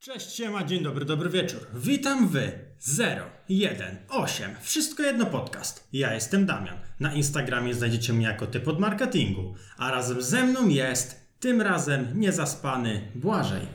Cześć, 0.00 0.32
siema, 0.32 0.64
dzień 0.64 0.82
dobry, 0.82 1.04
dobry 1.04 1.30
wieczór. 1.30 1.60
Witam 1.74 2.28
wy 2.28 2.52
0, 2.78 3.24
1, 3.48 3.96
8, 4.08 4.50
wszystko 4.62 5.02
jedno 5.02 5.26
podcast. 5.26 5.88
Ja 5.92 6.14
jestem 6.14 6.46
Damian. 6.46 6.76
Na 7.00 7.14
Instagramie 7.14 7.74
znajdziecie 7.74 8.12
mnie 8.12 8.26
jako 8.26 8.46
typ 8.46 8.68
od 8.68 8.80
marketingu, 8.80 9.54
a 9.76 9.90
razem 9.90 10.22
ze 10.22 10.44
mną 10.44 10.68
jest, 10.68 11.20
tym 11.40 11.60
razem 11.60 12.20
niezaspany 12.20 13.12
Błażej. 13.14 13.66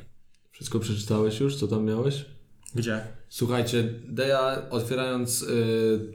Wszystko 0.51 0.79
przeczytałeś 0.79 1.39
już, 1.39 1.55
co 1.55 1.67
tam 1.67 1.85
miałeś? 1.85 2.25
Gdzie? 2.75 3.01
Słuchajcie, 3.29 3.83
Deja 4.07 4.69
otwierając 4.69 5.41
y, 5.41 6.13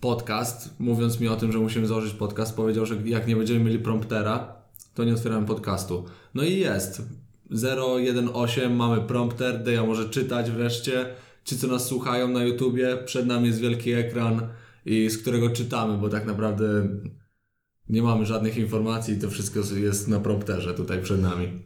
podcast, 0.00 0.80
mówiąc 0.80 1.20
mi 1.20 1.28
o 1.28 1.36
tym, 1.36 1.52
że 1.52 1.58
musimy 1.58 1.86
założyć 1.86 2.14
podcast, 2.14 2.56
powiedział, 2.56 2.86
że 2.86 2.96
jak 3.04 3.26
nie 3.26 3.36
będziemy 3.36 3.64
mieli 3.64 3.78
promptera, 3.78 4.62
to 4.94 5.04
nie 5.04 5.14
otwieramy 5.14 5.46
podcastu. 5.46 6.04
No 6.34 6.42
i 6.42 6.58
jest. 6.58 7.02
018 7.50 8.68
mamy 8.68 9.00
prompter, 9.00 9.62
Deja 9.62 9.84
może 9.84 10.08
czytać 10.08 10.50
wreszcie. 10.50 11.06
Ci, 11.44 11.58
co 11.58 11.66
nas 11.66 11.86
słuchają 11.86 12.28
na 12.28 12.44
YouTubie, 12.44 12.96
przed 13.04 13.26
nami 13.26 13.46
jest 13.46 13.60
wielki 13.60 13.92
ekran 13.92 14.48
i 14.86 15.10
z 15.10 15.18
którego 15.18 15.50
czytamy, 15.50 15.98
bo 15.98 16.08
tak 16.08 16.26
naprawdę 16.26 16.88
nie 17.88 18.02
mamy 18.02 18.26
żadnych 18.26 18.56
informacji, 18.56 19.18
to 19.18 19.30
wszystko 19.30 19.60
jest 19.76 20.08
na 20.08 20.20
prompterze 20.20 20.74
tutaj 20.74 21.02
przed 21.02 21.22
nami. 21.22 21.62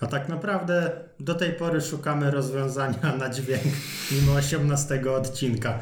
A 0.00 0.06
tak 0.06 0.28
naprawdę 0.28 0.90
do 1.20 1.34
tej 1.34 1.52
pory 1.52 1.80
szukamy 1.80 2.30
rozwiązania 2.30 3.16
na 3.18 3.30
dźwięk 3.30 3.62
mimo 4.12 4.32
18 4.32 5.02
odcinka. 5.16 5.80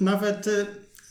Nawet 0.00 0.46
y, 0.46 0.66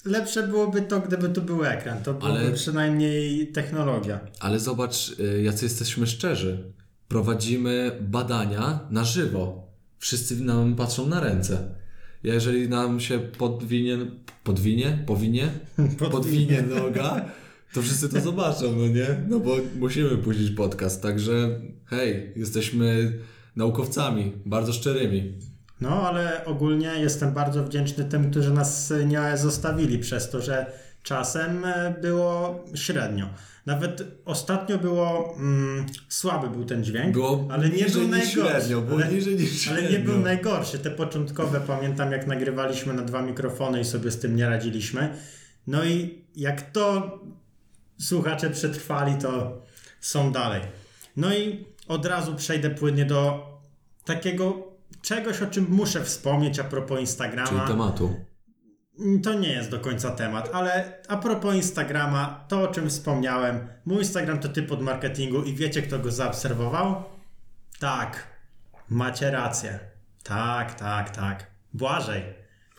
lepsze 0.06 0.48
byłoby 0.48 0.82
to, 0.82 1.00
gdyby 1.00 1.30
tu 1.30 1.42
był 1.42 1.64
ekran. 1.66 2.04
To 2.04 2.14
byłoby 2.14 2.40
Ale- 2.40 2.52
przynajmniej 2.52 3.48
technologia. 3.52 4.20
Ale 4.40 4.60
zobacz, 4.60 5.20
y, 5.20 5.42
jacy 5.44 5.66
jesteśmy 5.66 6.08
szczerzy. 6.08 6.74
Prowadzimy 7.08 7.92
badania 8.02 8.80
na 8.92 9.04
żywo. 9.04 9.68
Wszyscy 10.00 10.44
nam 10.44 10.76
patrzą 10.76 11.08
na 11.08 11.20
ręce. 11.20 11.76
Jeżeli 12.24 12.70
nam 12.70 13.00
się 13.00 13.20
podwinie, 13.20 13.98
podwinie, 14.44 15.04
powinie, 15.06 15.50
podwinie 16.12 16.62
noga, 16.62 17.26
to 17.74 17.82
wszyscy 17.82 18.10
to 18.10 18.22
zobaczą, 18.22 18.76
no 18.76 18.88
nie? 18.88 19.24
No 19.30 19.40
bo 19.40 19.56
musimy 19.80 20.18
puścić 20.18 20.52
podcast, 20.52 21.02
także 21.02 21.62
hej, 21.86 22.34
jesteśmy 22.36 23.14
naukowcami, 23.56 24.34
bardzo 24.46 24.74
szczerymi. 24.74 25.34
No, 25.82 26.10
ale 26.10 26.46
ogólnie 26.46 26.88
jestem 26.88 27.34
bardzo 27.34 27.64
wdzięczny 27.64 28.06
tym, 28.06 28.32
którzy 28.32 28.54
nas 28.54 28.94
nie 29.06 29.38
zostawili 29.38 30.00
przez 30.00 30.30
to, 30.30 30.42
że 30.42 30.72
czasem 31.06 31.66
e, 31.66 31.96
było 32.02 32.64
średnio. 32.76 33.30
Nawet 33.66 34.04
ostatnio 34.26 34.78
było 34.78 35.36
mm, 35.38 35.86
słaby 36.10 36.50
był 36.50 36.66
ten 36.66 36.84
dźwięk, 36.84 37.14
Było 37.14 37.48
ale 37.52 37.70
nie 37.70 37.86
był 37.86 38.08
najgorszy. 38.08 38.32
średnio, 38.32 38.82
było 38.82 38.98
ale, 39.02 39.12
niżej 39.14 39.36
niż 39.36 39.68
ale 39.68 39.90
nie 39.92 40.00
był 40.00 40.20
najgorszy. 40.20 40.80
Te 40.80 40.92
początkowe 40.92 41.62
pamiętam, 41.62 42.12
jak 42.12 42.28
nagrywaliśmy 42.28 42.94
na 42.94 43.02
dwa 43.02 43.22
mikrofony 43.22 43.82
i 43.82 43.86
sobie 43.86 44.12
z 44.12 44.20
tym 44.20 44.36
nie 44.36 44.50
radziliśmy. 44.50 45.18
No 45.68 45.84
i 45.86 46.24
jak 46.36 46.72
to 46.72 47.20
słuchacze 48.00 48.50
przetrwali, 48.50 49.16
to 49.22 49.62
są 50.02 50.32
dalej. 50.32 50.62
No 51.18 51.34
i 51.34 51.66
od 51.88 52.06
razu 52.06 52.36
przejdę 52.36 52.70
płynnie 52.70 53.06
do 53.06 53.46
takiego 54.06 54.54
czegoś, 55.02 55.42
o 55.42 55.48
czym 55.48 55.68
muszę 55.70 56.04
wspomnieć 56.04 56.60
a 56.60 56.64
propos 56.64 56.90
Czyli 56.90 57.02
Instagrama. 57.02 57.68
tematu. 57.68 58.16
To 59.24 59.34
nie 59.34 59.50
jest 59.50 59.70
do 59.70 59.80
końca 59.80 60.12
temat, 60.12 60.50
ale 60.54 60.94
a 61.08 61.18
propos 61.18 61.56
Instagrama, 61.56 62.46
to 62.48 62.62
o 62.62 62.68
czym 62.68 62.90
wspomniałem, 62.90 63.68
mój 63.86 63.98
Instagram 63.98 64.40
to 64.40 64.50
typ 64.50 64.72
od 64.72 64.82
marketingu 64.82 65.44
i 65.44 65.54
wiecie 65.54 65.82
kto 65.82 66.00
go 66.00 66.12
zaobserwował? 66.12 67.04
Tak, 67.80 68.28
macie 68.90 69.32
rację. 69.32 69.80
Tak, 70.24 70.80
tak, 70.80 71.10
tak. 71.10 71.48
Błażej. 71.74 72.24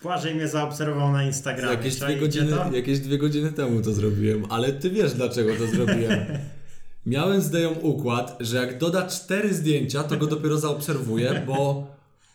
Błażej 0.03 0.35
mnie 0.35 0.49
zaobserwował 0.49 1.13
na 1.13 1.25
Instagramie. 1.25 1.77
Jakieś 1.77 1.97
dwie, 1.97 2.17
godziny, 2.17 2.57
jakieś 2.73 3.01
dwie 3.01 3.19
godziny 3.19 3.53
temu 3.53 3.83
to 3.83 3.93
zrobiłem, 3.93 4.45
ale 4.51 4.73
ty 4.73 4.91
wiesz 4.91 5.13
dlaczego 5.13 5.57
to 5.57 5.67
zrobiłem. 5.67 6.27
Miałem 7.07 7.41
z 7.41 7.51
Deją 7.51 7.71
układ, 7.71 8.37
że 8.41 8.57
jak 8.57 8.79
doda 8.79 9.07
cztery 9.07 9.55
zdjęcia, 9.55 10.05
to 10.05 10.17
go 10.17 10.27
dopiero 10.27 10.59
zaobserwuję, 10.59 11.43
bo 11.47 11.87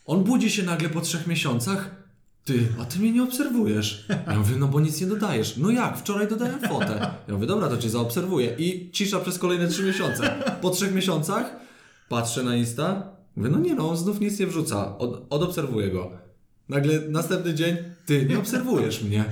on 0.05 0.23
budzi 0.23 0.51
się 0.51 0.63
nagle 0.63 0.89
po 0.89 1.01
trzech 1.01 1.27
miesiącach. 1.27 2.00
Ty, 2.45 2.67
a 2.81 2.85
ty 2.85 2.99
mnie 2.99 3.11
nie 3.11 3.23
obserwujesz. 3.23 4.05
Ja 4.27 4.39
mówię, 4.39 4.55
no 4.59 4.67
bo 4.67 4.79
nic 4.79 5.01
nie 5.01 5.07
dodajesz. 5.07 5.57
No 5.57 5.69
jak, 5.69 5.97
wczoraj 5.97 6.27
dodałem 6.27 6.59
fotę. 6.59 7.11
Ja 7.27 7.33
mówię, 7.33 7.47
dobra, 7.47 7.67
to 7.67 7.77
cię 7.77 7.89
zaobserwuję. 7.89 8.55
I 8.57 8.91
cisza 8.91 9.19
przez 9.19 9.39
kolejne 9.39 9.67
trzy 9.67 9.83
miesiące. 9.83 10.35
Po 10.61 10.69
trzech 10.69 10.93
miesiącach 10.93 11.55
patrzę 12.09 12.43
na 12.43 12.55
Insta, 12.55 13.03
mówię, 13.35 13.49
no 13.49 13.59
nie 13.59 13.75
no, 13.75 13.89
on 13.89 13.97
znów 13.97 14.19
nic 14.19 14.39
nie 14.39 14.47
wrzuca. 14.47 14.97
Od, 14.97 15.25
odobserwuję 15.29 15.89
go. 15.89 16.11
Nagle 16.71 16.99
następny 17.09 17.53
dzień, 17.53 17.77
ty 18.05 18.25
nie 18.25 18.39
obserwujesz 18.39 19.03
mnie. 19.03 19.25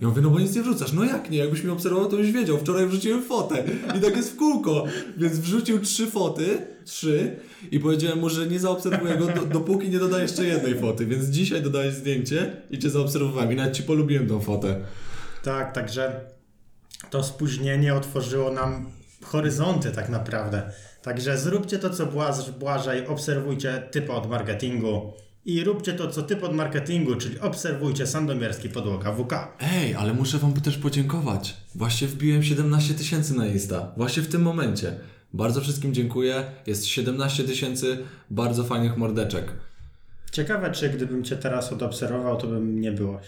Ja 0.00 0.08
mówię, 0.08 0.22
no 0.22 0.30
bo 0.30 0.40
nic 0.40 0.56
nie 0.56 0.62
wrzucasz. 0.62 0.92
No 0.92 1.04
jak 1.04 1.30
nie? 1.30 1.38
Jakbyś 1.38 1.62
mnie 1.62 1.72
obserwował, 1.72 2.10
to 2.10 2.16
byś 2.16 2.32
wiedział. 2.32 2.58
Wczoraj 2.58 2.86
wrzuciłem 2.86 3.22
fotę. 3.22 3.64
I 3.98 4.00
tak 4.00 4.16
jest 4.16 4.32
w 4.32 4.36
kółko. 4.36 4.84
Więc 5.16 5.38
wrzucił 5.38 5.80
trzy 5.80 6.06
foty, 6.06 6.66
trzy 6.84 7.36
i 7.70 7.80
powiedziałem 7.80 8.18
mu, 8.18 8.28
że 8.28 8.46
nie 8.46 8.58
zaobserwuję 8.58 9.16
go, 9.16 9.26
do, 9.26 9.46
dopóki 9.46 9.88
nie 9.88 9.98
doda 9.98 10.22
jeszcze 10.22 10.44
jednej 10.44 10.78
foty. 10.80 11.06
Więc 11.06 11.24
dzisiaj 11.24 11.62
dodałeś 11.62 11.94
zdjęcie 11.94 12.56
i 12.70 12.78
cię 12.78 12.90
zaobserwowałem. 12.90 13.52
I 13.52 13.56
nawet 13.56 13.74
ci 13.74 13.82
polubiłem 13.82 14.28
tą 14.28 14.40
fotę. 14.40 14.80
Tak, 15.42 15.72
także 15.72 16.20
to 17.10 17.22
spóźnienie 17.22 17.94
otworzyło 17.94 18.50
nam 18.50 18.86
horyzonty 19.22 19.90
tak 19.90 20.08
naprawdę. 20.08 20.62
Także 21.02 21.38
zróbcie 21.38 21.78
to, 21.78 21.90
co 21.90 22.06
Błaż, 22.06 22.50
Błażej, 22.50 23.06
obserwujcie 23.06 23.82
typa 23.90 24.14
od 24.14 24.30
marketingu 24.30 25.12
i 25.44 25.64
róbcie 25.64 25.92
to, 25.92 26.08
co 26.08 26.22
typ 26.22 26.42
od 26.44 26.54
marketingu, 26.54 27.16
czyli 27.16 27.40
obserwujcie 27.40 28.06
Sandomierski 28.06 28.68
Podłoga 28.68 29.12
WK. 29.12 29.32
Ej, 29.60 29.94
ale 29.94 30.14
muszę 30.14 30.38
wam 30.38 30.52
też 30.52 30.78
podziękować. 30.78 31.56
Właśnie 31.74 32.08
wbiłem 32.08 32.42
17 32.42 32.94
tysięcy 32.94 33.36
na 33.36 33.46
Insta. 33.46 33.92
Właśnie 33.96 34.22
w 34.22 34.28
tym 34.28 34.42
momencie. 34.42 34.92
Bardzo 35.32 35.60
wszystkim 35.60 35.94
dziękuję. 35.94 36.44
Jest 36.66 36.86
17 36.86 37.44
tysięcy 37.44 37.98
bardzo 38.30 38.64
fajnych 38.64 38.96
mordeczek. 38.96 39.52
Ciekawe, 40.32 40.70
czy 40.70 40.88
gdybym 40.88 41.24
cię 41.24 41.36
teraz 41.36 41.72
odobserwował, 41.72 42.36
to 42.36 42.46
bym 42.46 42.80
nie 42.80 42.92
było 42.92 43.20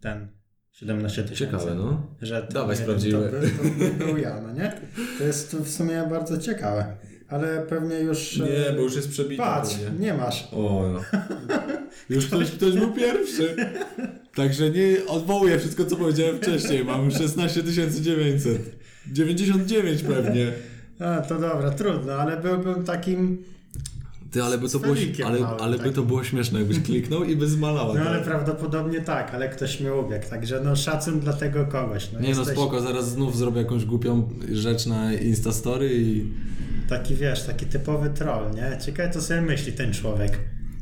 ten 0.00 0.28
17 0.72 1.22
tysięcy. 1.22 1.44
Ciekawe, 1.44 1.74
no. 1.74 2.06
Że 2.22 2.42
to, 2.42 2.52
Dawaj, 2.52 2.76
sprawdzimy. 2.76 3.30
To, 3.30 3.62
to 3.62 3.68
by 3.78 4.04
był 4.04 4.16
ja, 4.16 4.40
no 4.40 4.52
nie? 4.52 4.80
To 5.18 5.24
jest 5.24 5.56
w 5.56 5.70
sumie 5.70 6.06
bardzo 6.10 6.38
ciekawe. 6.38 6.96
Ale 7.28 7.66
pewnie 7.68 7.96
już... 8.00 8.36
Nie, 8.36 8.68
e, 8.68 8.72
bo 8.72 8.82
już 8.82 8.96
jest 8.96 9.10
przebity. 9.10 9.36
Patrz, 9.36 9.74
pewnie. 9.74 10.06
nie 10.06 10.14
masz. 10.14 10.48
O, 10.52 10.90
no. 10.92 11.00
Już 12.10 12.26
ktoś, 12.26 12.50
ktoś 12.50 12.74
był 12.74 12.92
pierwszy. 12.92 13.56
Także 14.34 14.70
nie 14.70 14.96
odwołuję 15.08 15.58
wszystko, 15.58 15.84
co 15.84 15.96
powiedziałem 15.96 16.36
wcześniej. 16.38 16.84
Mam 16.84 17.10
16 17.10 17.62
900. 18.00 18.62
99 19.12 20.02
pewnie. 20.02 20.52
A, 21.00 21.20
to 21.20 21.38
dobra, 21.38 21.70
trudno, 21.70 22.12
ale 22.12 22.36
byłbym 22.36 22.84
takim... 22.84 23.44
Ty, 24.30 24.42
ale 24.42 24.58
by 24.58 24.68
to 24.68 24.78
było, 24.78 24.94
ale, 25.26 25.40
małym 25.40 25.60
ale 25.60 25.78
by 25.78 25.90
to 25.90 26.02
było 26.02 26.24
śmieszne, 26.24 26.58
jakbyś 26.58 26.80
kliknął 26.80 27.24
i 27.24 27.36
by 27.36 27.48
zmalała. 27.48 27.94
No 27.94 28.00
ale 28.00 28.18
tak. 28.18 28.24
prawdopodobnie 28.24 29.00
tak, 29.00 29.34
ale 29.34 29.48
ktoś 29.48 29.80
mnie 29.80 29.94
ubiegł, 29.94 30.28
także 30.30 30.60
no 30.64 30.76
szacun 30.76 31.20
dla 31.20 31.32
tego 31.32 31.66
kogoś. 31.66 32.12
No, 32.12 32.20
Nie 32.20 32.30
no, 32.30 32.38
jesteś 32.38 32.56
spoko, 32.56 32.80
zaraz 32.80 33.10
znów 33.10 33.36
zrobię 33.36 33.58
jakąś 33.58 33.84
głupią 33.84 34.28
rzecz 34.52 34.86
na 34.86 35.14
Instastory 35.14 35.90
i... 35.94 36.24
Taki 36.88 37.14
wiesz, 37.14 37.42
taki 37.42 37.66
typowy 37.66 38.10
troll, 38.10 38.50
nie? 38.50 38.78
Ciekawe 38.86 39.10
co 39.10 39.22
sobie 39.22 39.40
myśli 39.40 39.72
ten 39.72 39.92
człowiek. 39.92 40.38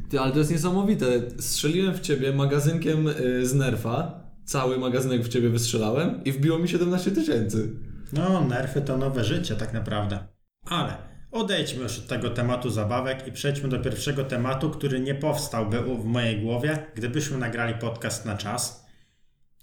Ty, 0.08 0.20
ale 0.20 0.32
to 0.32 0.38
jest 0.38 0.50
niesamowite. 0.50 1.06
Strzeliłem 1.38 1.94
w 1.94 2.00
ciebie 2.00 2.32
magazynkiem 2.32 3.08
y, 3.08 3.46
z 3.46 3.54
Nerfa. 3.54 4.22
Cały 4.44 4.78
magazynek 4.78 5.22
w 5.22 5.28
ciebie 5.28 5.48
wystrzelałem 5.48 6.24
i 6.24 6.32
wbiło 6.32 6.58
mi 6.58 6.68
17 6.68 7.10
tysięcy. 7.10 7.70
No, 8.12 8.44
nerfy 8.44 8.80
to 8.80 8.96
nowe 8.96 9.24
życie 9.24 9.56
tak 9.56 9.72
naprawdę. 9.72 10.18
Ale 10.66 10.96
odejdźmy 11.30 11.82
już 11.82 11.98
od 11.98 12.06
tego 12.06 12.30
tematu 12.30 12.70
zabawek 12.70 13.26
i 13.26 13.32
przejdźmy 13.32 13.68
do 13.68 13.78
pierwszego 13.78 14.24
tematu, 14.24 14.70
który 14.70 15.00
nie 15.00 15.14
powstałby 15.14 15.80
w 15.80 16.04
mojej 16.04 16.40
głowie, 16.40 16.86
gdybyśmy 16.94 17.38
nagrali 17.38 17.74
podcast 17.74 18.26
na 18.26 18.36
czas. 18.36 18.86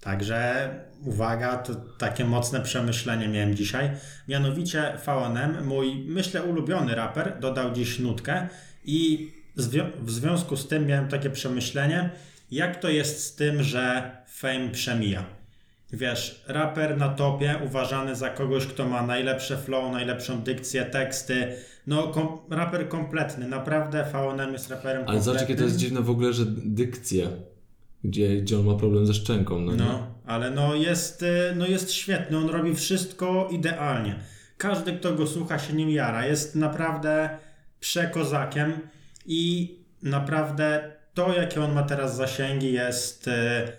Także 0.00 0.68
uwaga, 1.04 1.56
to 1.56 1.74
takie 1.74 2.24
mocne 2.24 2.60
przemyślenie 2.60 3.28
miałem 3.28 3.54
dzisiaj. 3.54 3.90
Mianowicie 4.28 4.92
VNM, 5.06 5.66
mój 5.66 6.04
myślę 6.08 6.42
ulubiony 6.42 6.94
raper, 6.94 7.36
dodał 7.40 7.72
dziś 7.72 7.98
nutkę 7.98 8.48
i 8.84 9.32
w 10.02 10.10
związku 10.10 10.56
z 10.56 10.68
tym 10.68 10.86
miałem 10.86 11.08
takie 11.08 11.30
przemyślenie, 11.30 12.10
jak 12.50 12.80
to 12.80 12.88
jest 12.88 13.24
z 13.24 13.34
tym, 13.34 13.62
że 13.62 14.10
fame 14.28 14.68
przemija. 14.68 15.24
Wiesz, 15.92 16.44
raper 16.48 16.98
na 16.98 17.08
topie, 17.08 17.58
uważany 17.66 18.16
za 18.16 18.30
kogoś, 18.30 18.66
kto 18.66 18.88
ma 18.88 19.06
najlepsze 19.06 19.56
flow, 19.56 19.92
najlepszą 19.92 20.40
dykcję, 20.42 20.84
teksty. 20.84 21.54
No, 21.86 22.08
kom, 22.08 22.38
raper 22.50 22.88
kompletny. 22.88 23.48
Naprawdę 23.48 24.04
VNM 24.12 24.52
jest 24.52 24.70
raperem 24.70 25.04
Ale 25.06 25.20
zobacz, 25.20 25.38
kompletnym. 25.38 25.48
jakie 25.48 25.56
to 25.56 25.64
jest 25.64 25.76
dziwne 25.76 26.00
w 26.00 26.10
ogóle, 26.10 26.32
że 26.32 26.44
dykcja, 26.46 27.26
gdzie, 28.04 28.36
gdzie 28.36 28.58
on 28.58 28.66
ma 28.66 28.74
problem 28.74 29.06
ze 29.06 29.14
szczęką. 29.14 29.60
No? 29.60 29.72
No, 29.72 30.14
ale 30.26 30.50
no 30.50 30.74
jest, 30.74 31.22
y, 31.22 31.54
no 31.56 31.66
jest 31.66 31.92
świetny. 31.92 32.36
On 32.36 32.48
robi 32.48 32.74
wszystko 32.74 33.48
idealnie. 33.50 34.20
Każdy, 34.56 34.92
kto 34.92 35.14
go 35.14 35.26
słucha, 35.26 35.58
się 35.58 35.72
nim 35.72 35.90
jara. 35.90 36.26
Jest 36.26 36.54
naprawdę 36.54 37.38
przekozakiem 37.80 38.72
i 39.26 39.74
naprawdę 40.02 40.92
to, 41.14 41.34
jakie 41.34 41.64
on 41.64 41.72
ma 41.72 41.82
teraz 41.82 42.16
zasięgi, 42.16 42.72
jest, 42.72 43.28
e, 43.28 43.72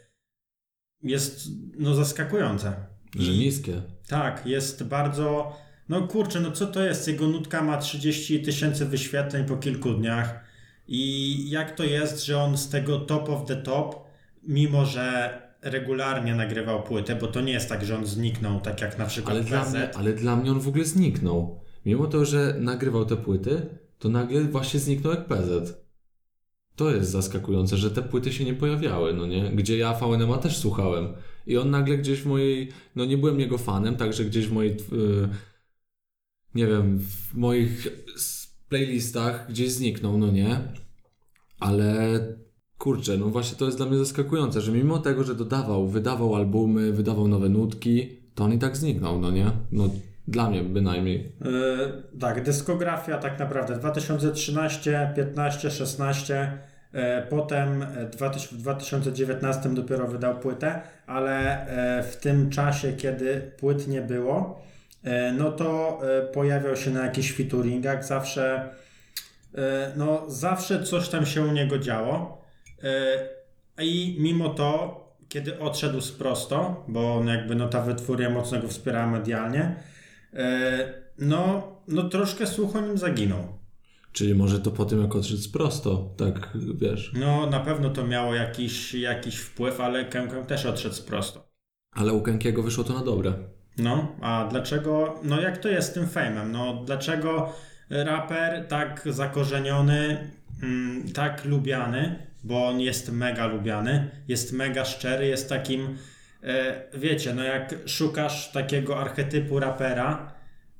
jest 1.03 1.47
no, 1.77 1.95
zaskakujące. 1.95 2.73
Że 3.19 3.31
niskie. 3.31 3.81
Tak, 4.07 4.45
jest 4.45 4.83
bardzo. 4.83 5.57
No 5.89 6.07
kurczę, 6.07 6.39
no 6.39 6.51
co 6.51 6.68
to 6.68 6.83
jest? 6.83 7.07
Jego 7.07 7.27
nutka 7.27 7.63
ma 7.63 7.77
30 7.77 8.41
tysięcy 8.41 8.85
wyświetleń 8.85 9.45
po 9.45 9.57
kilku 9.57 9.94
dniach. 9.94 10.44
I 10.88 11.50
jak 11.50 11.75
to 11.75 11.83
jest, 11.83 12.25
że 12.25 12.38
on 12.38 12.57
z 12.57 12.69
tego 12.69 13.00
top 13.00 13.29
of 13.29 13.45
the 13.45 13.56
top, 13.56 14.10
mimo 14.43 14.85
że 14.85 15.38
regularnie 15.61 16.35
nagrywał 16.35 16.83
płytę, 16.83 17.15
bo 17.15 17.27
to 17.27 17.41
nie 17.41 17.53
jest 17.53 17.69
tak, 17.69 17.85
że 17.85 17.95
on 17.95 18.05
zniknął, 18.05 18.61
tak 18.61 18.81
jak 18.81 18.97
na 18.97 19.05
przykład 19.05 19.35
Ale 19.35 19.43
dla, 19.43 19.69
mnie, 19.69 19.95
ale 19.95 20.13
dla 20.13 20.35
mnie 20.35 20.51
on 20.51 20.59
w 20.59 20.67
ogóle 20.67 20.85
zniknął. 20.85 21.59
Mimo 21.85 22.07
to, 22.07 22.25
że 22.25 22.55
nagrywał 22.59 23.05
te 23.05 23.17
płyty, 23.17 23.69
to 23.99 24.09
nagle 24.09 24.43
właśnie 24.43 24.79
zniknął 24.79 25.13
jak 25.13 25.25
PZ. 25.25 25.81
To 26.75 26.91
jest 26.91 27.11
zaskakujące, 27.11 27.77
że 27.77 27.91
te 27.91 28.01
płyty 28.01 28.33
się 28.33 28.45
nie 28.45 28.53
pojawiały, 28.53 29.13
no 29.13 29.25
nie? 29.25 29.51
Gdzie 29.51 29.77
ja 29.77 29.93
VNM 29.93 30.39
też 30.39 30.57
słuchałem. 30.57 31.13
I 31.47 31.57
on 31.57 31.69
nagle 31.69 31.97
gdzieś 31.97 32.21
w 32.21 32.25
mojej, 32.25 32.71
no 32.95 33.05
nie 33.05 33.17
byłem 33.17 33.39
jego 33.39 33.57
fanem, 33.57 33.95
także 33.95 34.25
gdzieś 34.25 34.47
w 34.47 34.51
mojej, 34.51 34.71
yy, 34.91 35.29
nie 36.55 36.67
wiem, 36.67 36.99
w 36.99 37.33
moich 37.33 37.87
playlistach 38.69 39.49
gdzieś 39.49 39.71
zniknął, 39.71 40.17
no 40.17 40.31
nie? 40.31 40.61
Ale 41.59 42.19
kurczę, 42.81 43.18
no 43.18 43.25
właśnie 43.25 43.57
to 43.57 43.66
jest 43.66 43.78
dla 43.78 43.86
mnie 43.86 43.98
zaskakujące, 43.98 44.62
że 44.62 44.72
mimo 44.72 45.00
tego, 45.00 45.24
że 45.24 45.36
dodawał, 45.36 45.88
wydawał 45.88 46.36
albumy, 46.36 46.92
wydawał 46.92 47.28
nowe 47.28 47.50
nutki, 47.50 48.10
to 48.36 48.44
on 48.44 48.54
i 48.54 48.60
tak 48.60 48.78
zniknął, 48.78 49.19
no 49.19 49.31
nie? 49.31 49.51
No 49.72 49.89
dla 50.28 50.50
mnie 50.50 50.63
bynajmniej. 50.63 51.31
Yy, 51.42 52.19
tak, 52.19 52.44
dyskografia 52.44 53.18
tak 53.18 53.39
naprawdę 53.39 53.75
2013, 53.75 55.12
15, 55.16 55.72
16. 55.72 56.51
e, 56.94 57.28
Potem 57.30 57.83
e, 57.83 58.06
2000 58.12 58.56
w 58.56 58.57
2019 58.57 59.69
dopiero 59.69 60.07
wydał 60.07 60.39
płytę, 60.39 60.81
ale 61.07 61.68
e, 62.00 62.04
w 62.04 62.18
tym 62.18 62.50
czasie, 62.50 62.94
kiedy 62.94 63.51
płyt 63.60 63.88
nie 63.88 64.01
było, 64.01 64.62
no 65.38 65.51
to 65.51 66.00
pojawiał 66.33 66.75
się 66.75 66.92
na 66.92 67.06
jakichś 67.06 67.33
featuringach. 67.33 68.06
Zawsze, 68.06 68.69
no, 69.95 70.24
zawsze 70.28 70.83
coś 70.83 71.10
tam 71.10 71.25
się 71.25 71.44
u 71.44 71.51
niego 71.51 71.78
działo. 71.80 72.40
E, 72.83 73.83
I 73.83 74.18
mimo 74.19 74.50
to, 74.50 75.01
kiedy 75.30 75.60
odszedł 75.60 76.01
z 76.01 76.12
prosto, 76.12 76.86
bo 76.88 77.24
jakby 77.24 77.56
no, 77.56 77.68
ta 77.68 77.81
wytwórnia 77.81 78.30
mocno 78.30 78.62
go 78.62 78.68
wspierała 78.68 79.07
medialnie, 79.07 79.75
E, 80.33 80.94
no, 81.18 81.68
no 81.88 82.04
troszkę 82.04 82.48
słuch 82.48 82.75
o 82.75 82.81
nim 82.81 82.98
zaginął. 82.98 83.60
Czyli 84.12 84.36
może 84.36 84.60
to 84.60 84.72
po 84.72 84.86
tym, 84.86 85.01
jak 85.01 85.16
odszedł 85.16 85.42
z 85.42 85.51
prosto, 85.51 86.13
tak 86.18 86.50
wiesz. 86.75 87.12
No 87.13 87.50
na 87.50 87.60
pewno 87.60 87.89
to 87.89 88.07
miało 88.07 88.36
jakiś, 88.36 88.94
jakiś 88.94 89.38
wpływ, 89.38 89.81
ale 89.81 90.06
Kękę 90.06 90.45
też 90.45 90.66
odszedł 90.66 90.95
z 90.95 91.01
prosto. 91.01 91.51
Ale 91.92 92.13
u 92.13 92.22
Kękiego 92.22 92.63
wyszło 92.63 92.83
to 92.83 92.94
na 92.94 93.04
dobre. 93.04 93.33
No, 93.78 94.16
a 94.22 94.48
dlaczego, 94.51 95.19
no 95.24 95.42
jak 95.42 95.57
to 95.57 95.69
jest 95.69 95.89
z 95.89 95.94
tym 95.94 96.07
fejmem? 96.07 96.51
No 96.51 96.83
dlaczego 96.86 97.54
raper 97.89 98.68
tak 98.68 99.07
zakorzeniony, 99.10 100.31
mm, 100.63 101.12
tak 101.13 101.45
lubiany, 101.45 102.28
bo 102.43 102.67
on 102.67 102.79
jest 102.81 103.11
mega 103.11 103.47
lubiany, 103.47 104.11
jest 104.27 104.53
mega 104.53 104.85
szczery, 104.85 105.27
jest 105.27 105.49
takim, 105.49 105.97
e, 106.43 106.83
wiecie, 106.93 107.33
no 107.33 107.43
jak 107.43 107.75
szukasz 107.85 108.51
takiego 108.51 108.99
archetypu 108.99 109.59
rapera, 109.59 110.33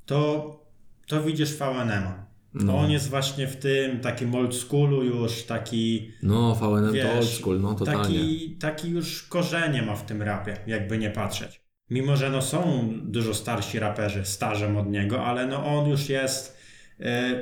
to, 0.06 0.60
to 1.06 1.22
widzisz 1.22 1.56
VNM-a. 1.56 2.22
To 2.58 2.64
No. 2.64 2.78
on 2.78 2.90
jest 2.90 3.08
właśnie 3.10 3.46
w 3.46 3.56
tym 3.56 4.00
takim 4.00 4.34
old 4.34 4.54
schoolu 4.56 5.04
już, 5.04 5.42
taki 5.42 6.10
No, 6.22 6.54
VNM 6.54 6.92
Wiesz, 6.92 7.06
to 7.06 7.12
old 7.12 7.28
school, 7.28 7.60
no 7.60 7.74
totalnie. 7.74 8.02
Taki, 8.02 8.56
taki 8.60 8.90
już 8.90 9.22
korzenie 9.22 9.82
ma 9.82 9.96
w 9.96 10.06
tym 10.06 10.22
rapie, 10.22 10.56
jakby 10.66 10.98
nie 10.98 11.10
patrzeć. 11.10 11.62
Mimo, 11.90 12.16
że 12.16 12.30
no 12.30 12.42
są 12.42 12.90
dużo 13.02 13.34
starsi 13.34 13.78
raperzy, 13.78 14.24
starzem 14.24 14.76
od 14.76 14.90
niego, 14.90 15.24
ale 15.24 15.46
no 15.46 15.66
on 15.66 15.88
już 15.88 16.08
jest 16.08 16.58
e, 17.00 17.34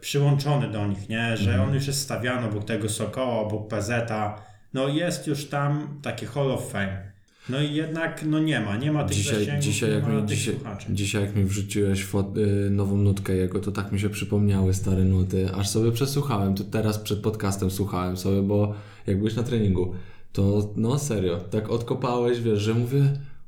przyłączony 0.00 0.68
do 0.68 0.86
nich, 0.86 1.08
nie? 1.08 1.36
Że 1.36 1.50
Mhm. 1.50 1.68
on 1.68 1.74
już 1.74 1.86
jest 1.86 2.00
stawiany 2.00 2.46
obok 2.46 2.64
tego 2.64 2.88
Sokoła, 2.88 3.40
obok 3.40 3.68
PZ-a. 3.68 4.42
No 4.74 4.88
jest 4.88 5.26
już 5.26 5.48
tam 5.48 5.98
taki 6.02 6.26
Hall 6.26 6.50
of 6.50 6.70
Fame. 6.70 7.10
No 7.48 7.60
i 7.60 7.74
jednak 7.74 8.22
no 8.26 8.38
nie 8.38 8.60
ma, 8.60 8.76
nie 8.76 8.92
ma 8.92 9.04
tych 9.04 9.16
Dzisiaj, 9.16 9.38
zasięgów, 9.38 9.64
dzisiaj, 9.64 9.90
jak 9.92 10.06
mi, 10.08 10.26
dzisiaj, 10.26 10.54
dzisiaj 10.90 11.22
jak 11.22 11.36
mi 11.36 11.44
wrzuciłeś 11.44 12.04
fot, 12.04 12.36
y, 12.36 12.70
nową 12.70 12.96
nutkę 12.96 13.36
jego, 13.36 13.60
to 13.60 13.72
tak 13.72 13.92
mi 13.92 14.00
się 14.00 14.10
przypomniały 14.10 14.74
stare 14.74 15.04
nuty, 15.04 15.48
aż 15.54 15.68
sobie 15.68 15.92
przesłuchałem, 15.92 16.54
to 16.54 16.64
teraz 16.64 16.98
przed 16.98 17.18
podcastem 17.18 17.70
słuchałem 17.70 18.16
sobie, 18.16 18.42
bo 18.42 18.74
jak 19.06 19.18
byłeś 19.18 19.36
na 19.36 19.42
treningu, 19.42 19.94
to 20.32 20.72
no 20.76 20.98
serio, 20.98 21.36
tak 21.36 21.70
odkopałeś, 21.70 22.40
wiesz, 22.40 22.58
że 22.60 22.74
mówię, 22.74 23.02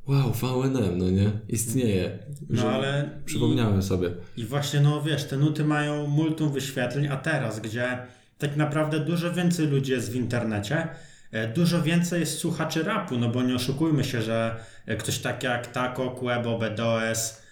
wow, 0.06 0.32
VNM, 0.32 0.98
no 0.98 1.10
nie, 1.10 1.30
istnieje. 1.48 2.18
No 2.50 2.70
ale 2.70 3.10
Przypomniałem 3.24 3.82
sobie. 3.82 4.10
I 4.36 4.44
właśnie, 4.44 4.80
no 4.80 5.02
wiesz, 5.02 5.24
te 5.24 5.36
nuty 5.36 5.64
mają 5.64 6.06
multum 6.06 6.52
wyświetleń, 6.52 7.06
a 7.06 7.16
teraz, 7.16 7.60
gdzie 7.60 7.98
tak 8.38 8.56
naprawdę 8.56 9.00
dużo 9.00 9.32
więcej 9.32 9.66
ludzi 9.66 9.92
jest 9.92 10.12
w 10.12 10.16
internecie, 10.16 10.88
e, 11.32 11.48
dużo 11.48 11.82
więcej 11.82 12.20
jest 12.20 12.38
słuchaczy 12.38 12.82
rapu, 12.82 13.18
no 13.18 13.28
bo 13.28 13.42
nie 13.42 13.54
oszukujmy 13.54 14.04
się, 14.04 14.22
że 14.22 14.56
e, 14.86 14.96
ktoś 14.96 15.18
tak 15.18 15.42
jak 15.42 15.66
Taco, 15.66 16.10
Quebo, 16.10 16.58
BDOS, 16.58 17.42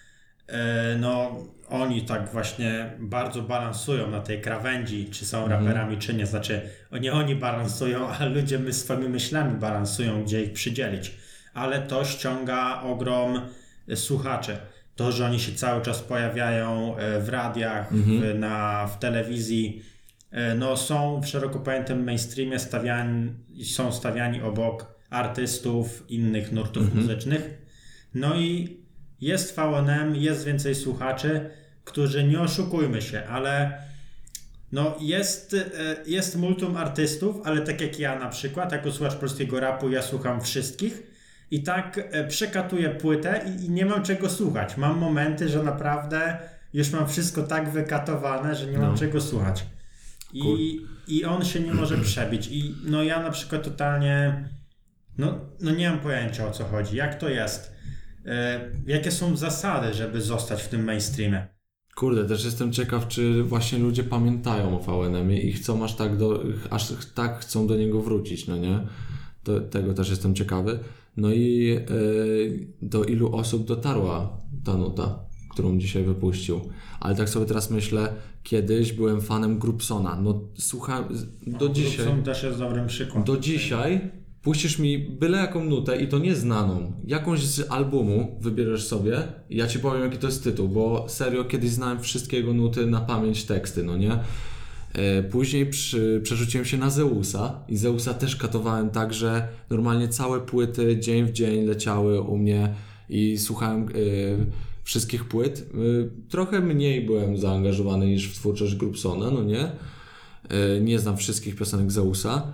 e, 0.47 0.97
no 0.99 1.37
oni 1.69 2.01
tak 2.01 2.31
właśnie 2.31 2.91
bardzo 2.99 3.41
balansują 3.41 4.09
na 4.11 4.19
tej 4.19 4.41
krawędzi, 4.41 5.09
czy 5.11 5.25
są 5.25 5.47
raperami, 5.47 5.97
czy 5.97 6.13
nie. 6.13 6.25
Znaczy, 6.25 6.61
nie 7.01 7.13
oni 7.13 7.35
balansują, 7.35 8.07
a 8.09 8.25
ludzie 8.25 8.59
my 8.59 8.73
swoimi 8.73 9.09
myślami 9.09 9.59
balansują, 9.59 10.23
gdzie 10.23 10.43
ich 10.43 10.53
przydzielić. 10.53 11.11
Ale 11.53 11.81
to 11.81 12.05
ściąga 12.05 12.81
ogrom 12.81 13.41
słuchaczy. 13.95 14.57
To, 14.95 15.11
że 15.11 15.25
oni 15.25 15.39
się 15.39 15.55
cały 15.55 15.81
czas 15.81 16.01
pojawiają 16.01 16.97
e, 16.97 17.19
w 17.19 17.29
radiach, 17.29 17.93
w, 17.93 18.39
na, 18.39 18.87
w 18.87 18.99
telewizji, 18.99 19.83
e, 20.31 20.55
no 20.55 20.77
są 20.77 21.21
w 21.21 21.27
szeroko 21.27 21.59
pojętym 21.59 22.03
mainstreamie 22.03 22.59
stawiani, 22.59 23.33
są 23.63 23.91
stawiani 23.91 24.41
obok 24.41 24.85
artystów 25.09 26.05
innych 26.09 26.51
nurtów 26.51 26.95
muzycznych. 26.95 27.61
No 28.13 28.35
i 28.35 28.77
jest 29.21 29.55
VNM, 29.55 30.15
jest 30.15 30.45
więcej 30.45 30.75
słuchaczy, 30.75 31.49
którzy 31.83 32.23
nie 32.23 32.39
oszukujmy 32.39 33.01
się, 33.01 33.23
ale 33.23 33.81
no 34.71 34.97
jest, 35.01 35.53
e, 35.53 35.95
jest 36.05 36.35
multum 36.35 36.77
artystów, 36.77 37.35
ale 37.43 37.61
tak 37.61 37.81
jak 37.81 37.99
ja 37.99 38.19
na 38.19 38.29
przykład, 38.29 38.71
jako 38.71 38.91
słuchacz 38.91 39.15
polskiego 39.15 39.59
rapu, 39.59 39.89
ja 39.89 40.01
słucham 40.01 40.41
wszystkich 40.41 41.11
i 41.51 41.63
tak 41.63 41.99
e, 42.11 42.27
przekatuję 42.27 42.89
płytę 42.89 43.41
i, 43.59 43.65
i 43.65 43.69
nie 43.69 43.85
mam 43.85 44.03
czego 44.03 44.29
słuchać. 44.29 44.77
Mam 44.77 44.97
momenty, 44.97 45.49
że 45.49 45.63
naprawdę 45.63 46.37
już 46.73 46.91
mam 46.91 47.07
wszystko 47.07 47.43
tak 47.43 47.69
wykatowane, 47.69 48.55
że 48.55 48.67
nie 48.67 48.77
mam 48.77 48.91
No. 48.91 48.97
czego 48.97 49.21
słuchać. 49.21 49.65
I, 50.33 50.79
I 51.07 51.25
on 51.25 51.45
się 51.45 51.59
nie 51.59 51.73
może 51.73 51.97
przebić. 51.97 52.47
I 52.51 52.75
no 52.85 53.03
ja 53.03 53.23
na 53.23 53.31
przykład 53.31 53.63
totalnie 53.63 54.45
no, 55.17 55.39
no 55.61 55.71
nie 55.71 55.89
mam 55.89 55.99
pojęcia 55.99 56.47
o 56.47 56.51
co 56.51 56.63
chodzi. 56.65 56.95
Jak 56.95 57.15
to 57.19 57.29
jest? 57.29 57.71
E, 58.25 58.59
jakie 58.87 59.11
są 59.11 59.37
zasady, 59.37 59.93
żeby 59.93 60.21
zostać 60.21 60.63
w 60.63 60.67
tym 60.67 60.83
mainstreamie? 60.83 61.47
Kurde, 61.95 62.25
też 62.25 62.45
jestem 62.45 62.71
ciekaw, 62.73 63.07
czy 63.07 63.43
właśnie 63.43 63.79
ludzie 63.79 64.03
pamiętają 64.03 64.79
o 64.79 64.79
VNM 64.79 65.31
i 65.31 65.53
chcą 65.53 65.83
aż 65.83 65.95
tak, 65.95 66.17
do, 66.17 66.43
aż 66.69 66.93
tak 67.15 67.39
chcą 67.39 67.67
do 67.67 67.75
niego 67.75 68.01
wrócić, 68.01 68.47
no 68.47 68.57
nie? 68.57 68.79
To, 69.43 69.59
tego 69.59 69.93
też 69.93 70.09
jestem 70.09 70.35
ciekawy. 70.35 70.79
No 71.17 71.31
i 71.31 71.71
e, 71.71 71.85
do 72.81 73.03
ilu 73.03 73.35
osób 73.35 73.65
dotarła 73.65 74.37
ta 74.63 74.77
nuta, 74.77 75.19
którą 75.49 75.77
dzisiaj 75.77 76.03
wypuścił. 76.03 76.61
Ale 76.99 77.15
tak 77.15 77.29
sobie 77.29 77.45
teraz 77.45 77.71
myślę, 77.71 78.13
kiedyś 78.43 78.93
byłem 78.93 79.21
fanem 79.21 79.59
Grupsona. 79.59 80.21
No 80.21 80.41
słuchałem, 80.57 81.03
do 81.47 81.69
dzisiaj... 81.69 82.05
Są 82.05 82.23
też 82.23 82.43
jest 82.43 82.59
dobrym 82.59 82.87
przykładem. 82.87 83.23
Do 83.23 83.37
dzisiaj 83.37 84.11
puścisz 84.41 84.79
mi 84.79 84.99
byle 84.99 85.37
jaką 85.37 85.63
nutę 85.63 86.01
i 86.01 86.07
to 86.07 86.19
nieznaną, 86.19 86.91
jakąś 87.05 87.45
z 87.45 87.71
albumu 87.71 88.37
wybierzesz 88.41 88.87
sobie 88.87 89.23
ja 89.49 89.67
ci 89.67 89.79
powiem 89.79 90.01
jaki 90.01 90.17
to 90.17 90.27
jest 90.27 90.43
tytuł, 90.43 90.69
bo 90.69 91.05
serio 91.09 91.45
kiedyś 91.45 91.69
znałem 91.69 91.99
wszystkie 91.99 92.37
jego 92.37 92.53
nuty 92.53 92.85
na 92.85 93.01
pamięć 93.01 93.43
teksty, 93.43 93.83
no 93.83 93.97
nie? 93.97 94.19
E, 94.93 95.23
Później 95.23 95.65
przy, 95.65 96.21
przerzuciłem 96.23 96.65
się 96.65 96.77
na 96.77 96.89
Zeusa 96.89 97.63
i 97.67 97.77
Zeusa 97.77 98.13
też 98.13 98.35
katowałem 98.35 98.89
tak, 98.89 99.13
że 99.13 99.47
normalnie 99.69 100.07
całe 100.09 100.39
płyty 100.39 100.99
dzień 100.99 101.25
w 101.25 101.31
dzień 101.31 101.65
leciały 101.65 102.21
u 102.21 102.37
mnie 102.37 102.73
i 103.09 103.37
słuchałem 103.37 103.83
e, 103.83 103.85
wszystkich 104.83 105.25
płyt. 105.25 105.69
E, 105.73 106.29
trochę 106.29 106.59
mniej 106.59 107.05
byłem 107.05 107.37
zaangażowany 107.37 108.07
niż 108.07 108.29
w 108.29 108.35
twórczość 108.35 108.75
Grupsona, 108.75 109.31
no 109.31 109.43
nie? 109.43 109.71
E, 110.49 110.81
nie 110.81 110.99
znam 110.99 111.17
wszystkich 111.17 111.55
piosenek 111.55 111.91
Zeusa, 111.91 112.53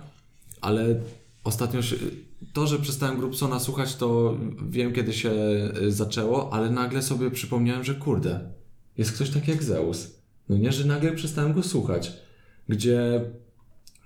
ale 0.60 1.00
ostatnio 1.44 1.82
się, 1.82 1.96
to, 2.52 2.66
że 2.66 2.78
przestałem 2.78 3.18
Grupsona 3.18 3.60
słuchać, 3.60 3.96
to 3.96 4.38
wiem 4.70 4.92
kiedy 4.92 5.12
się 5.12 5.32
zaczęło, 5.88 6.52
ale 6.52 6.70
nagle 6.70 7.02
sobie 7.02 7.30
przypomniałem, 7.30 7.84
że 7.84 7.94
kurde, 7.94 8.40
jest 8.98 9.12
ktoś 9.12 9.30
taki 9.30 9.50
jak 9.50 9.62
Zeus. 9.62 10.10
No 10.48 10.56
nie, 10.56 10.72
że 10.72 10.84
nagle 10.84 11.12
przestałem 11.12 11.52
go 11.52 11.62
słuchać. 11.62 12.12
Gdzie 12.68 13.20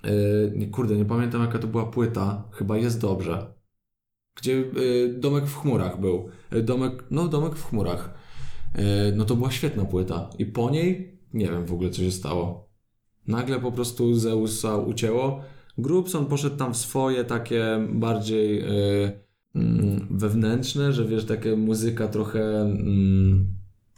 yy, 0.03 0.67
kurde, 0.67 0.95
nie 0.95 1.05
pamiętam 1.05 1.41
jaka 1.41 1.59
to 1.59 1.67
była 1.67 1.85
płyta, 1.85 2.43
chyba 2.51 2.77
jest 2.77 3.01
dobrze. 3.01 3.53
Gdzie 4.35 4.51
yy, 4.53 5.15
domek 5.19 5.45
w 5.45 5.57
chmurach 5.57 5.99
był. 5.99 6.29
Yy, 6.51 6.63
domek, 6.63 7.03
no 7.11 7.27
domek 7.27 7.55
w 7.55 7.69
chmurach. 7.69 8.13
Yy, 8.75 8.83
no 9.15 9.25
to 9.25 9.35
była 9.35 9.51
świetna 9.51 9.85
płyta. 9.85 10.29
I 10.39 10.45
po 10.45 10.69
niej 10.69 11.19
nie 11.33 11.47
wiem 11.47 11.65
w 11.65 11.73
ogóle 11.73 11.89
co 11.89 12.01
się 12.01 12.11
stało. 12.11 12.69
Nagle 13.27 13.59
po 13.59 13.71
prostu 13.71 14.15
Zeusa 14.15 14.77
ucięło. 14.77 15.41
Grubson 15.77 16.25
poszedł 16.25 16.57
tam 16.57 16.73
w 16.73 16.77
swoje 16.77 17.23
takie 17.23 17.87
bardziej 17.93 18.57
yy, 18.57 19.23
wewnętrzne, 20.11 20.93
że 20.93 21.05
wiesz, 21.05 21.25
takie 21.25 21.55
muzyka 21.55 22.07
trochę. 22.07 22.61
mm, 22.61 23.47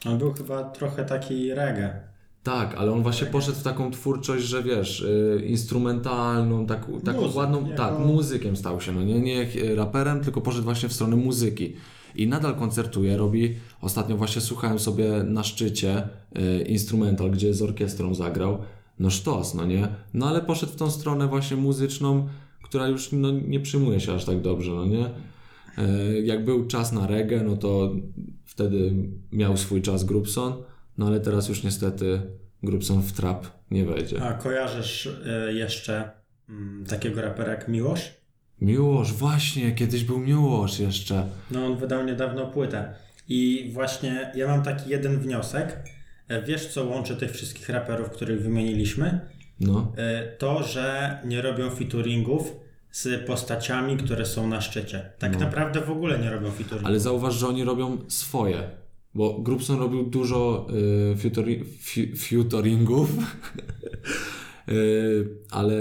On 0.06 0.18
był 0.18 0.34
chyba 0.34 0.64
trochę 0.64 1.06
taki 1.06 1.54
reggae. 1.54 2.15
Tak, 2.46 2.76
ale 2.76 2.92
on 2.92 3.04
właśnie 3.04 3.28
poszedł 3.28 3.58
w 3.58 3.64
taką 3.64 3.92
twórczość, 3.92 4.46
że 4.46 4.64
wiesz, 4.64 5.02
y, 5.02 5.44
instrumentalną, 5.48 6.66
tak, 6.66 6.86
taką 7.06 7.22
Muzyk, 7.22 7.36
ładną, 7.36 7.66
jako- 7.66 7.78
tak, 7.78 8.00
muzykiem 8.00 8.56
stał 8.56 8.82
się, 8.82 8.92
no 8.92 9.04
nie, 9.04 9.20
nie 9.20 9.48
raperem, 9.76 10.22
tylko 10.24 10.42
poszedł 10.42 10.64
właśnie 10.64 10.90
w 10.90 10.94
stronę 10.94 11.16
muzyki. 11.16 11.74
I 12.16 12.28
nadal 12.28 12.56
koncertuje, 12.56 13.18
robi, 13.18 13.56
ostatnio 13.82 14.18
właśnie 14.18 14.42
słuchałem 14.42 14.80
sobie 14.80 15.24
na 15.24 15.44
szczycie 15.44 16.04
y, 16.38 16.64
instrumental, 16.64 17.32
gdzie 17.32 17.54
z 17.54 17.62
orkiestrą 17.62 18.16
zagrał, 18.16 18.58
no 19.00 19.10
sztos, 19.10 19.54
no 19.54 19.66
nie, 19.66 19.88
no 20.14 20.28
ale 20.28 20.42
poszedł 20.42 20.72
w 20.72 20.76
tą 20.76 20.92
stronę 20.92 21.28
właśnie 21.28 21.58
muzyczną, 21.58 22.28
która 22.64 22.88
już 22.88 23.12
no, 23.12 23.32
nie 23.32 23.60
przyjmuje 23.60 24.00
się 24.00 24.14
aż 24.14 24.26
tak 24.26 24.42
dobrze, 24.42 24.72
no 24.72 24.86
nie. 24.86 25.06
Y, 25.06 26.22
Jak 26.22 26.46
był 26.46 26.68
czas 26.68 26.92
na 26.92 27.08
reggae, 27.08 27.44
no 27.44 27.58
to 27.58 27.92
wtedy 28.46 28.94
miał 29.32 29.58
swój 29.58 29.82
czas 29.82 30.04
Grubson, 30.04 30.54
no 30.98 31.08
ale 31.08 31.20
teraz 31.20 31.50
już 31.50 31.64
niestety 31.64 32.22
Grubson 32.64 33.02
w 33.02 33.12
trap 33.14 33.46
nie 33.72 33.86
wejdzie. 33.86 34.24
A 34.24 34.34
kojarzysz 34.34 35.06
y, 35.06 35.54
jeszcze 35.54 36.10
mm, 36.50 36.86
takiego 36.86 37.22
rapera 37.22 37.52
jak 37.52 37.68
Miłosz? 37.68 38.14
Miłosz, 38.62 39.14
właśnie, 39.14 39.72
kiedyś 39.72 40.04
był 40.04 40.20
Miłosz 40.20 40.80
jeszcze. 40.80 41.26
No 41.52 41.66
on 41.66 41.78
wydał 41.78 42.06
niedawno 42.06 42.48
płytę. 42.48 42.94
I 43.28 43.70
właśnie 43.74 44.32
ja 44.36 44.48
mam 44.48 44.64
taki 44.64 44.90
jeden 44.90 45.20
wniosek. 45.20 45.84
E, 46.28 46.42
Wiesz, 46.42 46.68
co 46.68 46.86
łączy 46.86 47.16
tych 47.16 47.32
wszystkich 47.32 47.70
raperów, 47.70 48.10
których 48.10 48.42
wymieniliśmy? 48.42 49.20
No, 49.60 49.92
E, 49.98 50.28
To, 50.38 50.64
że 50.64 51.18
nie 51.26 51.42
robią 51.42 51.70
featuringów 51.70 52.52
z 52.92 53.28
postaciami, 53.28 53.98
które 53.98 54.26
są 54.26 54.48
na 54.48 54.62
szczycie. 54.62 55.10
Tak 55.20 55.34
No. 55.34 55.40
naprawdę 55.40 55.82
w 55.82 55.90
ogóle 55.92 56.20
nie 56.20 56.30
robią 56.30 56.52
featuringów. 56.52 56.86
ale 56.88 57.00
zauważ, 57.00 57.36
że 57.36 57.48
oni 57.48 57.64
robią 57.64 57.98
swoje. 58.08 58.64
Bo 59.16 59.40
Grubson 59.40 59.80
robił 59.80 60.04
dużo 60.04 60.68
y, 61.14 61.16
y, 64.70 65.28
ale 65.52 65.76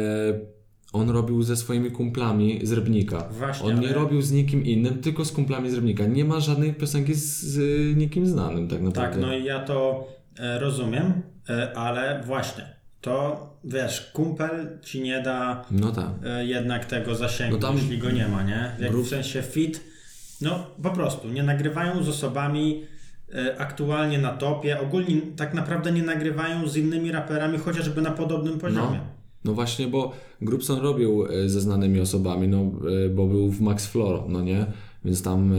on 0.92 1.10
robił 1.10 1.42
ze 1.42 1.56
swoimi 1.56 1.90
kumplami 1.90 2.60
z 2.66 2.72
Rybnika. 2.72 3.28
Właśnie, 3.30 3.66
on 3.68 3.80
nie 3.80 3.86
ale- 3.88 3.96
robił 3.96 4.22
z 4.22 4.32
nikim 4.32 4.64
innym, 4.64 5.00
tylko 5.00 5.24
z 5.24 5.32
kumplami 5.32 5.70
z 5.70 5.74
Rybnika. 5.74 6.06
Nie 6.06 6.24
ma 6.24 6.40
żadnej 6.40 6.74
piosenki 6.74 7.14
z, 7.14 7.42
z 7.42 7.58
nikim 7.96 8.26
znanym 8.26 8.68
tak 8.68 8.82
naprawdę. 8.82 9.12
Tak, 9.12 9.20
no 9.20 9.36
i 9.36 9.44
ja 9.44 9.60
to 9.60 10.08
e, 10.38 10.58
rozumiem, 10.58 11.22
e, 11.48 11.72
ale 11.76 12.22
właśnie, 12.26 12.64
to 13.00 13.46
wiesz, 13.64 14.10
kumpel 14.12 14.78
ci 14.82 15.02
nie 15.02 15.22
da 15.22 15.64
No 15.70 15.92
tak. 15.92 16.10
e, 16.24 16.46
jednak 16.46 16.84
tego 16.84 17.14
zasięgu, 17.14 17.56
No 17.56 17.62
tam- 17.68 17.76
jeśli 17.76 17.98
go 17.98 18.10
nie 18.10 18.28
ma, 18.28 18.42
nie? 18.42 18.76
Jak 18.80 18.92
Grób- 18.92 19.06
w 19.06 19.08
sensie 19.08 19.42
fit, 19.42 19.80
no 20.40 20.66
po 20.82 20.90
prostu, 20.90 21.28
nie 21.28 21.42
nagrywają 21.42 22.02
z 22.02 22.08
osobami 22.08 22.84
aktualnie 23.58 24.18
na 24.18 24.30
topie, 24.30 24.80
ogólnie 24.80 25.20
tak 25.36 25.54
naprawdę 25.54 25.92
nie 25.92 26.02
nagrywają 26.02 26.68
z 26.68 26.76
innymi 26.76 27.12
raperami, 27.12 27.58
chociażby 27.58 28.02
na 28.02 28.10
podobnym 28.10 28.58
poziomie. 28.58 29.00
No 29.44 29.54
właśnie, 29.54 29.86
bo 29.86 30.12
Grubson 30.40 30.80
robił 30.80 31.26
e, 31.26 31.48
ze 31.48 31.60
znanymi 31.60 32.00
osobami, 32.00 32.48
no 32.48 32.58
e, 33.06 33.08
bo 33.08 33.26
był 33.26 33.50
w 33.50 33.60
Max 33.60 33.86
Floro, 33.86 34.26
no 34.28 34.42
nie? 34.42 34.66
Więc 35.04 35.22
tam 35.22 35.52
e, 35.52 35.56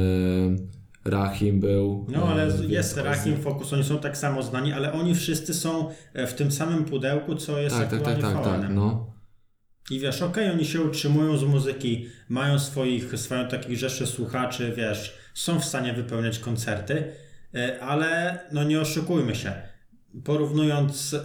Rahim 1.06 1.60
był. 1.60 2.06
No 2.10 2.28
ale 2.28 2.44
e, 2.44 2.66
jest 2.68 2.98
Rahim 2.98 3.38
Focus, 3.38 3.74
oni 3.74 3.84
są 3.84 4.00
tak 4.00 4.18
samo 4.18 4.44
znani, 4.44 4.74
ale 4.74 4.94
oni 4.94 5.16
wszyscy 5.16 5.54
są 5.54 5.90
e, 6.14 6.28
w 6.28 6.34
tym 6.34 6.52
samym 6.52 6.86
pudełku, 6.86 7.36
co 7.36 7.60
jest 7.60 7.76
Tak, 7.76 7.90
tak, 7.90 8.02
tak, 8.02 8.16
aktualnie 8.16 8.36
tak, 8.44 8.54
tak, 8.54 8.60
VN-em. 8.62 8.76
no. 8.76 9.16
I 9.92 10.00
wiesz, 10.00 10.22
okej, 10.22 10.50
oni 10.50 10.66
się 10.66 10.82
utrzymują 10.82 11.38
z 11.38 11.44
muzyki, 11.44 12.06
mają 12.30 12.60
swoich, 12.60 13.20
swoją 13.20 13.48
takich 13.48 13.78
rzeszy 13.78 14.08
słuchaczy, 14.08 14.74
wiesz, 14.78 15.18
są 15.34 15.60
w 15.60 15.66
stanie 15.66 15.94
wypełniać 15.94 16.40
koncerty, 16.40 16.94
e, 16.94 17.14
ale 17.82 18.40
no 18.52 18.64
nie 18.64 18.82
oszukujmy 18.82 19.36
się. 19.36 19.54
Porównując, 20.24 21.14
e, 21.14 21.22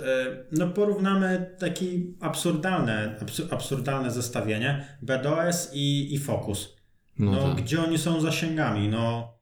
no 0.52 0.66
porównamy 0.68 1.50
takie 1.58 1.86
absurdalne, 2.20 3.16
absu- 3.20 3.46
absurdalne 3.54 4.10
zestawienie 4.10 4.86
BDOS 5.02 5.70
i, 5.74 6.14
i 6.14 6.18
Focus. 6.18 6.76
No, 7.18 7.30
No, 7.32 7.42
tak. 7.54 7.64
gdzie 7.64 7.82
oni 7.82 7.98
są 7.98 8.20
zasięgami, 8.20 8.88
no 8.88 9.34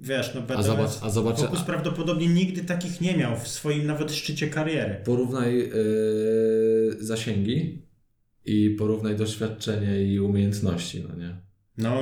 wiesz, 0.00 0.34
no 0.34 0.40
BDOS, 0.42 0.66
zobacz- 0.66 0.98
a 1.02 1.10
zobacz- 1.10 1.40
Focus 1.40 1.60
a- 1.60 1.64
prawdopodobnie 1.64 2.26
nigdy 2.28 2.64
takich 2.64 3.00
nie 3.00 3.16
miał 3.16 3.36
w 3.36 3.48
swoim 3.48 3.86
nawet 3.86 4.12
szczycie 4.12 4.48
kariery. 4.48 4.96
Porównaj 5.04 5.60
e, 5.60 5.70
zasięgi 7.00 7.82
i 8.44 8.70
porównaj 8.70 9.16
doświadczenie 9.16 10.02
i 10.04 10.20
umiejętności, 10.20 11.04
no 11.08 11.16
nie? 11.16 11.36
No 11.82 11.94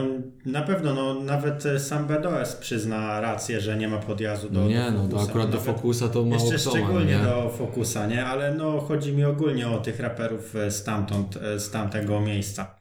na 0.47 0.63
pewno, 0.63 0.95
no 0.95 1.15
nawet 1.21 1.67
e, 1.67 1.81
sam 1.81 2.07
BDOS 2.07 2.57
przyzna 2.57 3.21
rację, 3.21 3.61
że 3.61 3.77
nie 3.77 3.89
ma 3.89 3.99
podjazdu 3.99 4.49
do 4.49 4.69
nie, 4.69 4.85
do 4.93 5.03
no 5.03 5.09
to 5.09 5.23
akurat 5.23 5.51
do 5.51 5.61
Focusa 5.61 6.09
to 6.09 6.25
mało 6.25 6.43
Jeszcze 6.43 6.59
kto 6.59 6.71
szczególnie 6.71 7.17
nie? 7.19 7.25
do 7.25 7.49
Focusa, 7.59 8.07
nie? 8.07 8.27
Ale 8.27 8.55
no 8.55 8.81
chodzi 8.81 9.13
mi 9.13 9.25
ogólnie 9.25 9.69
o 9.69 9.79
tych 9.79 10.01
raperów 10.01 10.57
e, 10.57 10.71
stamtąd, 10.71 11.37
e, 11.37 11.61
z 11.61 11.71
tamtego 11.71 12.21
miejsca. 12.21 12.75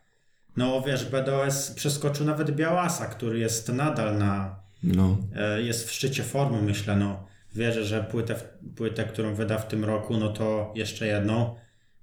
No 0.58 0.82
wiesz, 0.82 1.06
BDOS 1.06 1.72
przeskoczył 1.72 2.26
nawet 2.26 2.52
Białasa, 2.52 3.06
który 3.06 3.40
jest 3.40 3.70
nadal 3.70 4.18
na, 4.18 4.56
No. 4.84 5.18
jest 5.58 5.88
w 5.90 5.92
szczycie 5.92 6.24
formy, 6.24 6.62
myślę, 6.62 6.96
no. 6.96 7.28
Wierzę, 7.56 7.86
że 7.86 8.04
płytę, 8.04 8.36
płytę, 8.76 9.04
którą 9.04 9.36
wyda 9.36 9.58
w 9.58 9.68
tym 9.68 9.86
roku, 9.86 10.18
no 10.18 10.30
to 10.30 10.74
jeszcze 10.76 11.08
jedną, 11.08 11.56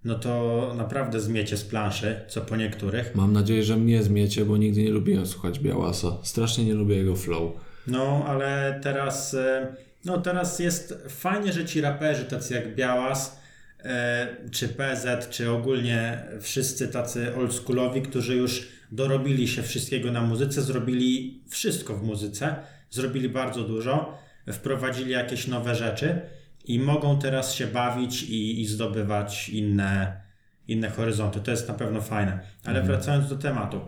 no 0.07 0.15
to 0.15 0.73
naprawdę 0.77 1.21
zmiecie 1.21 1.57
z 1.57 1.65
planszy, 1.65 2.21
co 2.29 2.41
po 2.41 2.57
niektórych. 2.57 3.15
Mam 3.15 3.33
nadzieję, 3.33 3.63
że 3.63 3.77
mnie 3.77 4.03
zmiecie, 4.03 4.45
bo 4.45 4.57
nigdy 4.57 4.83
nie 4.83 4.91
lubiłem 4.91 5.27
słuchać 5.27 5.59
Białasa. 5.59 6.19
Strasznie 6.23 6.65
nie 6.65 6.75
lubię 6.75 6.97
jego 6.97 7.17
flow. 7.17 7.53
No, 7.87 8.25
ale 8.27 8.81
teraz, 8.83 9.35
e, 9.35 9.67
no 10.05 10.19
teraz 10.19 10.59
jest 10.59 10.95
fajnie, 11.09 11.53
że 11.53 11.65
ci 11.65 11.81
raperzy 11.81 12.25
tacy 12.25 12.55
jak 12.55 12.75
Białas, 12.75 13.41
e, 13.85 14.27
czy 14.51 14.69
PZ, 14.69 15.29
czy 15.31 15.51
ogólnie 15.51 16.25
wszyscy 16.41 16.89
tacy 16.89 17.37
oldschoolowi, 17.37 18.03
którzy 18.03 18.37
już 18.37 18.69
dorobili 18.93 19.49
się 19.49 19.63
wszystkiego 19.63 20.13
na 20.13 20.23
muzyce, 20.23 20.63
zrobili 20.63 21.41
wszystko 21.49 21.95
w 21.95 22.03
muzyce, 22.03 22.55
zrobili 22.91 23.29
bardzo 23.29 23.63
dużo, 23.63 24.19
wprowadzili 24.53 25.11
jakieś 25.11 25.47
nowe 25.47 25.75
rzeczy 25.75 26.21
i 26.67 26.79
mogą 26.79 27.19
teraz 27.19 27.55
się 27.55 27.67
bawić 27.67 28.23
i, 28.23 28.61
i 28.61 28.67
zdobywać 28.67 29.49
inne, 29.49 30.21
inne 30.69 30.91
horyzonty. 30.91 31.41
To 31.41 31.51
jest 31.51 31.69
na 31.69 31.75
pewno 31.75 32.01
fajne. 32.01 32.41
Ale 32.65 32.83
wracając 32.83 33.29
do 33.29 33.37
tematu. 33.37 33.81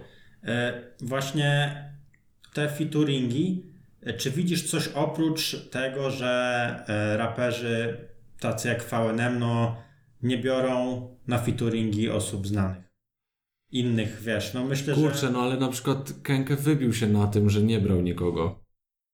E, 0.44 0.82
właśnie 1.00 1.74
te 2.54 2.68
featuringi, 2.68 3.72
e, 4.02 4.14
czy 4.14 4.30
widzisz 4.30 4.70
coś 4.70 4.88
oprócz 4.88 5.68
tego, 5.70 6.10
że 6.10 6.84
e, 6.88 7.16
raperzy 7.16 8.08
tacy 8.40 8.68
jak 8.68 8.84
VNM 8.84 9.38
no, 9.38 9.76
nie 10.22 10.38
biorą 10.38 11.08
na 11.26 11.38
featuringi 11.38 12.10
osób 12.10 12.46
znanych? 12.46 12.88
Innych, 13.70 14.20
wiesz, 14.22 14.54
no 14.54 14.64
myślę, 14.64 14.94
Kurczę, 14.94 15.18
że... 15.18 15.30
no 15.30 15.42
ale 15.42 15.56
na 15.56 15.68
przykład 15.68 16.12
Kenke 16.22 16.56
wybił 16.56 16.92
się 16.92 17.06
na 17.06 17.26
tym, 17.26 17.50
że 17.50 17.62
nie 17.62 17.80
brał 17.80 18.00
nikogo. 18.00 18.67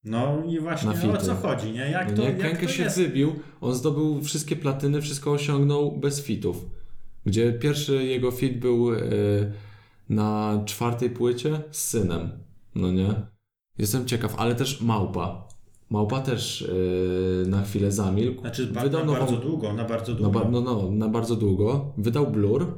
No 0.05 0.43
i 0.47 0.59
właśnie 0.59 0.89
na 1.07 1.13
o 1.13 1.17
co 1.17 1.35
chodzi, 1.35 1.71
nie? 1.71 1.79
Jak 1.79 2.09
No 2.09 2.15
to, 2.15 2.21
nie, 2.23 2.37
jak 2.37 2.61
to 2.61 2.67
się 2.67 2.83
jest? 2.83 2.97
wybił, 2.97 3.35
on 3.61 3.73
zdobył 3.73 4.21
wszystkie 4.21 4.55
platyny, 4.55 5.01
wszystko 5.01 5.31
osiągnął 5.31 5.97
bez 5.97 6.21
fitów. 6.23 6.65
Gdzie 7.25 7.53
pierwszy 7.53 8.05
jego 8.05 8.31
fit 8.31 8.59
był 8.59 8.93
e, 8.93 8.99
na 10.09 10.61
czwartej 10.65 11.09
płycie 11.09 11.61
z 11.71 11.81
synem. 11.89 12.29
No 12.75 12.91
nie? 12.91 13.13
Jestem 13.77 14.05
ciekaw, 14.05 14.35
ale 14.37 14.55
też 14.55 14.81
Małpa. 14.81 15.47
Małpa 15.89 16.21
też 16.21 16.61
e, 17.45 17.47
na 17.49 17.61
chwilę 17.63 17.91
zamilkł. 17.91 18.41
Znaczy 18.41 18.67
ba- 18.67 18.81
Wydał 18.81 19.05
na 19.05 19.11
nową- 19.11 19.19
bardzo 19.19 19.37
długo, 19.37 19.73
na 19.73 19.85
bardzo 19.85 20.11
No, 20.11 20.17
długo. 20.17 20.39
ba- 20.39 20.49
no, 20.51 20.61
no, 20.61 20.91
na 20.91 21.07
bardzo 21.09 21.35
długo. 21.35 21.93
Wydał 21.97 22.31
Blur. 22.31 22.73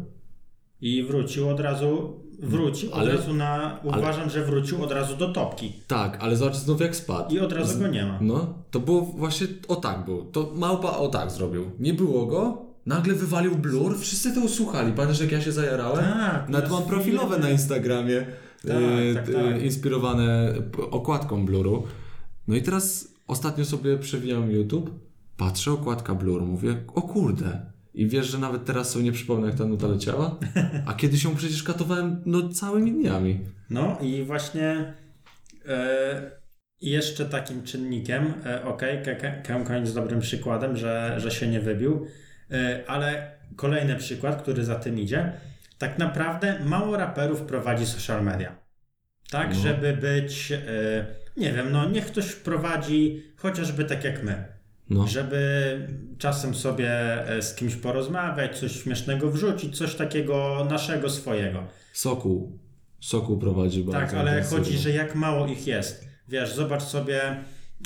I 0.82 1.04
wrócił 1.04 1.50
od 1.50 1.60
razu, 1.60 2.20
wrócił 2.40 2.90
Ale- 2.94 3.12
od 3.14 3.20
razu 3.20 3.34
na, 3.34 3.80
uważam, 3.84 4.30
że 4.30 4.46
wrócił 4.46 4.84
od 4.84 4.92
razu 4.92 5.18
do 5.18 5.34
topki. 5.34 5.74
Tak, 5.88 6.18
ale 6.22 6.36
zobacz 6.36 6.56
znów 6.56 6.82
jak 6.82 6.96
spadł. 6.96 7.36
I 7.36 7.40
od 7.40 7.54
razu 7.54 7.80
go 7.80 7.88
nie 7.88 8.06
ma. 8.06 8.18
No, 8.22 8.54
to 8.72 8.80
było 8.80 9.02
właśnie 9.02 9.48
o 9.68 9.76
tak 9.76 10.06
był. 10.06 10.26
To 10.26 10.52
Małpa 10.56 10.90
o 10.98 11.08
tak 11.08 11.32
zrobił. 11.32 11.72
Nie 11.80 11.94
było 11.94 12.26
go, 12.26 12.66
nagle 12.86 13.14
wywalił 13.14 13.56
blur, 13.56 14.00
wszyscy 14.00 14.36
to 14.36 14.42
usłuchali. 14.42 14.94
Pamiętasz 14.94 15.22
jak 15.22 15.32
ja 15.32 15.42
się 15.42 15.52
zajarałem? 15.52 16.06
Tak, 16.06 16.50
Nawet 16.50 16.72
mam 16.72 16.84
profilowe 16.84 17.40
na 17.40 17.50
Instagramie, 17.50 18.26
Tak, 18.68 18.72
e, 18.72 19.14
tak, 19.16 19.30
e, 19.30 19.34
tak. 19.34 19.62
inspirowane 19.64 20.54
okładką 20.92 21.46
bluru. 21.46 21.84
No 22.48 22.56
i 22.56 22.62
teraz 22.62 23.08
ostatnio 23.28 23.66
sobie 23.66 23.98
przewijam 23.98 24.52
YouTube, 24.52 24.92
patrzę 25.38 25.72
okładka 25.72 26.16
blur, 26.16 26.42
mówię, 26.42 26.84
o 26.96 27.02
kurde. 27.02 27.66
I 27.98 28.08
wiesz, 28.08 28.28
że 28.28 28.38
nawet 28.38 28.66
teraz 28.66 28.90
sobie 28.90 29.06
nie 29.06 29.12
przypomnę, 29.12 29.48
jak 29.48 29.58
ta 29.58 29.66
nuta 29.66 29.88
leciała? 29.88 30.40
A 30.88 30.94
kiedyś 30.94 31.24
ją 31.24 31.36
przecież 31.36 31.64
katowałem 31.64 32.22
no, 32.26 32.50
całymi 32.50 32.92
dniami. 32.92 33.40
No 33.70 33.98
i 34.02 34.24
właśnie 34.24 34.94
e, 35.68 36.32
jeszcze 36.82 37.26
takim 37.26 37.64
czynnikiem, 37.64 38.34
e, 38.46 38.66
okej, 38.66 39.02
okay, 39.02 39.42
Kemkoń 39.44 39.82
jest 39.82 39.96
dobrym 39.96 40.20
przykładem, 40.20 40.78
że, 40.78 41.16
że 41.18 41.32
się 41.32 41.48
nie 41.48 41.60
wybił, 41.60 42.08
e, 42.52 42.84
ale 42.88 43.32
kolejny 43.56 43.96
przykład, 43.96 44.42
który 44.42 44.66
za 44.66 44.76
tym 44.76 45.00
idzie, 45.00 45.34
tak 45.78 45.98
naprawdę 46.00 46.60
mało 46.66 46.98
raperów 46.98 47.42
prowadzi 47.42 47.86
social 47.86 48.24
media. 48.24 48.56
Tak, 49.32 49.50
No. 49.50 49.56
żeby 49.56 49.94
być, 49.94 50.54
nie 51.38 51.54
wiem, 51.54 51.72
no 51.72 51.90
niech 51.90 52.06
ktoś 52.06 52.36
prowadzi 52.36 53.24
chociażby 53.38 53.86
tak 53.86 54.04
jak 54.04 54.24
my. 54.24 54.57
No. 54.90 55.08
Żeby 55.08 55.80
czasem 56.18 56.56
sobie 56.56 56.90
e, 57.30 57.42
z 57.42 57.56
kimś 57.56 57.76
porozmawiać, 57.76 58.60
coś 58.60 58.72
śmiesznego 58.84 59.32
wrzucić, 59.32 59.78
coś 59.78 59.96
takiego 59.96 60.68
naszego, 60.70 61.10
swojego. 61.10 61.64
Sokół. 61.94 62.60
Sokół 63.00 63.38
prowadzi 63.40 63.84
bardzo 63.84 64.00
Tak, 64.00 64.14
ale 64.14 64.32
intensywnie. 64.32 64.64
chodzi, 64.66 64.78
że 64.78 64.92
jak 64.92 65.16
mało 65.16 65.48
ich 65.48 65.68
jest. 65.68 66.08
Wiesz, 66.28 66.54
zobacz 66.56 66.84
sobie, 66.84 67.22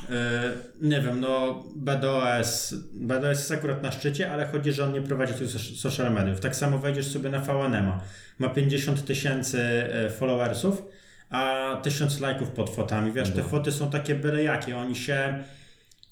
e, 0.09 0.51
nie 0.81 1.01
wiem, 1.01 1.19
no 1.19 1.63
BDOS, 1.75 2.73
BDOS 2.93 3.37
jest 3.39 3.51
akurat 3.51 3.83
na 3.83 3.91
szczycie, 3.91 4.31
ale 4.31 4.47
chodzi, 4.47 4.71
że 4.73 4.83
on 4.83 4.93
nie 4.93 5.01
prowadzi 5.01 5.33
soc- 5.33 5.75
social 5.75 6.13
mediów. 6.13 6.39
Tak 6.39 6.55
samo 6.55 6.77
wejdziesz 6.79 7.07
sobie 7.07 7.29
na 7.29 7.39
VNM, 7.39 7.91
ma 8.39 8.49
50 8.49 9.05
tysięcy 9.05 9.61
e, 9.61 10.09
followersów, 10.09 10.83
a 11.29 11.75
1000 11.83 12.19
lajków 12.19 12.49
pod 12.51 12.69
fotami. 12.69 13.11
Wiesz, 13.11 13.29
te 13.31 13.41
No. 13.41 13.47
foty 13.47 13.71
są 13.71 13.89
takie 13.89 14.15
byle 14.15 14.43
jakie, 14.43 14.77
oni 14.77 14.95
się... 14.95 15.43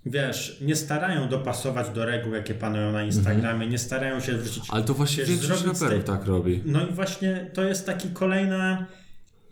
Wiesz, 0.06 0.58
nie 0.62 0.76
starają 0.76 1.30
dopasować 1.30 1.90
do 1.90 2.06
reguł, 2.06 2.34
jakie 2.34 2.54
panują 2.54 2.92
na 2.92 3.04
Instagramie, 3.04 3.68
nie 3.68 3.78
starają 3.78 4.20
się 4.20 4.34
wrzucić 4.34 4.64
Ale 4.70 4.84
to 4.84 4.94
właśnie 4.94 5.26
większość 5.26 5.66
raperów 5.66 6.04
tak 6.04 6.26
robi. 6.26 6.62
no 6.66 6.88
i 6.88 6.92
właśnie 6.92 7.50
to 7.54 7.64
jest 7.64 7.86
taki 7.86 8.10
kolejna, 8.10 8.86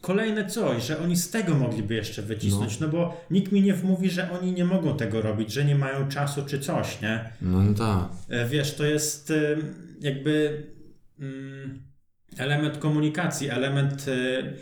kolejne 0.01 0.45
coś, 0.45 0.83
że 0.83 0.99
oni 0.99 1.15
z 1.15 1.29
tego 1.29 1.55
mogliby 1.55 1.93
jeszcze 1.95 2.21
wycisnąć, 2.21 2.79
no. 2.79 2.87
bo 2.87 3.25
nikt 3.31 3.51
mi 3.51 3.61
nie 3.61 3.73
wmówi, 3.73 4.09
że 4.09 4.31
oni 4.31 4.53
nie 4.53 4.65
mogą 4.65 4.97
tego 4.97 5.21
robić, 5.21 5.53
że 5.53 5.65
nie 5.65 5.75
mają 5.75 6.07
czasu 6.09 6.45
czy 6.45 6.59
coś, 6.59 7.01
nie? 7.01 7.29
No, 7.41 7.63
no 7.63 7.73
tak. 7.73 8.09
E, 8.29 8.47
Wiesz, 8.47 8.75
to 8.75 8.85
jest 8.85 9.31
y, 9.31 9.57
jakby 9.99 10.63
mm, 11.19 11.81
element 12.37 12.77
komunikacji, 12.77 13.49
element, 13.49 14.07
y, 14.07 14.53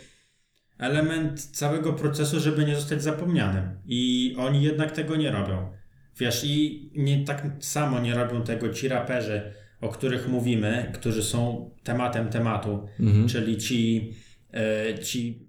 element 0.78 1.42
całego 1.42 1.92
procesu, 1.92 2.40
żeby 2.40 2.64
nie 2.64 2.74
zostać 2.76 3.02
zapomnianym. 3.02 3.70
I 3.86 4.34
oni 4.38 4.62
jednak 4.62 4.92
tego 4.92 5.16
nie 5.16 5.30
robią. 5.30 5.72
Wiesz, 6.18 6.42
i 6.44 6.90
nie 6.96 7.24
tak 7.24 7.42
samo 7.60 8.00
nie 8.00 8.14
robią 8.14 8.42
tego 8.42 8.68
ci 8.68 8.88
raperzy, 8.88 9.52
o 9.80 9.88
których 9.88 10.28
mówimy, 10.28 10.90
którzy 10.94 11.22
są 11.22 11.70
tematem 11.82 12.28
tematu, 12.28 12.88
Mhm. 13.00 13.28
czyli 13.28 13.56
ci, 13.56 14.12
e, 14.54 14.98
ci 14.98 15.46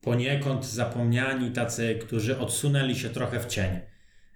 poniekąd 0.00 0.66
zapomniani, 0.66 1.50
tacy, 1.50 1.98
którzy 2.02 2.38
odsunęli 2.38 2.94
się 2.94 3.08
trochę 3.08 3.40
w 3.40 3.46
cień. 3.46 3.70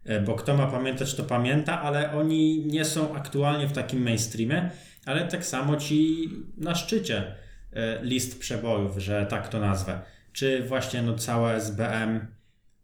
E, 0.04 0.20
Bo 0.20 0.34
kto 0.34 0.56
ma 0.56 0.66
pamiętać, 0.66 1.14
to 1.14 1.24
pamięta, 1.24 1.82
ale 1.82 2.12
oni 2.12 2.66
nie 2.66 2.84
są 2.84 3.14
aktualnie 3.14 3.66
w 3.68 3.72
takim 3.72 4.02
mainstreamie, 4.02 4.70
ale 5.06 5.24
tak 5.28 5.44
samo 5.46 5.76
ci 5.76 6.28
na 6.56 6.74
szczycie 6.74 7.34
e, 7.72 7.98
list 8.02 8.40
przebojów, 8.40 8.98
że 8.98 9.26
tak 9.30 9.48
to 9.48 9.60
nazwę. 9.60 10.00
Czy 10.36 10.62
właśnie 10.64 11.02
no 11.02 11.14
całe 11.14 11.54
SBM, 11.54 12.20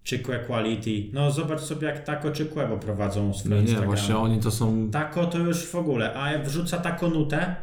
czy 0.03 0.19
Que 0.19 0.39
Quality. 0.39 1.11
No 1.13 1.31
zobacz 1.31 1.61
sobie 1.61 1.87
jak 1.89 2.05
Tako 2.05 2.31
czy 2.31 2.47
Quebo 2.47 2.77
prowadzą 2.79 3.35
swoje 3.35 3.51
No 3.51 3.57
nie, 3.57 3.63
Instagramy. 3.63 3.95
właśnie 3.97 4.17
oni 4.17 4.41
to 4.41 4.51
są... 4.51 4.91
Tako 4.91 5.27
to 5.27 5.39
już 5.39 5.67
w 5.67 5.75
ogóle, 5.75 6.15
a 6.15 6.33
jak 6.33 6.47
wrzuca 6.49 6.79
taką 6.79 7.11
nutę, 7.11 7.57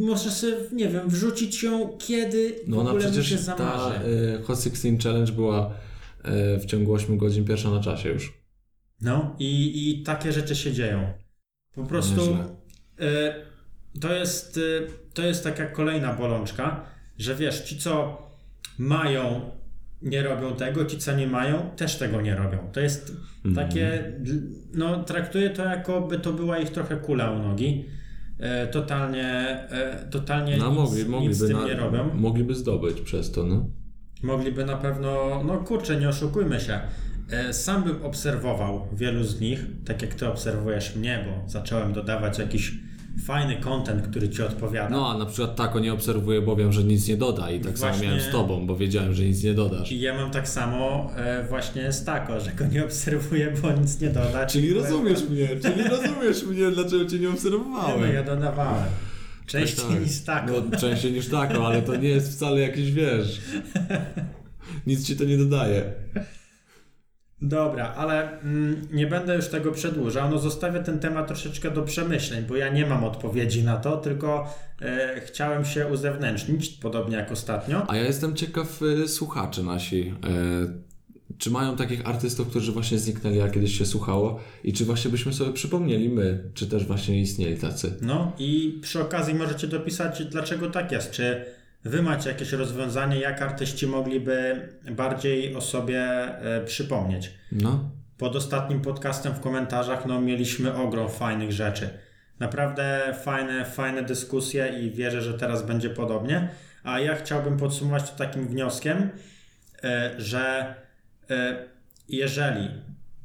możesz 0.00 0.32
sobie, 0.32 0.52
nie 0.72 0.88
wiem, 0.88 1.08
wrzucić 1.08 1.62
ją 1.62 1.96
kiedy 1.98 2.56
w 2.66 2.68
No 2.68 2.80
ona 2.80 2.90
ogóle 2.90 3.04
się 3.04 3.10
przecież 3.10 3.40
zamarzy. 3.40 3.94
ta 3.98 4.04
y, 4.04 4.42
Hot 4.42 4.62
16 4.62 4.98
Challenge 5.02 5.32
była 5.32 5.70
y, 6.54 6.58
w 6.58 6.64
ciągu 6.66 6.92
8 6.94 7.18
godzin 7.18 7.44
pierwsza 7.44 7.70
na 7.70 7.80
czasie 7.80 8.08
już. 8.08 8.32
No 9.00 9.36
i, 9.38 9.90
i 9.90 10.02
takie 10.02 10.32
rzeczy 10.32 10.56
się 10.56 10.72
dzieją. 10.72 11.12
Po 11.74 11.84
prostu 11.84 12.20
Nieźle. 12.20 12.44
y, 13.94 14.00
to, 14.00 14.14
jest, 14.14 14.56
y, 14.56 14.86
to 15.14 15.22
jest 15.22 15.44
taka 15.44 15.66
kolejna 15.66 16.14
bolączka, 16.14 16.84
że 17.18 17.34
wiesz, 17.34 17.60
ci 17.60 17.78
co 17.78 18.25
mają, 18.78 19.40
nie 20.02 20.22
robią 20.22 20.56
tego, 20.56 20.84
ci 20.84 20.98
co 20.98 21.16
nie 21.16 21.26
mają, 21.26 21.70
też 21.76 21.98
tego 21.98 22.20
nie 22.22 22.34
robią. 22.36 22.58
To 22.72 22.80
jest 22.80 23.16
Mhm. 23.44 23.68
takie, 23.68 24.12
no 24.74 25.04
traktuję 25.04 25.50
to 25.50 25.64
jako 25.64 26.00
by 26.00 26.18
to 26.18 26.32
była 26.32 26.58
ich 26.58 26.70
trochę 26.70 26.96
kula 26.96 27.30
u 27.30 27.38
nogi. 27.38 27.84
E, 28.38 28.66
totalnie, 28.66 29.24
e, 29.70 30.06
totalnie 30.10 30.56
No 30.56 30.68
nic, 30.68 30.76
mogli, 30.78 30.98
nic 30.98 31.08
mogliby, 31.08 31.34
z 31.34 31.48
tym 31.48 31.58
na, 31.58 31.66
nie 31.66 31.74
robią. 31.74 32.14
mogliby 32.14 32.54
zdobyć 32.54 33.00
przez 33.00 33.32
to, 33.32 33.42
no. 33.44 33.66
Mogliby 34.22 34.64
na 34.64 34.76
pewno, 34.76 35.42
no 35.46 35.56
kurczę, 35.58 35.96
nie 36.00 36.08
oszukujmy 36.08 36.60
się. 36.60 36.80
E, 37.30 37.52
Sam 37.52 37.82
bym 37.84 38.04
obserwował 38.04 38.86
wielu 38.92 39.24
z 39.24 39.40
nich, 39.40 39.66
tak 39.84 40.02
jak 40.02 40.14
ty 40.14 40.28
obserwujesz 40.28 40.96
mnie, 40.96 41.24
bo 41.26 41.48
zacząłem 41.48 41.92
dodawać 41.92 42.38
jakiś 42.38 42.74
fajny 43.24 43.56
content, 43.56 44.02
który 44.08 44.28
ci 44.28 44.42
odpowiada. 44.42 44.88
No, 44.90 45.10
a 45.10 45.18
na 45.18 45.26
przykład 45.26 45.56
tako 45.56 45.80
nie 45.80 45.92
obserwuję, 45.92 46.42
bo 46.42 46.56
wiem, 46.56 46.72
że 46.72 46.84
nic 46.84 47.08
nie 47.08 47.16
doda 47.16 47.50
i 47.50 47.60
tak 47.60 47.78
samo 47.78 47.92
Właśnie- 47.92 48.08
miałem 48.08 48.22
z 48.22 48.30
tobą, 48.30 48.66
bo 48.66 48.76
wiedziałem, 48.76 49.14
że 49.14 49.22
nic 49.24 49.42
nie 49.42 49.54
dodasz. 49.54 49.92
I 49.92 50.00
ja 50.00 50.14
mam 50.14 50.30
tak 50.30 50.48
samo 50.48 51.10
e, 51.16 51.46
właśnie 51.48 51.92
z 51.92 52.04
Tako, 52.04 52.40
że 52.40 52.52
go 52.52 52.66
nie 52.66 52.84
obserwuję, 52.84 53.52
bo 53.62 53.72
nic 53.72 54.00
nie 54.00 54.08
doda. 54.10 54.46
Czyli 54.46 54.72
rozumiesz 54.74 55.28
mnie, 55.30 55.48
czyli 55.62 55.82
rozumiesz 55.88 56.42
mnie, 56.44 56.70
dlaczego 56.70 57.04
cię 57.04 57.16
nie 57.16 57.20
Nie, 57.22 57.28
no, 57.28 57.34
obserwowałem. 57.34 58.14
ja 58.14 58.22
dodawałem. 58.22 58.84
Częściej 59.46 59.84
Tak. 59.90 60.00
niż 60.00 60.20
Tako. 60.20 60.52
No, 60.72 60.78
częściej 60.78 61.12
niż 61.12 61.28
tako, 61.28 61.66
ale 61.66 61.82
to 61.82 61.96
nie 61.96 62.08
jest 62.08 62.32
wcale 62.32 62.60
jakiś, 62.60 62.92
wiesz... 62.92 63.40
Nic 64.86 65.06
ci 65.06 65.16
to 65.16 65.24
nie 65.24 65.38
dodaje. 65.38 65.92
Dobra, 67.42 67.94
ale 67.96 68.40
mm, 68.40 68.88
nie 68.92 69.06
będę 69.06 69.36
już 69.36 69.48
tego 69.48 69.72
przedłużał. 69.72 70.30
No 70.30 70.38
zostawię 70.38 70.80
ten 70.80 70.98
temat 70.98 71.26
troszeczkę 71.26 71.70
do 71.70 71.82
przemyśleń, 71.82 72.44
bo 72.48 72.56
ja 72.56 72.68
nie 72.68 72.86
mam 72.86 73.04
odpowiedzi 73.04 73.64
na 73.64 73.76
to, 73.76 73.96
tylko 73.96 74.54
e, 74.82 75.20
chciałem 75.20 75.64
się 75.64 75.86
uzewnętrznić, 75.86 76.68
podobnie 76.68 77.16
jak 77.16 77.32
ostatnio. 77.32 77.90
A 77.90 77.96
ja 77.96 78.02
jestem 78.02 78.34
ciekaw 78.34 78.82
y, 78.82 79.08
słuchaczy 79.08 79.62
nasi. 79.62 80.14
Y, 80.24 80.86
czy 81.38 81.50
mają 81.50 81.76
takich 81.76 82.06
artystów, 82.06 82.48
którzy 82.48 82.72
właśnie 82.72 82.98
zniknęli, 82.98 83.40
a 83.40 83.48
kiedyś 83.48 83.78
się 83.78 83.86
słuchało? 83.86 84.40
I 84.64 84.72
czy 84.72 84.84
właśnie 84.84 85.10
byśmy 85.10 85.32
sobie 85.32 85.52
przypomnieli 85.52 86.08
my, 86.08 86.50
czy 86.54 86.66
też 86.66 86.86
właśnie 86.86 87.20
istnieli 87.20 87.56
tacy? 87.56 87.94
No 88.02 88.32
i 88.38 88.78
przy 88.82 89.00
okazji 89.00 89.34
możecie 89.34 89.66
dopisać, 89.66 90.24
dlaczego 90.24 90.70
tak 90.70 90.92
jest. 90.92 91.10
Czy 91.10 91.44
wy 91.86 92.02
macie 92.02 92.28
jakieś 92.28 92.52
rozwiązanie, 92.52 93.20
jak 93.20 93.42
artyści 93.42 93.86
mogliby 93.86 94.68
bardziej 94.90 95.56
o 95.56 95.60
sobie 95.60 96.02
e, 96.02 96.64
przypomnieć? 96.64 97.30
No. 97.52 97.90
Pod 98.18 98.36
ostatnim 98.36 98.80
podcastem 98.80 99.32
w 99.32 99.40
komentarzach 99.40 100.06
no, 100.06 100.20
mieliśmy 100.20 100.74
ogrom 100.74 101.08
fajnych 101.08 101.52
rzeczy. 101.52 101.90
Naprawdę 102.38 103.14
fajne, 103.24 103.64
fajne 103.64 104.02
dyskusje 104.02 104.68
i 104.68 104.90
wierzę, 104.90 105.22
że 105.22 105.34
teraz 105.34 105.66
będzie 105.66 105.90
podobnie. 105.90 106.48
A 106.84 107.00
ja 107.00 107.14
chciałbym 107.14 107.56
podsumować 107.56 108.10
to 108.10 108.18
takim 108.18 108.48
wnioskiem, 108.48 109.10
e, 109.84 110.14
że 110.18 110.74
e, 111.30 111.64
jeżeli 112.08 112.70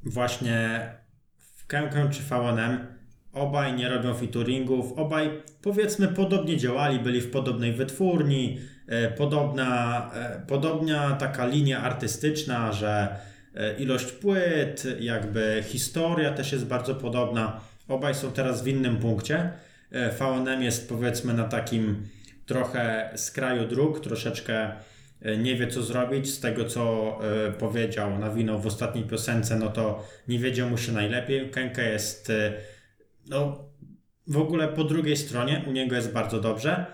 właśnie 0.04 0.89
w 1.38 1.67
Kękę 1.67 2.10
czy 2.10 2.24
VNM 2.24 3.00
obaj 3.33 3.73
nie 3.73 3.89
robią 3.89 4.13
featuringów, 4.13 4.93
obaj 4.93 5.29
powiedzmy 5.61 6.07
podobnie 6.07 6.57
działali, 6.57 6.99
byli 6.99 7.21
w 7.21 7.31
podobnej 7.31 7.73
wytwórni, 7.73 8.59
e, 8.87 9.11
podobna, 9.11 10.11
e, 10.15 10.41
podobna 10.47 11.15
taka 11.15 11.45
linia 11.45 11.81
artystyczna, 11.81 12.71
że 12.71 13.15
e, 13.55 13.77
ilość 13.77 14.11
płyt, 14.11 14.83
jakby 14.99 15.63
historia 15.67 16.33
też 16.33 16.51
jest 16.51 16.65
bardzo 16.65 16.95
podobna. 16.95 17.61
Obaj 17.87 18.15
są 18.15 18.31
teraz 18.31 18.63
w 18.63 18.67
innym 18.67 18.97
punkcie. 18.97 19.51
VNM 20.19 20.63
jest 20.63 20.89
powiedzmy 20.89 21.33
na 21.33 21.43
takim 21.43 22.07
trochę 22.45 23.11
skraju 23.15 23.67
dróg, 23.67 23.99
troszeczkę 23.99 24.71
nie 25.37 25.55
wie 25.55 25.67
co 25.67 25.83
zrobić. 25.83 26.29
Z 26.29 26.39
tego 26.39 26.65
co 26.65 27.19
powiedział, 27.59 28.19
nawinął 28.19 28.59
w 28.59 28.67
ostatniej 28.67 29.03
piosence, 29.03 29.55
no 29.55 29.69
to 29.69 30.07
nie 30.27 30.39
wiedział 30.39 30.69
mu 30.69 30.77
się 30.77 30.91
najlepiej. 30.91 31.49
Kenke 31.49 31.89
jest 31.89 32.31
no, 33.31 33.69
w 34.27 34.37
ogóle 34.37 34.67
po 34.67 34.83
drugiej 34.83 35.17
stronie, 35.17 35.65
u 35.67 35.71
niego 35.71 35.95
jest 35.95 36.11
bardzo 36.11 36.39
dobrze. 36.39 36.85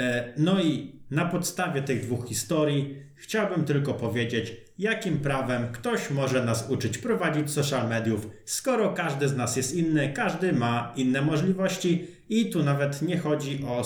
E, 0.00 0.32
No 0.36 0.60
i 0.60 1.00
na 1.10 1.24
podstawie 1.24 1.82
tych 1.82 2.02
dwóch 2.06 2.28
historii 2.28 2.96
chciałbym 3.16 3.64
tylko 3.64 3.94
powiedzieć, 3.94 4.56
jakim 4.78 5.18
prawem 5.18 5.72
ktoś 5.72 6.10
może 6.10 6.44
nas 6.44 6.70
uczyć 6.70 6.98
prowadzić 6.98 7.50
social 7.50 7.88
mediów, 7.88 8.28
skoro 8.44 8.92
każdy 8.92 9.28
z 9.28 9.36
nas 9.36 9.56
jest 9.56 9.74
inny, 9.74 10.12
każdy 10.12 10.52
ma 10.52 10.92
inne 10.96 11.22
możliwości 11.22 12.06
i 12.28 12.50
tu 12.50 12.62
nawet 12.62 13.02
nie 13.02 13.18
chodzi 13.18 13.64
o. 13.66 13.82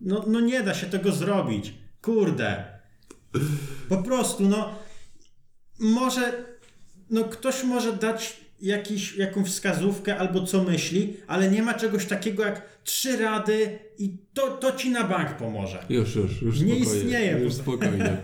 No, 0.00 0.24
no 0.26 0.40
nie 0.40 0.62
da 0.62 0.74
się 0.74 0.86
tego 0.86 1.12
zrobić. 1.12 1.74
Kurde. 2.02 2.64
Po 3.88 4.02
prostu, 4.02 4.48
no. 4.48 4.74
Może. 5.78 6.44
No 7.10 7.24
ktoś 7.24 7.64
może 7.64 7.92
dać 7.92 8.40
jakiś, 8.62 9.16
jakąś 9.16 9.48
wskazówkę 9.48 10.16
albo 10.18 10.46
co 10.46 10.64
myśli, 10.64 11.16
ale 11.26 11.50
nie 11.50 11.62
ma 11.62 11.74
czegoś 11.74 12.06
takiego 12.06 12.42
jak 12.44 12.62
trzy 12.84 13.16
rady 13.18 13.78
i 13.98 14.16
to, 14.34 14.48
to 14.50 14.72
ci 14.72 14.90
na 14.90 15.04
bank 15.04 15.30
pomoże. 15.36 15.84
Już, 15.88 16.16
już, 16.16 16.42
już 16.42 16.60
Nie 16.60 16.74
spokojnie. 16.74 17.00
istnieje. 17.02 17.38
Już 17.38 17.54
spokojnie. 17.54 18.16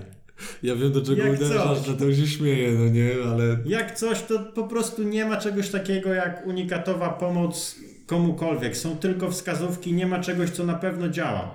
Ja 0.63 0.77
wiem 0.77 0.93
do 0.93 1.03
czego 1.03 1.23
Jak 1.23 1.37
uderzasz, 1.37 1.81
dlatego 1.81 2.15
się 2.15 2.27
śmieję, 2.27 2.73
no 2.73 2.89
nie, 2.89 3.11
ale... 3.33 3.57
Jak 3.67 3.95
coś, 3.99 4.23
to 4.23 4.39
po 4.39 4.65
prostu 4.69 5.03
nie 5.03 5.25
ma 5.25 5.37
czegoś 5.37 5.69
takiego 5.69 6.15
jak 6.15 6.47
unikatowa 6.47 7.11
pomoc 7.11 7.77
komukolwiek. 8.07 8.77
Są 8.77 8.97
tylko 8.97 9.31
wskazówki, 9.31 9.93
nie 9.93 10.07
ma 10.07 10.21
czegoś, 10.21 10.51
co 10.51 10.65
na 10.65 10.75
pewno 10.75 11.09
działa. 11.09 11.55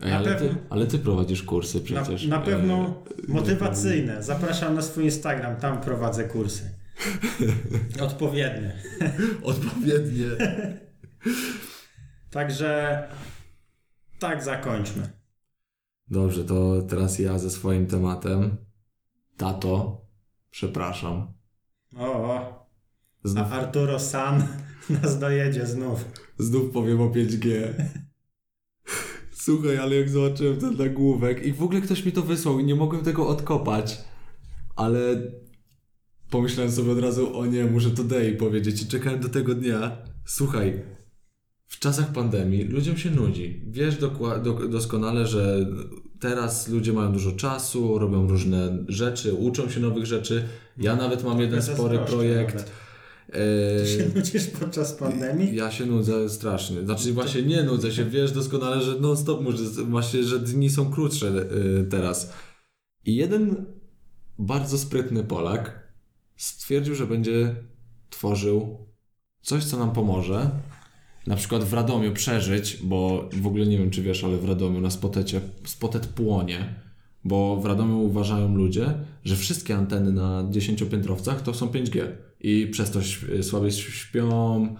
Ej, 0.00 0.10
Na 0.10 0.16
ale, 0.18 0.28
pewno- 0.34 0.48
ty, 0.48 0.54
ale 0.70 0.86
ty 0.86 0.98
prowadzisz 0.98 1.42
kursy 1.42 1.78
Na, 1.90 2.02
przecież. 2.02 2.26
na 2.26 2.38
pewno 2.38 3.02
E, 3.28 3.32
motywacyjne. 3.32 4.22
Zapraszam 4.22 4.74
na 4.74 4.82
swój 4.82 5.04
Instagram, 5.04 5.56
tam 5.56 5.80
prowadzę 5.80 6.24
kursy. 6.24 6.62
Odpowiednie. 8.06 8.76
Odpowiednie. 9.42 10.26
Także 12.30 13.02
tak 14.18 14.44
zakończmy. 14.44 15.12
Dobrze, 16.08 16.44
to 16.44 16.82
teraz 16.82 17.18
ja 17.18 17.38
ze 17.38 17.50
swoim 17.50 17.86
tematem. 17.86 18.56
Tato, 19.36 20.00
przepraszam. 20.50 21.32
O, 21.96 22.06
o. 22.06 22.64
Znów, 23.24 23.52
a 23.52 23.54
Arturo 23.54 23.98
San 23.98 24.46
nas 25.02 25.18
dojedzie 25.18 25.66
znów. 25.66 26.04
znów 26.38 26.72
powiem 26.72 27.00
o 27.00 27.08
5G. 27.10 27.74
Słuchaj, 29.32 29.78
ale 29.78 29.94
jak 29.96 30.08
zobaczyłem 30.08 30.60
ten 30.60 30.76
nagłówek 30.76 31.46
i 31.46 31.52
w 31.52 31.62
ogóle 31.62 31.80
ktoś 31.80 32.04
mi 32.04 32.12
to 32.12 32.22
wysłał 32.22 32.58
i 32.58 32.64
nie 32.64 32.74
mogłem 32.74 33.04
tego 33.04 33.28
odkopać, 33.28 34.04
ale 34.76 34.98
pomyślałem 36.34 36.72
sobie 36.72 36.92
od 36.92 36.98
razu, 36.98 37.38
o 37.38 37.46
nie, 37.46 37.64
muszę 37.64 37.90
to 37.90 38.04
Dei 38.04 38.36
powiedzieć 38.36 38.82
i 38.82 38.86
czekałem 38.86 39.20
do 39.20 39.28
tego 39.28 39.54
dnia. 39.54 39.96
Słuchaj, 40.26 40.82
w 41.66 41.78
czasach 41.78 42.12
pandemii 42.12 42.64
ludziom 42.64 42.96
się 42.96 43.10
nudzi. 43.10 43.62
Wiesz 43.70 43.96
do, 43.96 44.68
doskonale, 44.68 45.26
że 45.26 45.66
teraz 46.20 46.68
ludzie 46.68 46.92
mają 46.92 47.12
dużo 47.12 47.32
czasu, 47.32 47.98
robią 47.98 48.28
różne 48.28 48.84
rzeczy, 48.88 49.34
uczą 49.34 49.70
się 49.70 49.80
nowych 49.80 50.06
rzeczy. 50.06 50.44
Ja 50.78 50.96
nawet 50.96 51.24
mam 51.24 51.40
jeden 51.40 51.62
spory 51.62 51.96
Zazdroszczę 51.96 52.16
projekt. 52.16 52.54
nawet. 52.54 52.70
e, 53.28 53.84
Ty 53.84 53.86
się 53.90 54.10
nudzisz 54.16 54.46
podczas 54.46 54.92
pandemii? 54.92 55.56
ja 55.56 55.70
się 55.70 55.86
nudzę 55.86 56.28
strasznie. 56.28 56.82
Znaczy 56.84 57.12
właśnie 57.12 57.42
nie 57.42 57.62
nudzę 57.62 57.92
się, 57.92 58.04
wiesz 58.04 58.32
doskonale, 58.32 58.82
że 58.82 59.00
non 59.00 59.16
stop 59.16 59.42
muszę, 59.42 59.58
właśnie, 59.88 60.22
że 60.22 60.38
dni 60.38 60.70
są 60.70 60.90
krótsze 60.90 61.28
y, 61.28 61.84
teraz. 61.90 62.32
I 63.04 63.16
jeden 63.16 63.64
bardzo 64.38 64.78
sprytny 64.78 65.24
Polak 65.24 65.83
stwierdził, 66.36 66.94
że 66.94 67.06
będzie 67.06 67.54
tworzył 68.10 68.86
coś, 69.42 69.64
co 69.64 69.78
nam 69.78 69.92
pomoże. 69.92 70.50
Na 71.26 71.36
przykład 71.36 71.64
w 71.64 71.72
Radomiu 71.72 72.12
przeżyć, 72.12 72.78
bo 72.82 73.28
w 73.32 73.46
ogóle 73.46 73.66
nie 73.66 73.78
wiem, 73.78 73.90
czy 73.90 74.02
wiesz, 74.02 74.24
ale 74.24 74.36
w 74.36 74.44
Radomiu 74.44 74.80
na 74.80 74.90
spotecie, 74.90 75.40
spotet 75.64 76.06
płonie, 76.06 76.74
bo 77.24 77.56
w 77.56 77.66
Radomiu 77.66 78.00
uważają 78.00 78.54
ludzie, 78.54 78.94
że 79.24 79.36
wszystkie 79.36 79.76
anteny 79.76 80.12
na 80.12 80.44
10-piętrowcach 80.44 81.40
to 81.42 81.54
są 81.54 81.66
5G 81.66 82.06
i 82.40 82.66
przez 82.66 82.90
to 82.90 83.00
słabiej 83.42 83.72
śpią, 83.72 84.76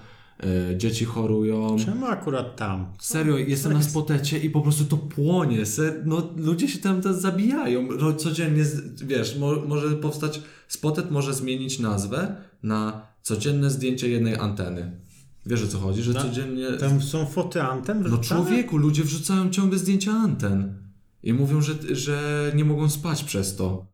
dzieci 0.77 1.05
chorują. 1.05 1.77
Czemu 1.85 2.07
akurat 2.07 2.57
tam? 2.57 2.87
Serio, 3.01 3.39
jestem 3.39 3.73
na 3.73 3.83
spotecie 3.83 4.39
i 4.39 4.51
po 4.51 4.61
prostu 4.61 4.85
to 4.85 4.97
płonie. 4.97 5.63
No, 6.05 6.29
ludzie 6.37 6.69
się 6.69 6.79
tam 6.79 7.03
zabijają. 7.03 7.89
Codziennie, 8.17 8.65
wiesz, 9.05 9.39
mo, 9.39 9.53
może 9.67 9.91
powstać, 9.91 10.41
spotet 10.69 11.11
może 11.11 11.35
zmienić 11.35 11.79
nazwę 11.79 12.37
na 12.63 13.07
codzienne 13.23 13.71
zdjęcie 13.71 14.09
jednej 14.09 14.37
anteny. 14.37 15.01
Wiesz 15.47 15.65
o 15.65 15.67
co 15.67 15.79
chodzi? 15.79 16.03
Że 16.03 16.13
No, 16.13 16.23
codziennie... 16.23 16.73
Tam 16.73 17.03
są 17.03 17.27
foty 17.27 17.63
antem 17.63 18.03
No 18.03 18.09
wrzucane? 18.09 18.43
człowieku, 18.45 18.77
ludzie 18.77 19.05
wrzucają 19.05 19.51
ciągle 19.51 19.79
zdjęcia 19.79 20.13
anten. 20.13 20.75
I 21.23 21.33
mówią, 21.33 21.61
że, 21.61 21.73
że 21.91 22.53
nie 22.55 22.65
mogą 22.65 22.91
spać 22.91 23.25
przez 23.25 23.57
to. 23.57 23.87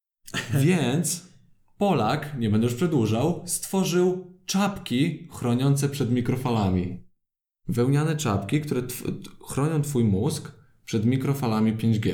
Więc 0.64 1.28
Polak, 1.78 2.38
nie 2.38 2.50
będę 2.50 2.66
już 2.66 2.74
przedłużał, 2.74 3.42
stworzył 3.46 4.37
czapki 4.48 5.28
chroniące 5.32 5.88
przed 5.88 6.10
mikrofalami. 6.10 7.02
Wełniane 7.68 8.16
czapki, 8.16 8.60
które 8.60 8.82
tw- 8.82 9.12
chronią 9.48 9.82
twój 9.82 10.04
mózg 10.04 10.52
przed 10.84 11.04
mikrofalami 11.04 11.76
5G. 11.76 12.12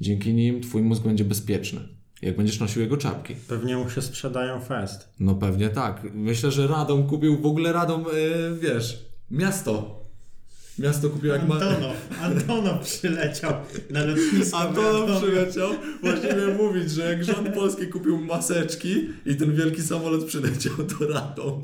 Dzięki 0.00 0.34
nim 0.34 0.60
twój 0.60 0.82
mózg 0.82 1.02
będzie 1.02 1.24
bezpieczny. 1.24 1.80
Jak 2.22 2.36
będziesz 2.36 2.60
nosił 2.60 2.82
jego 2.82 2.96
czapki. 2.96 3.34
Pewnie 3.48 3.76
mu 3.76 3.90
się 3.90 4.02
sprzedają 4.02 4.60
fest. 4.60 5.08
No 5.20 5.34
pewnie 5.34 5.68
tak. 5.68 6.06
Myślę, 6.14 6.50
że 6.50 6.66
Radom 6.66 7.06
kupił, 7.06 7.40
w 7.40 7.46
ogóle 7.46 7.72
Radom, 7.72 8.04
yy, 8.04 8.58
wiesz, 8.60 9.06
miasto. 9.30 10.03
Miasto 10.78 11.10
kupił 11.10 11.30
jak 11.30 11.48
ma... 11.48 11.54
Antonow, 11.54 11.96
Antonow 12.20 12.84
przyleciał 12.84 13.52
na 13.90 14.04
lotnisko. 14.04 14.58
Antonow 14.58 15.22
przyleciał. 15.22 15.70
Właśnie 16.02 16.28
miałem 16.28 16.56
mówić, 16.56 16.90
że 16.90 17.12
jak 17.12 17.24
rząd 17.24 17.48
polski 17.48 17.86
kupił 17.86 18.18
maseczki 18.18 19.08
i 19.26 19.36
ten 19.36 19.54
wielki 19.54 19.82
samolot 19.82 20.24
przyleciał 20.24 20.74
do 20.76 21.08
Radom, 21.08 21.62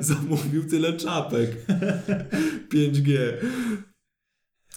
zamówił 0.00 0.64
tyle 0.64 0.92
czapek. 0.92 1.50
5G. 2.72 3.18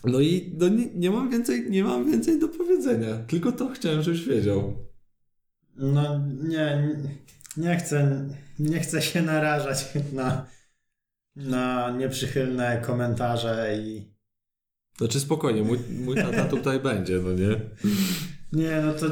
No 0.04 0.20
i 0.20 0.56
no 0.58 0.68
nie, 0.70 0.86
nie, 0.96 1.12
mam 1.12 1.30
więcej, 1.30 1.70
nie 1.70 1.84
mam 1.84 2.12
więcej 2.12 2.40
do 2.40 2.48
powiedzenia. 2.48 3.18
Tylko 3.18 3.52
to 3.52 3.70
chciałem, 3.70 4.04
żebyś 4.04 4.26
wiedział. 4.26 4.86
No 5.76 6.22
nie, 6.44 6.98
nie 7.58 7.78
chcę, 7.78 8.28
nie 8.60 8.80
chcę 8.80 9.02
się 9.02 9.22
narażać 9.22 9.86
na, 10.14 10.46
na 11.36 11.92
nieprzychylne 11.92 12.82
komentarze 12.86 13.78
i 13.78 14.12
Znaczy 14.98 15.20
spokojnie, 15.20 15.64
mój, 15.64 15.80
mój 16.06 16.16
tata 16.16 16.46
tutaj 16.46 16.80
będzie, 16.80 17.20
no 17.20 17.34
nie? 17.34 17.60
nie, 18.54 18.82
no 18.82 18.94
to 18.94 19.06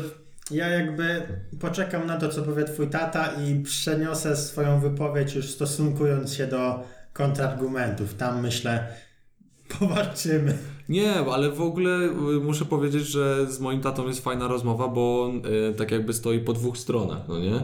ja 0.51 0.67
jakby 0.67 1.21
poczekam 1.60 2.08
na 2.08 2.17
to, 2.17 2.29
co 2.29 2.41
powie 2.41 2.63
twój 2.63 2.88
tata 2.88 3.27
i 3.27 3.63
przeniosę 3.63 4.36
swoją 4.36 4.79
wypowiedź 4.79 5.36
już 5.36 5.49
stosunkując 5.49 6.34
się 6.34 6.47
do 6.47 6.84
kontrargumentów. 7.13 8.13
Tam 8.13 8.41
myślę, 8.41 8.88
powalczymy. 9.79 10.58
Nie, 10.89 11.13
ale 11.13 11.51
w 11.51 11.62
ogóle 11.62 11.99
y, 11.99 12.39
muszę 12.43 12.65
powiedzieć, 12.65 13.08
że 13.08 13.51
z 13.51 13.60
moim 13.60 13.82
tatą 13.82 14.08
jest 14.08 14.23
fajna 14.23 14.47
rozmowa, 14.47 14.88
bo 14.88 15.23
on 15.23 15.41
y, 15.45 15.73
tak 15.73 15.91
jakby 15.91 16.13
stoi 16.13 16.39
po 16.39 16.53
dwóch 16.53 16.77
stronach, 16.77 17.27
no 17.27 17.39
nie? 17.39 17.55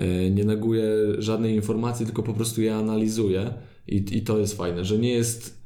Y, 0.00 0.30
nie 0.30 0.44
neguje 0.44 0.84
żadnej 1.18 1.54
informacji, 1.54 2.06
tylko 2.06 2.22
po 2.22 2.32
prostu 2.32 2.62
je 2.62 2.74
analizuje 2.76 3.52
i, 3.88 4.16
i 4.16 4.22
to 4.22 4.38
jest 4.38 4.56
fajne, 4.56 4.84
że 4.84 4.98
nie 4.98 5.10
jest 5.10 5.58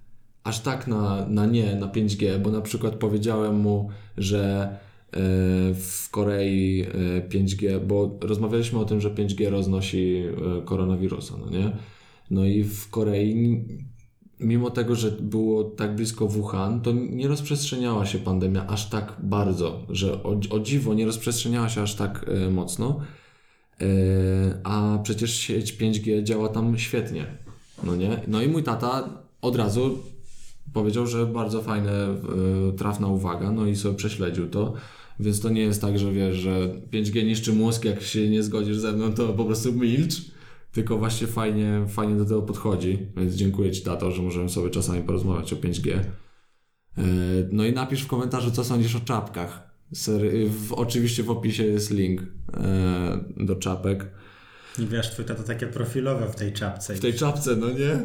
aż 0.44 0.60
tak 0.60 0.86
na, 0.86 1.26
na 1.28 1.46
nie, 1.46 1.76
na 1.76 1.86
5G, 1.86 2.38
bo 2.38 2.50
na 2.50 2.60
przykład 2.60 2.94
powiedziałem 2.94 3.56
mu, 3.56 3.90
że 4.16 4.68
y, 4.70 5.18
w 5.74 6.08
Korei 6.10 6.82
y, 6.82 7.28
5G, 7.28 7.80
bo 7.86 8.18
rozmawialiśmy 8.20 8.78
o 8.78 8.84
tym, 8.84 9.00
że 9.00 9.10
5G 9.10 9.50
roznosi 9.50 10.22
y, 10.58 10.64
koronawirusa, 10.64 11.34
no 11.36 11.50
nie? 11.50 11.72
No 12.30 12.44
i 12.44 12.64
w 12.64 12.90
Korei 12.90 13.64
mimo 14.40 14.70
tego, 14.70 14.94
że 14.94 15.10
było 15.10 15.64
tak 15.64 15.96
blisko 15.96 16.28
Wuhan, 16.28 16.80
to 16.80 16.92
nie 16.92 17.28
rozprzestrzeniała 17.28 18.06
się 18.06 18.18
pandemia 18.18 18.66
aż 18.66 18.90
tak 18.90 19.16
bardzo, 19.22 19.86
że 19.88 20.22
o, 20.22 20.40
o 20.50 20.60
dziwo 20.60 20.94
nie 20.94 21.06
rozprzestrzeniała 21.06 21.68
się 21.68 21.82
aż 21.82 21.94
tak 21.94 22.26
e, 22.28 22.50
mocno, 22.50 23.00
e, 23.80 23.84
a 24.64 24.98
przecież 25.02 25.34
sieć 25.34 25.72
5G 25.72 26.22
działa 26.22 26.48
tam 26.48 26.78
świetnie, 26.78 27.26
no 27.84 27.96
nie? 27.96 28.20
No 28.28 28.42
i 28.42 28.48
mój 28.48 28.62
tata 28.62 29.08
od 29.42 29.56
razu 29.56 29.98
powiedział, 30.72 31.06
że 31.06 31.26
bardzo 31.26 31.62
fajne, 31.62 31.92
e, 31.92 32.16
trafna 32.76 33.06
uwaga, 33.06 33.52
no 33.52 33.66
i 33.66 33.76
sobie 33.76 33.94
prześledził 33.94 34.48
to, 34.48 34.74
więc 35.20 35.40
to 35.40 35.48
nie 35.48 35.60
jest 35.60 35.80
tak, 35.80 35.98
że 35.98 36.12
wiesz, 36.12 36.36
że 36.36 36.68
5G 36.92 37.24
niszczy 37.24 37.52
mózg, 37.52 37.84
jak 37.84 38.02
się 38.02 38.30
nie 38.30 38.42
zgodzisz 38.42 38.78
ze 38.78 38.92
mną, 38.92 39.12
to 39.12 39.28
po 39.28 39.44
prostu 39.44 39.72
milcz, 39.72 40.14
tylko 40.72 40.98
właśnie 40.98 41.26
fajnie, 41.26 41.84
fajnie 41.88 42.16
do 42.16 42.24
tego 42.24 42.42
podchodzi, 42.42 42.98
więc 43.16 43.34
dziękuję 43.34 43.70
Ci 43.70 43.82
tato, 43.82 44.10
że 44.10 44.22
możemy 44.22 44.48
sobie 44.48 44.70
czasami 44.70 45.02
porozmawiać 45.02 45.52
o 45.52 45.56
5G. 45.56 45.86
Yy, 46.96 47.04
No 47.52 47.66
i 47.66 47.72
napisz 47.72 48.02
w 48.02 48.06
komentarzu, 48.06 48.50
co 48.50 48.64
sądzisz 48.64 48.96
o 48.96 49.00
czapkach. 49.00 49.72
W, 50.48 50.72
oczywiście 50.72 51.22
w 51.22 51.30
opisie 51.30 51.64
jest 51.64 51.90
link 51.90 52.20
yy, 53.36 53.46
do 53.46 53.56
czapek. 53.56 54.10
I 54.78 54.86
wiesz, 54.86 55.10
twój 55.10 55.24
tata 55.24 55.42
takie 55.42 55.66
profilowe 55.66 56.26
w 56.28 56.36
tej 56.36 56.52
czapce. 56.52 56.94
W 56.94 57.00
tej 57.00 57.14
czapce, 57.14 57.56
no 57.56 57.70
nie? 57.70 57.98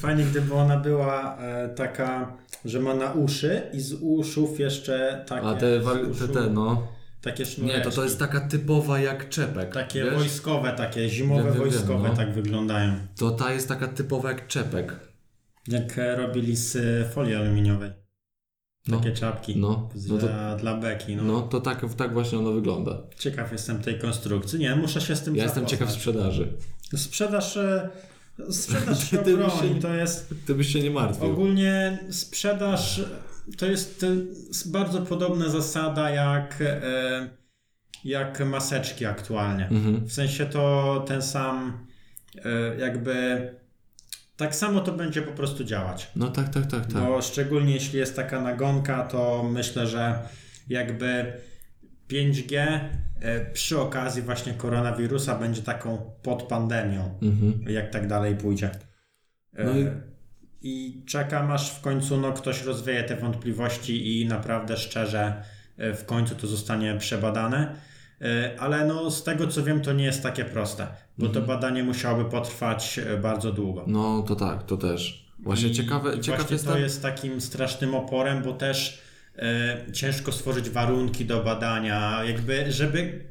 Fajnie, 0.00 0.24
gdyby 0.24 0.54
ona 0.54 0.76
była 0.76 1.38
e, 1.38 1.68
taka, 1.68 2.36
że 2.64 2.80
ma 2.80 2.94
na 2.94 3.12
uszy 3.12 3.62
i 3.72 3.80
z 3.80 3.92
uszów 3.92 4.60
jeszcze 4.60 5.24
takie. 5.28 5.46
A 5.46 5.54
te, 5.54 5.80
wa- 5.80 5.94
te, 5.94 6.02
uszu 6.02 6.28
te 6.28 6.50
no. 6.50 6.88
Takie 7.22 7.46
sznureczki. 7.46 7.78
Nie, 7.78 7.84
to 7.84 7.90
to 7.90 8.04
jest 8.04 8.18
taka 8.18 8.40
typowa 8.40 8.98
jak 9.00 9.28
czepek. 9.28 9.72
Takie 9.74 10.04
wiesz? 10.04 10.14
wojskowe, 10.14 10.72
takie 10.72 11.08
zimowe 11.08 11.42
Wiem, 11.42 11.52
wiem, 11.52 11.62
wiem, 11.62 11.70
wojskowe 11.70 12.08
no. 12.08 12.16
tak 12.16 12.34
wyglądają. 12.34 12.94
To 13.18 13.30
ta 13.30 13.52
jest 13.52 13.68
taka 13.68 13.88
typowa 13.88 14.28
jak 14.28 14.46
czepek. 14.46 14.94
Jak 15.68 15.98
e, 15.98 16.16
robili 16.16 16.56
z 16.56 16.76
e, 16.76 17.10
folii 17.10 17.34
aluminiowej. 17.34 17.90
No. 18.88 18.96
Takie 18.98 19.12
czapki. 19.12 19.56
No, 19.56 19.88
no 20.08 20.18
to, 20.18 20.26
Dla, 20.26 20.56
dla 20.56 20.76
beki. 20.76 21.16
No. 21.16 21.22
no 21.22 21.42
to 21.42 21.60
tak, 21.60 21.84
tak 21.96 22.12
właśnie 22.12 22.38
ono 22.38 22.52
wygląda. 22.52 22.98
Ciekaw 23.18 23.52
jestem 23.52 23.82
tej 23.82 23.98
konstrukcji. 23.98 24.58
Nie, 24.58 24.76
muszę 24.76 25.00
się 25.00 25.16
z 25.16 25.22
tym 25.22 25.36
Ja 25.36 25.44
jestem 25.44 25.66
ciekaw 25.66 25.88
zapoznać. 25.90 26.00
sprzedaży. 26.02 26.52
Sprzedaż, 26.96 27.56
e, 27.56 27.90
sprzedaż 28.50 29.04
się 29.10 29.18
Ty 29.18 29.34
obroni, 29.34 29.74
się- 29.74 29.80
to 29.80 29.94
jest 29.94 30.34
Ty 30.46 30.54
byś 30.54 30.72
się 30.72 30.80
nie 30.82 30.90
martwił. 30.90 31.30
ogólnie 31.30 31.98
sprzedaż 32.10 33.00
to 33.58 33.66
jest 33.66 34.02
e, 34.02 34.06
s- 34.50 34.68
bardzo 34.68 35.00
podobna 35.02 35.48
zasada 35.48 36.10
jak, 36.10 36.58
e, 36.60 37.28
jak 38.04 38.40
maseczki 38.46 39.06
aktualnie. 39.06 39.68
Mhm. 39.68 40.06
W 40.06 40.12
sensie 40.12 40.46
to 40.46 41.04
ten 41.08 41.22
sam 41.22 41.86
e, 42.44 42.76
jakby 42.78 43.48
tak 44.36 44.54
samo 44.56 44.80
to 44.80 44.92
będzie 44.92 45.22
po 45.22 45.32
prostu 45.32 45.64
działać. 45.64 46.10
No 46.16 46.28
tak, 46.28 46.48
tak, 46.48 46.66
tak, 46.66 46.86
tak. 46.86 47.02
Bo 47.02 47.22
szczególnie 47.22 47.74
jeśli 47.74 47.98
jest 47.98 48.16
taka 48.16 48.40
nagonka, 48.40 49.02
to 49.04 49.42
myślę, 49.52 49.86
że 49.86 50.18
jakby 50.68 51.32
5G 52.08 52.58
e, 53.20 53.50
przy 53.52 53.80
okazji 53.80 54.22
właśnie 54.22 54.52
koronawirusa 54.54 55.38
będzie 55.38 55.62
taką 55.62 56.10
podpandemią, 56.22 57.18
Mhm. 57.22 57.64
jak 57.68 57.90
tak 57.90 58.06
dalej 58.06 58.36
pójdzie. 58.36 58.70
E, 59.56 59.64
No 59.64 59.72
i- 59.78 60.14
I 60.66 61.02
czekam 61.06 61.50
aż 61.50 61.70
w 61.70 61.80
końcu 61.80 62.16
no, 62.20 62.32
ktoś 62.32 62.62
rozwieje 62.64 63.04
te 63.04 63.16
wątpliwości 63.16 64.20
i 64.20 64.26
naprawdę 64.26 64.76
szczerze 64.76 65.42
e, 65.76 65.94
w 65.94 66.04
końcu 66.06 66.34
to 66.34 66.46
zostanie 66.46 66.96
przebadane. 66.98 67.76
E, 68.24 68.60
Ale 68.60 68.84
no, 68.86 69.10
z 69.10 69.22
tego 69.24 69.46
co 69.48 69.62
wiem, 69.62 69.80
to 69.80 69.92
nie 69.92 70.04
jest 70.04 70.22
takie 70.22 70.44
proste, 70.44 70.86
bo 71.18 71.26
Mhm. 71.26 71.32
to 71.46 71.52
badanie 71.52 71.82
musiałoby 71.84 72.30
potrwać 72.30 72.98
e, 72.98 73.16
bardzo 73.16 73.52
długo. 73.52 73.84
No 73.86 74.22
to 74.22 74.36
tak, 74.36 74.62
to 74.62 74.76
też. 74.76 75.24
Właśnie 75.38 75.68
I- 75.68 75.72
ciekawe, 75.74 76.16
i 76.16 76.20
ciekaw 76.20 76.40
właśnie 76.40 76.54
jestem. 76.54 76.72
to 76.72 76.78
jest 76.78 77.02
takim 77.02 77.40
strasznym 77.40 77.94
oporem, 77.94 78.42
bo 78.42 78.52
też 78.52 79.02
e, 79.38 79.92
ciężko 79.92 80.32
stworzyć 80.32 80.70
warunki 80.70 81.24
do 81.24 81.42
badania, 81.44 82.24
jakby 82.24 82.72
żeby 82.72 83.24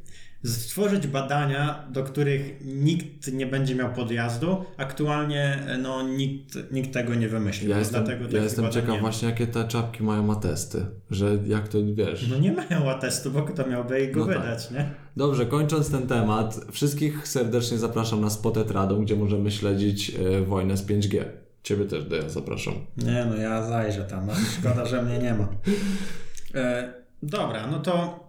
stworzyć 0.45 1.07
badania, 1.07 1.87
do 1.91 2.03
których 2.03 2.65
nikt 2.65 3.33
nie 3.33 3.45
będzie 3.45 3.75
miał 3.75 3.93
podjazdu. 3.93 4.65
Aktualnie 4.77 5.63
e, 5.67 5.77
no, 5.77 6.01
nikt, 6.07 6.71
nikt 6.71 6.93
tego 6.93 7.15
nie 7.15 7.29
wymyślił. 7.29 7.69
Ja 7.69 7.79
jestem, 7.79 8.03
dlatego 8.03 8.37
ja 8.37 8.43
jestem 8.43 8.71
ciekaw 8.71 8.99
właśnie, 8.99 9.29
jakie 9.29 9.47
te 9.47 9.67
czapki 9.67 10.03
mają 10.03 10.31
atesty. 10.31 10.85
Że 11.11 11.37
jak 11.47 11.67
to 11.67 11.77
wiesz. 11.93 12.27
No 12.29 12.37
nie 12.37 12.51
mają 12.51 12.89
atestu, 12.89 13.31
bo 13.31 13.41
kto 13.41 13.67
miałby 13.67 14.07
go 14.07 14.19
No 14.19 14.25
tak. 14.25 14.41
wydać, 14.41 14.71
nie? 14.71 14.89
Dobrze, 15.17 15.45
kończąc 15.45 15.91
ten 15.91 16.07
temat, 16.07 16.65
wszystkich 16.71 17.27
serdecznie 17.27 17.77
zapraszam 17.77 18.21
na 18.21 18.29
Spotted 18.29 18.71
Radom, 18.71 19.05
gdzie 19.05 19.15
możemy 19.15 19.51
śledzić 19.51 20.09
e, 20.15 20.41
wojnę 20.41 20.77
z 20.77 20.85
5G. 20.87 21.23
Ciebie 21.63 21.85
też, 21.85 22.03
Deja, 22.03 22.29
zapraszam. 22.29 22.73
Nie 22.97 23.25
no, 23.29 23.35
ja 23.35 23.67
zajrzę 23.67 24.03
tam. 24.03 24.27
No, 24.27 24.33
szkoda, 24.59 24.85
że 24.85 25.01
mnie 25.03 25.19
nie 25.19 25.33
ma. 25.33 25.47
E, 26.55 26.93
dobra, 27.23 27.67
no 27.67 27.79
to 27.79 28.22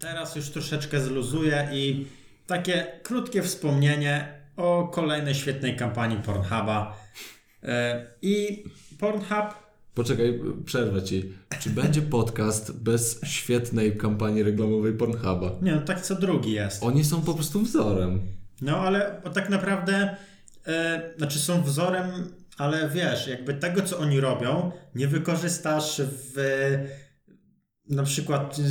teraz 0.00 0.36
już 0.36 0.50
troszeczkę 0.50 1.00
zluzuję 1.00 1.68
i 1.72 2.06
takie 2.46 2.86
krótkie 3.02 3.42
wspomnienie 3.42 4.42
o 4.56 4.88
kolejnej 4.88 5.34
świetnej 5.34 5.76
kampanii 5.76 6.18
Pornhuba. 6.18 6.96
E, 7.62 8.06
I 8.22 8.64
Pornhub 8.98 9.66
Poczekaj, 9.94 10.40
przerwę 10.64 11.02
ci. 11.02 11.32
Czy 11.60 11.70
będzie 11.70 12.02
podcast 12.02 12.82
bez 12.82 13.20
świetnej 13.24 13.96
kampanii 13.96 14.42
reklamowej 14.42 14.92
Pornhuba? 14.92 15.50
Nie 15.62 15.74
no, 15.74 15.80
tak 15.80 16.00
co 16.00 16.14
drugi 16.14 16.52
jest. 16.52 16.82
Oni 16.82 17.04
są 17.04 17.22
po 17.22 17.34
prostu 17.34 17.60
wzorem. 17.60 18.20
No 18.62 18.76
ale 18.76 19.22
tak 19.34 19.48
naprawdę, 19.48 20.16
e, 20.66 21.10
znaczy 21.18 21.38
są 21.38 21.62
wzorem, 21.62 22.06
ale 22.58 22.88
wiesz, 22.88 23.26
jakby 23.26 23.54
tego 23.54 23.82
co 23.82 23.98
oni 23.98 24.20
robią, 24.20 24.72
nie 24.94 25.08
wykorzystasz 25.08 26.00
w 26.04 26.36
na 27.88 28.02
przykład 28.02 28.58
y, 28.58 28.62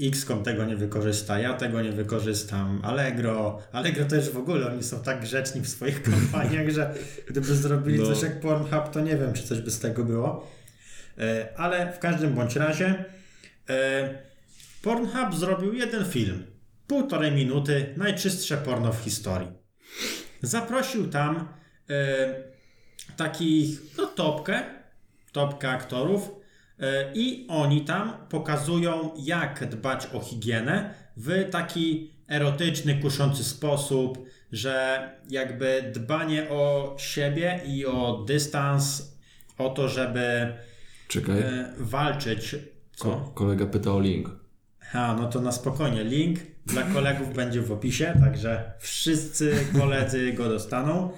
XCOM 0.00 0.42
tego 0.42 0.64
nie 0.64 0.76
wykorzysta, 0.76 1.38
ja 1.38 1.54
tego 1.54 1.82
nie 1.82 1.92
wykorzystam, 1.92 2.80
Allegro, 2.84 3.58
Allegro 3.72 4.04
też 4.04 4.30
w 4.30 4.36
ogóle, 4.38 4.66
oni 4.72 4.82
są 4.82 5.02
tak 5.02 5.20
grzeczni 5.20 5.60
w 5.60 5.68
swoich 5.68 6.02
kampaniach, 6.10 6.70
że 6.70 6.94
gdyby 7.28 7.54
zrobili 7.54 7.98
No. 7.98 8.06
coś 8.06 8.22
jak 8.22 8.40
Pornhub, 8.40 8.90
to 8.92 9.00
nie 9.00 9.16
wiem, 9.16 9.32
czy 9.32 9.42
coś 9.42 9.60
by 9.60 9.70
z 9.70 9.78
tego 9.78 10.04
było. 10.04 10.50
E, 11.18 11.48
Ale 11.56 11.92
w 11.92 11.98
każdym 11.98 12.34
bądź 12.34 12.56
razie 12.56 13.04
e, 13.70 14.18
Pornhub 14.82 15.34
zrobił 15.34 15.72
jeden 15.74 16.04
film, 16.04 16.46
półtorej 16.86 17.32
minuty, 17.32 17.94
najczystsze 17.96 18.56
porno 18.56 18.92
w 18.92 18.98
historii. 19.00 19.48
Zaprosił 20.42 21.08
tam 21.10 21.48
e, 21.90 21.94
takich, 23.16 23.80
no 23.98 24.06
topkę, 24.06 24.62
topkę 25.32 25.68
aktorów 25.70 26.30
i 27.14 27.46
oni 27.48 27.80
tam 27.80 28.12
pokazują 28.28 29.10
jak 29.18 29.68
dbać 29.68 30.08
o 30.14 30.20
higienę 30.20 30.94
w 31.16 31.48
taki 31.50 32.10
erotyczny, 32.28 32.94
kuszący 33.02 33.44
sposób, 33.44 34.18
że 34.52 35.00
jakby 35.30 35.90
dbanie 35.94 36.48
o 36.50 36.94
siebie 36.98 37.60
i 37.66 37.86
o 37.86 38.24
dystans, 38.28 39.12
o 39.58 39.68
to, 39.68 39.88
żeby 39.88 40.52
Czekaj. 41.08 41.38
e, 41.40 41.72
walczyć. 41.78 42.56
Co? 42.96 43.04
Ko- 43.04 43.30
kolega 43.34 43.66
pyta 43.66 43.90
o 43.92 44.00
link. 44.00 44.28
Ha, 44.80 45.16
no 45.20 45.28
to 45.28 45.40
na 45.40 45.52
spokojnie. 45.52 46.04
Link 46.04 46.38
dla 46.66 46.82
kolegów 46.82 47.34
będzie 47.40 47.60
w 47.62 47.72
opisie, 47.72 48.14
także 48.20 48.72
wszyscy 48.78 49.54
koledzy 49.78 50.32
go 50.32 50.48
dostaną. 50.48 51.10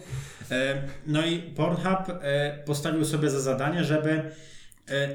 E, 0.51 0.83
No 1.07 1.27
i 1.27 1.38
Pornhub 1.38 2.09
e, 2.23 2.59
postawił 2.66 3.05
sobie 3.05 3.31
za 3.31 3.40
zadanie, 3.40 3.85
żeby 3.85 4.11
e, 4.11 4.31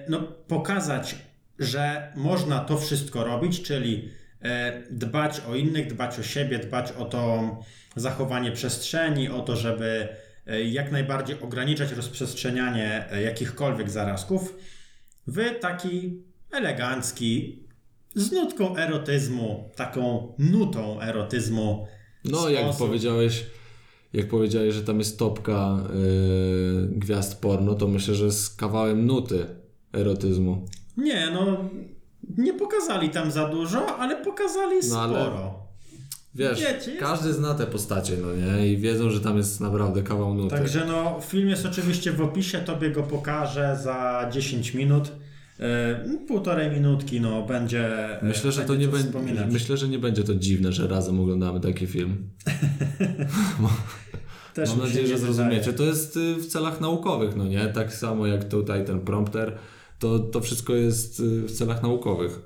no, 0.09 0.19
pokazać, 0.47 1.15
że 1.59 2.11
można 2.15 2.59
to 2.59 2.77
wszystko 2.77 3.23
robić, 3.23 3.61
czyli 3.61 4.09
e, 4.41 4.83
dbać 4.91 5.41
o 5.49 5.55
innych, 5.55 5.87
dbać 5.87 6.19
o 6.19 6.23
siebie, 6.23 6.59
dbać 6.59 6.91
o 6.91 7.05
to 7.05 7.57
zachowanie 7.95 8.51
przestrzeni, 8.51 9.29
o 9.29 9.41
to, 9.41 9.55
żeby 9.55 10.07
e, 10.47 10.63
jak 10.63 10.91
najbardziej 10.91 11.41
ograniczać 11.41 11.91
rozprzestrzenianie 11.91 13.11
e, 13.11 13.21
jakichkolwiek 13.21 13.89
zarazków 13.89 14.55
w 15.27 15.59
taki 15.59 16.23
elegancki, 16.51 17.63
z 18.15 18.31
nutką 18.31 18.77
erotyzmu, 18.77 19.69
taką 19.75 20.33
nutą 20.39 21.01
erotyzmu. 21.01 21.87
No, 22.25 22.49
jak 22.49 22.63
sposób. 22.63 22.87
powiedziałeś, 22.87 23.45
jak 24.13 24.27
powiedziałeś, 24.27 24.75
że 24.75 24.83
tam 24.83 24.99
jest 24.99 25.19
topka 25.19 25.77
yy, 25.93 26.87
gwiazd 26.91 27.41
porno, 27.41 27.75
to 27.75 27.87
myślę, 27.87 28.15
że 28.15 28.31
z 28.31 28.49
kawałem 28.49 29.05
nuty 29.05 29.45
erotyzmu. 29.93 30.65
Nie, 30.97 31.27
no 31.33 31.57
nie 32.37 32.53
pokazali 32.53 33.09
tam 33.09 33.31
za 33.31 33.47
dużo, 33.49 33.97
ale 33.99 34.23
pokazali 34.23 34.75
No, 34.89 35.01
ale- 35.01 35.21
sporo. 35.21 35.63
Wiesz, 36.35 36.59
Wiecie, 36.59 36.97
każdy 36.99 37.33
zna 37.33 37.53
te 37.53 37.65
postacie, 37.67 38.13
no 38.21 38.27
nie? 38.35 38.67
I 38.67 38.77
wiedzą, 38.77 39.09
że 39.09 39.21
tam 39.21 39.37
jest 39.37 39.61
naprawdę 39.61 40.03
kawał 40.03 40.33
nuty. 40.33 40.55
Także 40.55 40.85
no, 40.87 41.19
film 41.21 41.49
jest 41.49 41.65
oczywiście 41.65 42.11
w 42.11 42.21
opisie, 42.21 42.59
tobie 42.59 42.91
go 42.91 43.03
pokażę 43.03 43.79
za 43.83 44.29
10 44.31 44.73
minut. 44.73 45.11
E, 45.59 46.03
półtorej 46.27 46.71
minutki, 46.71 47.21
no, 47.21 47.41
będzie. 47.45 48.09
e, 48.21 48.25
Myślę, 48.25 48.51
że 48.51 48.61
to 48.61 48.75
nie 48.75 48.87
będzie. 48.87 49.45
Myślę, 49.51 49.77
że 49.77 49.87
nie 49.87 49.99
będzie 49.99 50.23
to 50.23 50.35
dziwne, 50.35 50.71
że 50.71 50.87
razem 50.87 51.19
oglądamy 51.19 51.59
taki 51.59 51.87
film. 51.87 52.29
Też 54.53 54.69
Mam 54.69 54.79
nadzieję, 54.79 55.07
że 55.07 55.17
zrozumiecie. 55.17 55.55
wydaje. 55.59 55.77
To 55.77 55.83
jest 55.83 56.17
y, 56.17 56.35
w 56.35 56.45
celach 56.47 56.81
naukowych, 56.81 57.35
no 57.35 57.47
nie? 57.47 57.67
Tak 57.67 57.93
samo 57.93 58.27
jak 58.27 58.49
tutaj 58.49 58.85
ten 58.85 58.99
prompter, 58.99 59.57
to, 60.03 60.19
to 60.19 60.41
wszystko 60.41 60.75
jest 60.75 61.19
y, 61.19 61.41
w 61.41 61.51
celach 61.51 61.83
naukowych. 61.83 62.39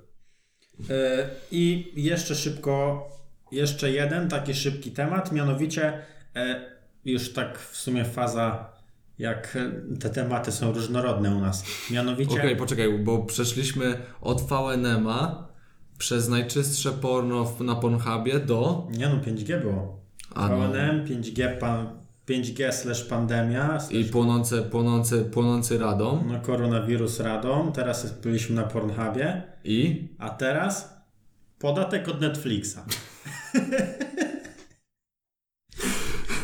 E, 0.90 1.30
I 1.52 1.92
jeszcze 1.96 2.36
szybko, 2.36 3.08
jeszcze 3.52 3.92
jeden 3.92 4.30
taki 4.30 4.54
szybki 4.54 4.92
temat, 4.92 5.32
mianowicie 5.32 6.02
e, 6.36 6.72
już 7.06 7.34
tak 7.34 7.60
w 7.60 7.78
sumie 7.78 8.06
faza, 8.06 8.74
jak 9.20 9.58
te 10.00 10.10
tematy 10.10 10.52
są 10.52 10.74
różnorodne 10.74 11.36
u 11.36 11.40
nas. 11.40 11.64
Mianowicie, 11.92 12.40
Okej, 12.40 12.56
poczekaj, 12.56 13.00
bo 13.00 13.20
przeszliśmy 13.24 13.98
od 14.22 14.42
VNM-a 14.42 15.48
przez 15.98 16.30
najczystsze 16.30 16.92
porno 16.92 17.54
na 17.60 17.76
Pornhubie 17.76 18.40
do... 18.40 18.88
nie 18.98 19.10
no, 19.10 19.16
5G 19.16 19.62
było. 19.62 20.00
A, 20.36 20.50
no. 20.50 20.58
VNM, 20.58 21.06
5G, 21.06 21.58
pan, 21.60 22.07
5G 22.30 22.72
slash 22.72 23.04
pandemia, 23.04 23.80
I 23.90 24.06
płonące, 24.06 24.62
płonące, 24.62 25.26
płonący 25.26 25.78
Radom 25.78 26.28
no, 26.28 26.42
koronawirus 26.42 27.20
radą, 27.20 27.72
teraz 27.72 28.20
byliśmy 28.20 28.56
na 28.56 28.64
Pornhubie, 28.64 29.44
i... 29.64 30.08
a 30.20 30.30
teraz 30.30 30.98
podatek 31.60 32.08
od 32.08 32.22
Netflixa. 32.22 32.78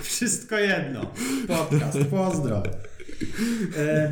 Wszystko 0.02 0.58
jedno. 0.58 1.12
Podcast, 1.48 1.98
pozdro. 2.12 2.63
E, 3.78 4.12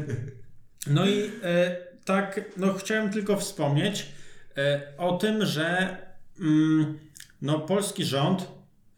no 0.88 1.05
i 1.05 1.31
e, 1.43 1.77
tak, 2.05 2.41
no 2.57 2.73
chciałem 2.73 3.10
tylko 3.10 3.38
wspomnieć 3.38 4.07
e, 4.57 4.81
o 4.97 5.17
tym, 5.17 5.45
że 5.45 5.97
mm, 6.39 6.99
no, 7.41 7.60
polski 7.60 8.05
rząd 8.05 8.47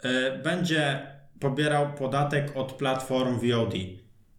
e, 0.04 0.38
będzie 0.38 1.13
pobierał 1.44 1.94
podatek 1.94 2.58
od 2.58 2.74
platform 2.74 3.40
VOD. 3.40 3.74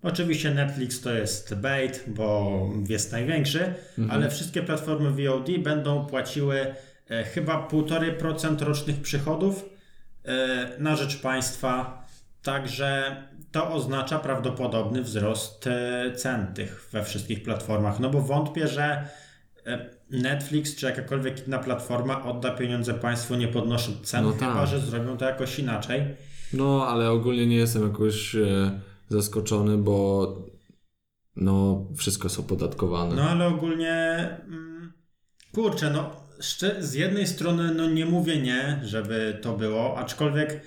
Oczywiście 0.03 0.51
Netflix 0.51 1.01
to 1.01 1.15
jest 1.15 1.55
bait, 1.55 2.05
bo 2.07 2.61
jest 2.89 3.13
największy, 3.13 3.75
ale 4.11 4.31
wszystkie 4.31 4.63
platformy 4.63 5.11
VOD 5.11 5.59
będą 5.59 6.07
płaciły 6.07 6.75
e, 7.11 7.25
chyba 7.25 7.69
1,5% 7.69 8.63
rocznych 8.63 9.01
przychodów 9.01 9.65
e, 10.25 10.69
na 10.79 10.97
rzecz 10.97 11.21
państwa 11.21 12.05
Także 12.45 13.17
to 13.53 13.73
oznacza 13.73 14.19
prawdopodobny 14.19 15.03
wzrost 15.03 15.67
e, 15.67 16.13
cen 16.15 16.47
tych 16.55 16.89
we 16.93 17.05
wszystkich 17.05 17.43
platformach. 17.43 18.01
No 18.01 18.11
bo 18.11 18.21
wątpię, 18.21 18.69
że 18.69 19.09
e, 19.67 19.91
Netflix 20.11 20.77
czy 20.77 20.87
jakakolwiek 20.87 21.47
inna 21.47 21.59
platforma 21.59 22.25
odda 22.25 22.51
pieniądze 22.51 22.95
państwu 22.95 23.35
nie 23.35 23.49
podnosząc 23.49 24.01
cen, 24.01 24.25
No 24.25 24.33
chyba 24.33 24.55
tak. 24.55 24.67
że 24.67 24.81
zrobią 24.81 25.17
to 25.17 25.25
jakoś 25.25 25.59
inaczej. 25.59 26.03
No, 26.57 26.87
ale 26.89 27.11
ogólnie 27.11 27.47
nie 27.47 27.57
jestem 27.57 27.83
jakoś 27.83 28.37
e, 28.37 28.81
zaskoczony, 29.09 29.79
bo 29.79 30.27
no, 31.37 31.87
wszystko 31.97 32.29
jest 32.29 32.41
opodatkowane. 32.41 33.17
No 33.17 33.23
ale 33.23 33.47
ogólnie, 33.47 33.93
mm, 34.49 34.93
kurczę, 35.53 35.91
no 35.91 36.25
z 36.79 36.95
jednej 36.95 37.27
strony 37.27 37.75
no 37.75 37.87
nie 37.87 38.07
mówię 38.07 38.43
nie, 38.43 38.81
żeby 38.85 39.39
to 39.43 39.57
było, 39.57 39.99
aczkolwiek 39.99 40.61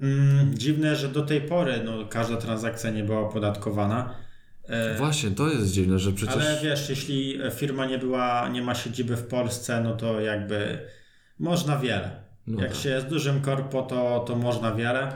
mm, 0.00 0.58
dziwne, 0.58 0.96
że 0.96 1.08
do 1.08 1.22
tej 1.22 1.40
pory 1.40 1.80
no, 1.84 2.06
każda 2.06 2.36
transakcja 2.36 2.90
nie 2.90 3.04
była 3.04 3.20
opodatkowana. 3.20 4.14
E, 4.68 4.96
Właśnie, 4.98 5.30
to 5.30 5.48
jest 5.48 5.72
dziwne, 5.72 5.98
że 5.98 6.12
przecież... 6.12 6.36
Ale 6.36 6.60
wiesz, 6.62 6.90
jeśli 6.90 7.38
firma 7.54 7.86
nie 7.86 7.98
była, 7.98 8.48
nie 8.48 8.62
ma 8.62 8.74
siedziby 8.74 9.16
w 9.16 9.26
Polsce, 9.26 9.80
no 9.82 9.96
to 9.96 10.20
jakby 10.20 10.88
można 11.38 11.78
wiele. 11.78 12.25
No 12.46 12.60
Jak 12.62 12.70
tak. 12.72 12.80
się 12.80 12.88
jest 12.88 13.06
dużym 13.06 13.40
korpo, 13.40 13.82
to, 13.82 14.24
to 14.26 14.36
można 14.36 14.74
wiele. 14.74 15.12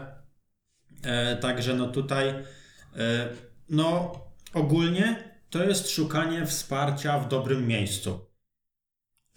E, 1.04 1.36
także 1.36 1.74
no 1.74 1.86
tutaj, 1.88 2.28
e, 2.28 3.28
no 3.68 4.12
ogólnie 4.54 5.24
to 5.50 5.64
jest 5.64 5.90
szukanie 5.90 6.46
wsparcia 6.46 7.18
w 7.18 7.28
dobrym 7.28 7.66
miejscu. 7.66 8.26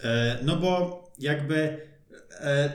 E, 0.03 0.37
no 0.43 0.55
bo 0.55 1.03
jakby 1.19 1.87
e, 2.39 2.73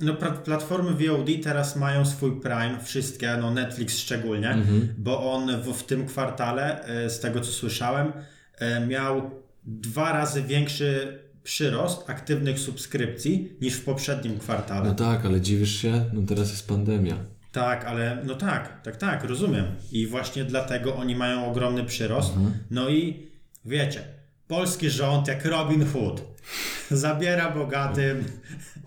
no 0.00 0.14
platformy 0.44 0.90
VOD 1.08 1.26
teraz 1.44 1.76
mają 1.76 2.06
swój 2.06 2.40
Prime, 2.40 2.78
wszystkie, 2.82 3.36
no 3.40 3.50
Netflix 3.50 3.98
szczególnie, 3.98 4.50
Mhm. 4.50 4.94
bo 4.98 5.32
on 5.32 5.60
w, 5.62 5.72
w 5.72 5.82
tym 5.84 6.06
kwartale, 6.06 6.84
e, 6.84 7.10
z 7.10 7.20
tego 7.20 7.40
co 7.40 7.52
słyszałem, 7.52 8.12
e, 8.58 8.86
miał 8.86 9.30
dwa 9.64 10.12
razy 10.12 10.42
większy 10.42 11.18
przyrost 11.46 12.10
aktywnych 12.10 12.58
subskrypcji 12.58 13.52
niż 13.60 13.74
w 13.74 13.84
poprzednim 13.84 14.38
kwartale. 14.38 14.88
No 14.88 14.94
tak, 14.94 15.24
ale 15.26 15.40
dziwisz 15.40 15.82
się? 15.82 16.04
No 16.12 16.22
teraz 16.28 16.50
jest 16.50 16.68
pandemia. 16.68 17.16
Tak, 17.52 17.84
ale 17.84 18.22
no 18.24 18.34
tak, 18.34 18.82
tak, 18.82 18.96
tak, 18.96 19.24
rozumiem. 19.24 19.64
I 19.92 20.06
właśnie 20.06 20.44
dlatego 20.44 20.96
oni 20.96 21.16
mają 21.16 21.46
ogromny 21.46 21.84
przyrost. 21.84 22.32
No 22.70 22.88
i 22.88 23.26
wiecie, 23.64 24.04
polski 24.48 24.90
rząd 24.90 25.28
jak 25.28 25.44
Robin 25.44 25.86
Hood 25.86 26.22
zabiera 26.90 27.50
bogatym 27.50 28.24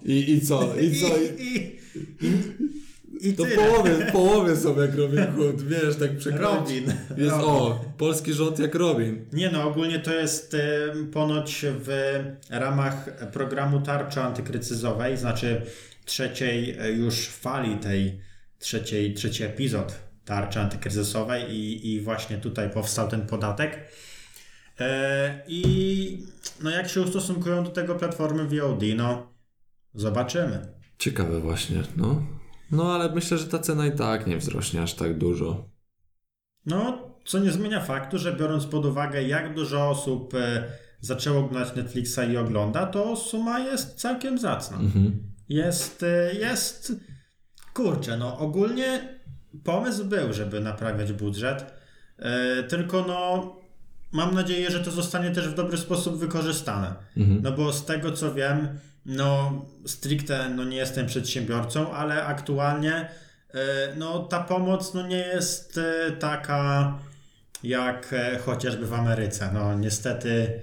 I, 0.06 0.32
i 0.32 0.42
co? 0.42 0.80
I 0.80 0.96
co? 1.02 1.08
i, 1.18 1.44
i, 1.44 1.80
i, 2.26 2.59
i 3.22 3.34
To 3.34 3.44
tyle. 3.44 3.56
połowie, 3.56 3.92
połowie 4.12 4.56
są 4.56 4.82
jak 4.82 4.96
Robin 4.96 5.28
Hood, 5.36 5.62
wiesz, 5.62 5.96
tak 5.96 6.18
przekręcić. 6.18 6.80
Robin. 6.88 6.94
Jest, 7.18 7.32
Robin. 7.36 7.50
o, 7.50 7.86
polski 7.98 8.34
rząd 8.34 8.60
jak 8.60 8.76
Robin. 8.76 9.26
Nie 9.34 9.50
no, 9.52 9.64
ogólnie 9.64 10.00
to 10.00 10.14
jest 10.14 10.54
e, 10.54 10.60
ponoć 11.14 11.66
w 11.80 12.20
ramach 12.50 13.30
programu 13.32 13.82
tarczy 13.82 14.22
antykryzysowej, 14.22 15.18
znaczy 15.18 15.62
trzeciej 16.06 16.78
e, 16.80 16.92
już 16.92 17.28
fali 17.28 17.76
tej 17.78 18.22
trzeciej, 18.60 19.14
trzeci 19.14 19.44
epizod 19.44 19.96
tarczy 20.26 20.60
antykryzysowej 20.60 21.52
i, 21.52 21.94
i 21.94 22.02
właśnie 22.02 22.38
tutaj 22.38 22.70
powstał 22.70 23.08
ten 23.08 23.22
podatek. 23.28 23.80
E, 24.80 25.44
I 25.48 26.24
no 26.64 26.70
jak 26.70 26.90
się 26.90 27.02
ustosunkują 27.02 27.64
do 27.64 27.70
tego 27.70 27.96
platformy 27.96 28.44
VOD, 28.46 28.82
no 28.96 29.34
zobaczymy. 29.94 30.68
Ciekawe 30.98 31.40
właśnie, 31.40 31.84
no. 31.98 32.39
No 32.72 32.94
ale 32.94 33.12
myślę, 33.12 33.38
że 33.38 33.48
ta 33.48 33.60
cena 33.60 33.86
i 33.88 33.92
tak 33.92 34.28
nie 34.28 34.38
wzrośnie 34.38 34.82
aż 34.82 34.94
tak 34.94 35.18
dużo. 35.18 35.70
No, 36.66 37.10
co 37.26 37.40
nie 37.40 37.52
zmienia 37.52 37.82
faktu, 37.82 38.18
że 38.18 38.36
biorąc 38.36 38.66
pod 38.66 38.86
uwagę, 38.86 39.24
jak 39.24 39.56
dużo 39.56 39.90
osób 39.90 40.34
e, 40.34 40.64
zaczęło 41.00 41.40
oglądać 41.40 41.76
Netflixa 41.76 42.20
i 42.32 42.38
ogląda, 42.38 42.86
to 42.86 43.16
suma 43.16 43.60
jest 43.60 43.96
całkiem 43.96 44.38
zacna. 44.38 44.78
Mhm. 44.78 45.24
Jest, 45.50 46.04
e, 46.04 46.34
jest, 46.34 46.94
kurczę, 47.74 48.18
no 48.18 48.38
ogólnie 48.38 49.20
pomysł 49.64 50.06
był, 50.06 50.34
żeby 50.34 50.60
naprawiać 50.60 51.14
budżet, 51.14 51.74
e, 52.18 52.64
tylko 52.64 53.06
no 53.08 53.56
mam 54.12 54.36
nadzieję, 54.36 54.72
że 54.72 54.80
to 54.80 54.92
zostanie 54.92 55.32
też 55.32 55.48
w 55.48 55.56
dobry 55.56 55.78
sposób 55.78 56.18
wykorzystane. 56.18 56.96
Mhm. 57.18 57.42
No 57.42 57.52
bo 57.52 57.74
z 57.74 57.86
tego 57.86 58.12
co 58.12 58.34
wiem, 58.34 58.68
no 59.10 59.62
stricte 59.86 60.50
no 60.50 60.64
nie 60.64 60.78
jestem 60.78 61.06
przedsiębiorcą, 61.06 61.94
ale 61.94 62.26
aktualnie 62.26 62.94
e, 62.94 63.96
no 63.98 64.20
ta 64.20 64.44
pomoc 64.44 64.94
no 64.94 65.08
nie 65.08 65.18
jest 65.18 65.78
e, 65.78 66.12
taka 66.12 66.94
jak 67.64 68.14
e, 68.14 68.40
chociażby 68.40 68.86
w 68.86 68.94
Ameryce. 68.94 69.52
No 69.54 69.74
niestety 69.74 70.62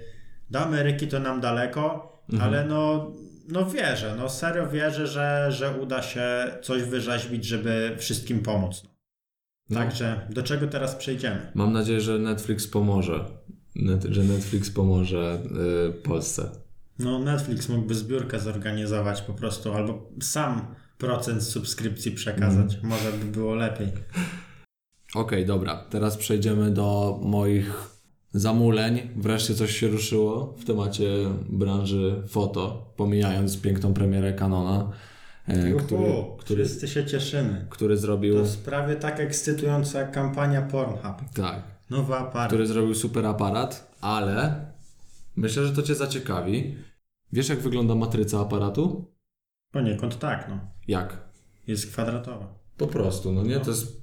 do 0.49 0.59
Ameryki 0.59 1.07
to 1.07 1.19
nam 1.19 1.41
daleko, 1.41 2.13
ale 2.41 2.65
no, 2.65 3.11
no 3.47 3.65
wierzę, 3.65 4.15
no 4.17 4.29
serio 4.29 4.69
wierzę, 4.69 5.07
że, 5.07 5.47
że 5.51 5.71
uda 5.71 6.01
się 6.01 6.27
coś 6.61 6.83
wyrzeźbić, 6.83 7.45
żeby 7.45 7.95
wszystkim 7.97 8.39
pomóc. 8.39 8.83
No. 9.69 9.79
Także 9.79 10.27
do 10.29 10.43
czego 10.43 10.67
teraz 10.67 10.95
przejdziemy? 10.95 11.51
Mam 11.55 11.73
nadzieję, 11.73 12.01
że 12.01 12.19
Netflix 12.19 12.67
pomoże. 12.67 13.25
Net, 13.75 14.03
że 14.03 14.23
Netflix 14.23 14.69
pomoże 14.71 15.39
y, 15.89 15.93
Polsce. 15.93 16.66
No 16.99 17.19
Netflix 17.19 17.69
mógłby 17.69 17.95
zbiórkę 17.95 18.39
zorganizować 18.39 19.21
po 19.21 19.33
prostu, 19.33 19.73
albo 19.73 20.09
sam 20.21 20.75
procent 20.97 21.43
subskrypcji 21.43 22.11
przekazać. 22.11 22.77
Może 22.83 23.11
by 23.11 23.25
było 23.25 23.55
lepiej. 23.55 23.87
Okej, 25.15 25.45
dobra. 25.45 25.75
Teraz 25.89 26.17
przejdziemy 26.17 26.71
do 26.71 27.19
moich 27.23 27.97
zamuleń. 28.33 29.09
Wreszcie 29.15 29.55
coś 29.55 29.77
się 29.79 29.87
ruszyło 29.87 30.55
w 30.57 30.65
temacie 30.65 31.09
branży 31.49 32.23
foto, 32.27 32.93
pomijając 32.95 33.61
piękną 33.61 33.93
premierę 33.93 34.33
Canona, 34.33 34.91
e, 35.47 35.71
który, 35.73 36.23
który, 36.39 36.65
Wszyscy 36.65 36.87
się 36.87 37.05
cieszymy. 37.05 37.65
który 37.69 37.97
zrobił... 37.97 38.33
To 38.33 38.39
jest 38.39 38.65
prawie 38.65 38.95
tak 38.95 39.19
ekscytująca 39.19 39.99
jak 39.99 40.11
kampania 40.11 40.61
Pornhub. 40.61 41.15
Tak. 41.33 41.63
Nowy 41.89 42.15
aparat. 42.15 42.47
który 42.47 42.67
zrobił 42.67 42.95
super 42.95 43.25
aparat, 43.25 43.93
ale 44.01 44.65
myślę, 45.35 45.65
że 45.65 45.73
to 45.73 45.81
Cię 45.81 45.95
zaciekawi. 45.95 46.75
Wiesz, 47.33 47.49
jak 47.49 47.59
wygląda 47.59 47.95
matryca 47.95 48.39
aparatu? 48.41 49.11
Poniekąd 49.71 50.19
tak, 50.19 50.49
no. 50.49 50.59
Jak? 50.87 51.27
Jest 51.67 51.91
kwadratowa. 51.91 52.59
Po 52.77 52.87
prostu, 52.87 53.31
no 53.33 53.43
nie? 53.43 53.59
To 53.59 53.69
jest 53.71 54.01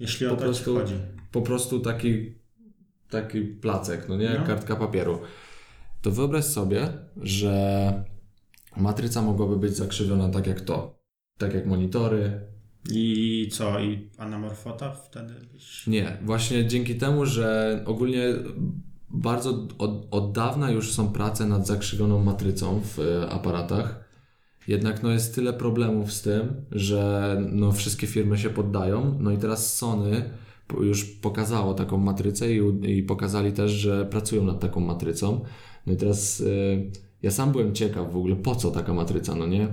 Jeśli 0.00 0.26
po 0.26 0.32
o 0.32 0.36
to 0.36 0.42
prostu, 0.42 0.74
chodzi. 0.74 0.94
po 1.32 1.42
prostu 1.42 1.80
taki, 1.80 2.34
taki 3.10 3.40
placek, 3.42 4.08
no 4.08 4.16
nie? 4.16 4.30
No. 4.38 4.46
kartka 4.46 4.76
papieru. 4.76 5.18
To 6.02 6.10
wyobraź 6.10 6.44
sobie, 6.44 6.88
że 7.22 8.04
matryca 8.76 9.22
mogłaby 9.22 9.56
być 9.56 9.76
zakrzywiona 9.76 10.28
tak 10.28 10.46
jak 10.46 10.60
to. 10.60 10.98
Tak 11.38 11.54
jak 11.54 11.66
monitory. 11.66 12.40
I 12.90 13.48
co? 13.52 13.80
I 13.80 14.10
anamorfota 14.18 14.90
wtedy. 14.92 15.34
Nie, 15.86 16.18
właśnie 16.22 16.66
dzięki 16.66 16.96
temu, 16.96 17.26
że 17.26 17.80
ogólnie 17.86 18.24
bardzo 19.10 19.68
od, 19.78 20.08
od 20.10 20.32
dawna 20.32 20.70
już 20.70 20.92
są 20.92 21.08
prace 21.08 21.46
nad 21.46 21.66
zakrzywioną 21.66 22.24
matrycą 22.24 22.80
w 22.84 22.98
e, 22.98 23.30
aparatach. 23.30 24.06
Jednak 24.68 25.02
no 25.02 25.10
jest 25.10 25.34
tyle 25.34 25.52
problemów 25.52 26.12
z 26.12 26.22
tym, 26.22 26.64
że 26.70 27.36
no 27.52 27.72
wszystkie 27.72 28.06
firmy 28.06 28.38
się 28.38 28.50
poddają. 28.50 29.18
No 29.20 29.30
i 29.30 29.38
teraz 29.38 29.74
Sony 29.74 30.30
już 30.80 31.04
pokazało 31.04 31.74
taką 31.74 31.98
matrycę 31.98 32.52
i, 32.52 32.60
i 32.98 33.02
pokazali 33.02 33.52
też, 33.52 33.72
że 33.72 34.04
pracują 34.04 34.44
nad 34.44 34.60
taką 34.60 34.80
matrycą. 34.80 35.40
No 35.86 35.92
i 35.92 35.96
teraz 35.96 36.40
y, 36.40 36.90
ja 37.22 37.30
sam 37.30 37.52
byłem 37.52 37.74
ciekaw 37.74 38.12
w 38.12 38.16
ogóle 38.16 38.36
po 38.36 38.54
co 38.54 38.70
taka 38.70 38.94
matryca, 38.94 39.34
no 39.34 39.46
nie? 39.46 39.68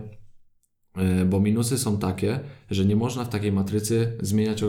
Y, 1.21 1.25
bo 1.25 1.39
minusy 1.39 1.77
są 1.77 1.97
takie, 1.97 2.39
że 2.71 2.85
nie 2.85 2.95
można 2.95 3.25
w 3.25 3.29
takiej 3.29 3.51
matrycy 3.51 4.17
zmieniać 4.21 4.63
y, 4.63 4.67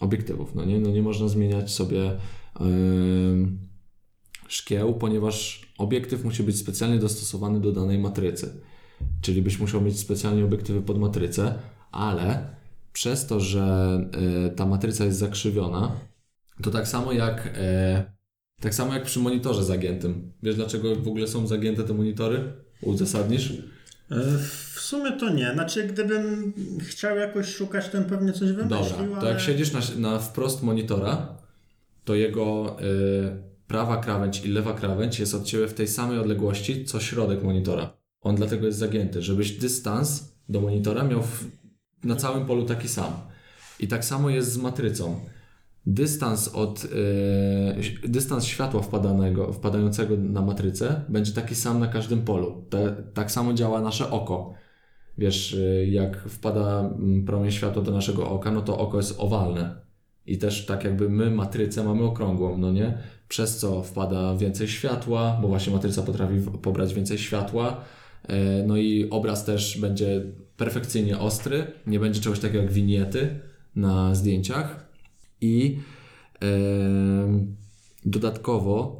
obiektywów, 0.00 0.54
no 0.54 0.64
nie? 0.64 0.80
No 0.80 0.90
nie 0.90 1.02
można 1.02 1.28
zmieniać 1.28 1.72
sobie 1.72 2.12
y, 2.12 2.16
szkieł, 4.48 4.94
ponieważ 4.94 5.66
obiektyw 5.78 6.24
musi 6.24 6.42
być 6.42 6.58
specjalnie 6.58 6.98
dostosowany 6.98 7.60
do 7.60 7.72
danej 7.72 7.98
matrycy. 7.98 8.60
Czyli 9.20 9.42
byś 9.42 9.58
musiał 9.58 9.80
mieć 9.80 9.98
specjalnie 9.98 10.44
obiektywy 10.44 10.82
pod 10.82 10.98
matrycę, 10.98 11.54
ale 11.92 12.54
przez 12.92 13.26
to, 13.26 13.40
że 13.40 13.98
y, 14.46 14.56
ta 14.56 14.66
matryca 14.66 15.04
jest 15.04 15.18
zakrzywiona, 15.18 15.92
to 16.62 16.70
tak 16.70 16.88
samo 16.88 17.12
jak 17.12 17.50
e, 17.56 18.04
tak 18.60 18.74
samo 18.74 18.94
jak 18.94 19.02
przy 19.04 19.18
monitorze 19.20 19.64
zagiętym. 19.64 20.32
Wiesz 20.42 20.56
dlaczego 20.56 20.96
w 20.96 21.08
ogóle 21.08 21.26
są 21.28 21.46
zagięte 21.46 21.84
te 21.84 21.94
monitory? 21.94 22.52
Uzasadnisz? 22.82 23.50
E, 24.10 24.38
W 24.74 24.80
sumie 24.80 25.12
to 25.12 25.30
nie. 25.30 25.52
Znaczy, 25.54 25.84
gdybym 25.88 26.52
chciał 26.80 27.16
jakoś 27.16 27.46
szukać, 27.54 27.88
to 27.88 27.98
bym 27.98 28.04
pewnie 28.04 28.32
coś 28.32 28.52
wymyślił, 28.52 28.98
Dobra, 28.98 29.06
to 29.14 29.20
ale... 29.20 29.30
jak 29.30 29.40
siedzisz 29.40 29.72
na, 29.72 29.80
na 29.98 30.18
wprost 30.18 30.62
monitora, 30.62 31.36
to 32.04 32.14
jego 32.14 32.76
y, 32.80 33.64
prawa 33.66 33.96
krawędź 33.96 34.44
i 34.44 34.48
lewa 34.48 34.72
krawędź 34.72 35.20
jest 35.20 35.34
od 35.34 35.44
Ciebie 35.44 35.68
w 35.68 35.74
tej 35.74 35.88
samej 35.88 36.18
odległości, 36.18 36.84
co 36.84 37.00
środek 37.00 37.42
monitora. 37.42 37.96
On 38.20 38.34
dlatego 38.34 38.66
jest 38.66 38.78
zagięty, 38.78 39.22
żebyś 39.22 39.52
dystans 39.52 40.34
do 40.48 40.60
monitora 40.60 41.04
miał 41.04 41.22
w, 41.22 41.44
na 42.04 42.16
całym 42.16 42.46
polu 42.46 42.64
taki 42.64 42.88
sam. 42.88 43.12
I 43.80 43.88
tak 43.88 44.04
samo 44.04 44.30
jest 44.30 44.52
z 44.52 44.56
matrycą. 44.56 45.20
Dystans 45.86 46.48
od 46.48 46.84
e, 48.04 48.08
dystans 48.08 48.44
światła 48.44 48.82
wpadanego, 48.82 49.52
wpadającego 49.52 50.16
na 50.16 50.42
matrycę 50.42 51.04
będzie 51.08 51.32
taki 51.32 51.54
sam 51.54 51.80
na 51.80 51.86
każdym 51.86 52.24
polu. 52.24 52.64
Te, 52.70 52.96
tak 53.14 53.30
samo 53.30 53.52
działa 53.52 53.80
nasze 53.80 54.10
oko. 54.10 54.54
Wiesz, 55.18 55.54
e, 55.54 55.86
jak 55.86 56.18
wpada 56.28 56.80
mm, 56.80 57.24
promień 57.24 57.50
światła 57.50 57.82
do 57.82 57.92
naszego 57.92 58.30
oka, 58.30 58.50
no 58.50 58.62
to 58.62 58.78
oko 58.78 58.96
jest 58.96 59.14
owalne. 59.18 59.84
I 60.26 60.38
też 60.38 60.66
tak 60.66 60.84
jakby 60.84 61.08
my 61.08 61.30
matrycę 61.30 61.84
mamy 61.84 62.02
okrągłą, 62.02 62.58
no 62.58 62.72
nie? 62.72 62.98
Przez 63.28 63.58
co 63.58 63.82
wpada 63.82 64.36
więcej 64.36 64.68
światła, 64.68 65.38
bo 65.42 65.48
właśnie 65.48 65.72
matryca 65.72 66.02
potrafi 66.02 66.34
pobrać 66.62 66.94
więcej 66.94 67.18
światła. 67.18 67.80
E, 68.28 68.62
No 68.66 68.76
i 68.76 69.10
obraz 69.10 69.44
też 69.44 69.78
będzie 69.80 70.22
perfekcyjnie 70.56 71.18
ostry, 71.18 71.66
nie 71.86 72.00
będzie 72.00 72.20
czegoś 72.20 72.38
takiego 72.38 72.62
jak 72.62 72.72
winiety 72.72 73.40
na 73.76 74.14
zdjęciach. 74.14 74.88
I 75.40 75.78
dodatkowo 78.04 78.98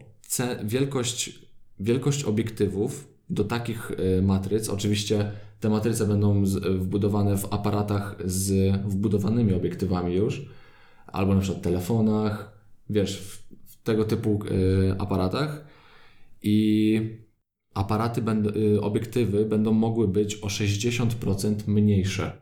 wielkość, 0.65 1.39
wielkość 1.81 2.25
obiektywów 2.25 3.09
do 3.31 3.45
takich 3.45 3.93
e, 4.19 4.23
matryc, 4.23 4.69
oczywiście 4.69 5.31
te 5.61 5.69
matryce 5.69 6.07
będą 6.07 6.47
z, 6.47 6.79
wbudowane 6.79 7.39
w 7.39 7.53
aparatach 7.53 8.17
z 8.25 8.77
wbudowanymi 8.83 9.55
obiektywami 9.55 10.15
już, 10.15 10.47
albo 11.15 11.35
na 11.35 11.41
przykład 11.41 11.63
telefonach, 11.63 12.59
wiesz, 12.91 13.21
w, 13.21 13.45
w 13.67 13.83
tego 13.83 14.05
typu 14.05 14.41
e, 14.45 15.01
aparatach. 15.01 15.65
I 16.43 17.01
aparaty, 17.75 18.23
będą, 18.23 18.51
y, 18.51 18.81
obiektywy 18.81 19.45
będą 19.45 19.73
mogły 19.73 20.09
być 20.09 20.37
o 20.37 20.47
60% 20.47 21.55
mniejsze. 21.67 22.33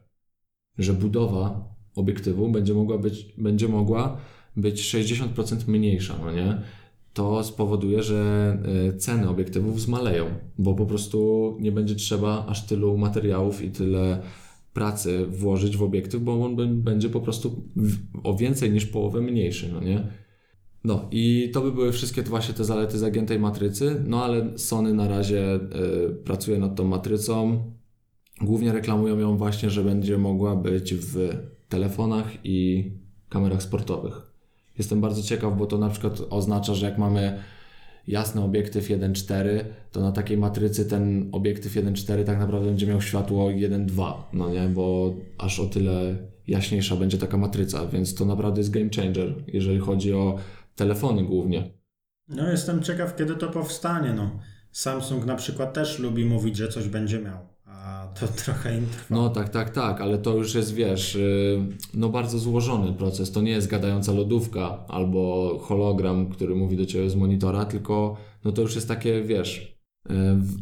Że 0.79 0.93
budowa 0.93 1.75
obiektywu 1.95 2.49
będzie 2.49 2.75
mogła 2.75 2.99
być, 2.99 3.35
będzie 3.39 3.69
mogła 3.69 4.17
być 4.57 4.95
60% 4.95 5.69
mniejsza, 5.69 6.19
no 6.25 6.33
nie? 6.33 6.63
To 7.13 7.45
spowoduje, 7.45 8.03
że 8.03 8.59
y, 8.95 8.97
ceny 8.97 9.29
obiektywów 9.29 9.81
zmaleją, 9.81 10.27
bo 10.59 10.75
po 10.75 10.87
prostu 10.87 11.57
nie 11.61 11.73
będzie 11.73 11.95
trzeba 11.95 12.47
aż 12.47 12.67
tylu 12.67 12.99
materiałów 12.99 13.63
i 13.63 13.71
tyle 13.71 14.23
pracy 14.75 15.27
włożyć 15.27 15.77
w 15.77 15.83
obiektyw, 15.83 16.23
bo 16.23 16.45
on 16.45 16.57
bę- 16.57 16.75
będzie 16.75 17.09
po 17.09 17.21
prostu 17.21 17.63
o 18.25 18.37
więcej 18.37 18.71
niż 18.71 18.87
połowę 18.87 19.21
mniejszy, 19.21 19.71
no 19.73 19.81
nie? 19.81 20.07
No 20.85 21.09
i 21.11 21.51
to 21.55 21.61
by 21.61 21.73
były 21.73 21.93
wszystkie 21.93 22.23
właśnie 22.23 22.55
te 22.55 22.65
zalety 22.65 22.99
zagiętej 22.99 23.39
matrycy, 23.39 24.03
no 24.07 24.25
ale 24.25 24.59
Sony 24.59 24.95
na 24.95 25.09
razie 25.09 25.55
y, 25.55 26.15
pracuje 26.25 26.59
nad 26.59 26.77
tą 26.77 26.85
matrycą. 26.85 27.63
Głównie 28.41 28.73
reklamują 28.73 29.19
ją 29.19 29.37
właśnie, 29.37 29.71
że 29.71 29.85
będzie 29.85 30.19
mogła 30.19 30.57
być 30.57 30.95
w 30.95 31.29
telefonach 31.69 32.33
i 32.45 32.91
kamerach 33.29 33.63
sportowych. 33.63 34.23
Jestem 34.79 35.01
bardzo 35.01 35.23
ciekaw, 35.23 35.59
bo 35.59 35.67
to 35.67 35.79
na 35.79 35.89
przykład 35.89 36.23
oznacza, 36.31 36.75
że 36.75 36.87
jak 36.87 36.99
mamy 36.99 37.39
jasny 38.07 38.43
obiektyw 38.43 38.89
1.4, 38.89 39.65
to 39.93 40.01
na 40.01 40.13
takiej 40.13 40.39
matrycy 40.39 40.85
ten 40.85 41.29
obiektyw 41.33 41.75
1.4 41.75 42.25
tak 42.25 42.39
naprawdę 42.39 42.69
będzie 42.69 42.87
miał 42.87 43.01
światło 43.01 43.51
1.2, 43.51 44.13
no 44.33 44.51
nie, 44.51 44.69
bo 44.69 45.15
aż 45.39 45.61
o 45.61 45.67
tyle 45.67 46.17
jaśniejsza 46.47 46.97
będzie 46.97 47.19
taka 47.19 47.37
matryca, 47.37 47.87
więc 47.87 48.15
to 48.15 48.25
naprawdę 48.25 48.61
jest 48.61 48.71
game 48.71 48.91
changer, 48.97 49.35
jeżeli 49.47 49.79
chodzi 49.79 50.13
o 50.13 50.39
telefony 50.77 51.23
głównie. 51.23 51.71
No 52.29 52.51
jestem 52.51 52.83
ciekaw, 52.83 53.17
kiedy 53.17 53.37
to 53.37 53.49
powstanie. 53.49 54.13
No. 54.13 54.31
Samsung 54.73 55.27
na 55.27 55.37
przykład 55.37 55.75
też 55.75 55.99
lubi 55.99 56.25
mówić, 56.25 56.57
że 56.57 56.69
coś 56.69 56.89
będzie 56.89 57.19
miał, 57.19 57.39
a 57.85 58.09
to 58.21 58.29
trochę 58.45 58.79
im 58.79 58.87
trwa. 58.87 59.05
No 59.11 59.29
tak, 59.29 59.49
tak, 59.49 59.71
tak, 59.71 60.01
ale 60.01 60.19
to 60.19 60.35
już 60.37 60.55
jest, 60.55 60.75
wiesz, 60.75 61.15
yy, 61.15 61.67
no 61.95 62.09
bardzo 62.09 62.39
złożony 62.39 62.93
proces. 62.93 63.33
To 63.33 63.41
nie 63.41 63.51
jest 63.51 63.69
gadająca 63.69 64.13
lodówka 64.13 64.79
albo 64.89 65.59
hologram, 65.63 66.29
który 66.29 66.55
mówi 66.55 66.77
do 66.77 66.87
ciebie 66.87 67.11
z 67.11 67.17
monitora, 67.17 67.65
tylko 67.65 68.17
no 68.45 68.53
to 68.53 68.63
już 68.63 68.75
jest 68.75 68.89
takie, 68.89 69.23
wiesz, 69.23 69.77
yy, 70.09 70.15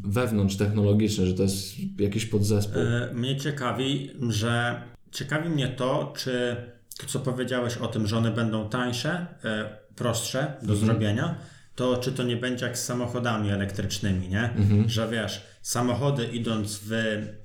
wewnątrz 0.04 0.56
technologiczne, 0.56 1.26
że 1.26 1.34
to 1.34 1.42
jest 1.42 1.74
jakiś 1.98 2.26
podzespół. 2.26 2.82
E, 2.82 3.14
Mnie 3.14 3.36
ciekawi, 3.36 4.10
że 4.28 4.82
ciekawi 5.12 5.48
mnie 5.48 5.68
to, 5.68 6.12
czy 6.16 6.56
to, 7.00 7.06
co 7.06 7.20
powiedziałeś 7.20 7.76
o 7.76 7.86
tym, 7.88 8.06
że 8.06 8.18
one 8.18 8.30
będą 8.30 8.68
tańsze, 8.68 9.26
e, 9.44 9.78
prostsze 9.96 10.54
do 10.62 10.76
zrobienia, 10.76 11.34
to 11.74 11.96
czy 11.96 12.12
to 12.12 12.22
nie 12.22 12.36
będzie 12.36 12.66
jak 12.66 12.78
z 12.78 12.84
samochodami 12.84 13.50
elektrycznymi, 13.50 14.28
nie? 14.28 14.50
Że 14.86 15.08
wiesz, 15.08 15.49
samochody 15.62 16.24
idąc 16.26 16.80
w 16.84 16.92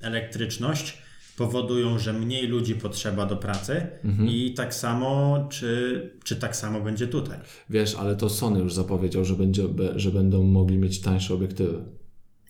elektryczność 0.00 0.98
powodują, 1.36 1.98
że 1.98 2.12
mniej 2.12 2.46
ludzi 2.46 2.74
potrzeba 2.74 3.26
do 3.26 3.36
pracy 3.36 3.86
i 4.28 4.54
tak 4.54 4.74
samo, 4.74 5.38
czy, 5.50 6.10
czy 6.24 6.36
tak 6.36 6.56
samo 6.56 6.80
będzie 6.80 7.06
tutaj? 7.06 7.38
Wiesz, 7.70 7.94
ale 7.94 8.16
to 8.16 8.28
Sony 8.30 8.58
już 8.60 8.74
zapowiedział, 8.74 9.24
że, 9.24 9.34
będzie, 9.34 9.62
że 9.96 10.10
będą 10.10 10.42
mogli 10.42 10.78
mieć 10.78 11.00
tańsze 11.00 11.34
obiektywy. 11.34 11.84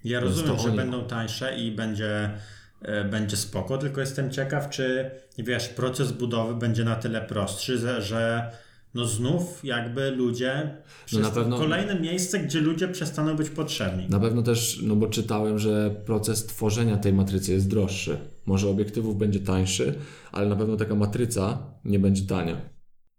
Ja 0.04 0.20
Więc 0.20 0.36
rozumiem, 0.36 0.58
że 0.58 0.68
oni- 0.68 0.76
będą 0.76 1.04
tańsze 1.04 1.58
i 1.58 1.72
będzie, 1.72 2.30
e, 2.82 3.04
będzie 3.04 3.36
spoko, 3.36 3.78
tylko 3.78 4.00
jestem 4.00 4.30
ciekaw, 4.30 4.70
czy 4.70 5.10
wiesz, 5.38 5.68
proces 5.68 6.12
budowy 6.12 6.54
będzie 6.54 6.84
na 6.84 6.96
tyle 6.96 7.20
prostszy, 7.20 8.02
że 8.02 8.50
no 8.96 9.04
znów 9.04 9.64
jakby 9.64 10.10
ludzie. 10.10 10.76
No 11.12 11.20
na 11.20 11.30
pewno- 11.30 11.58
Kolejne 11.58 12.00
miejsce, 12.00 12.38
gdzie 12.38 12.60
ludzie 12.60 12.88
przestaną 12.88 13.36
być 13.36 13.50
potrzebni. 13.50 14.06
Na 14.08 14.20
pewno 14.20 14.42
też, 14.42 14.80
no 14.82 14.96
bo 14.96 15.06
czytałem, 15.06 15.58
że 15.58 15.90
proces 16.06 16.46
tworzenia 16.46 16.96
tej 16.96 17.12
matrycy 17.12 17.52
jest 17.52 17.68
droższy. 17.68 18.18
Może 18.46 18.68
obiektywów 18.68 19.18
będzie 19.18 19.40
tańszy, 19.40 19.94
ale 20.32 20.48
na 20.48 20.56
pewno 20.56 20.76
taka 20.76 20.94
matryca 20.94 21.58
nie 21.84 21.98
będzie 21.98 22.22
tania. 22.22 22.60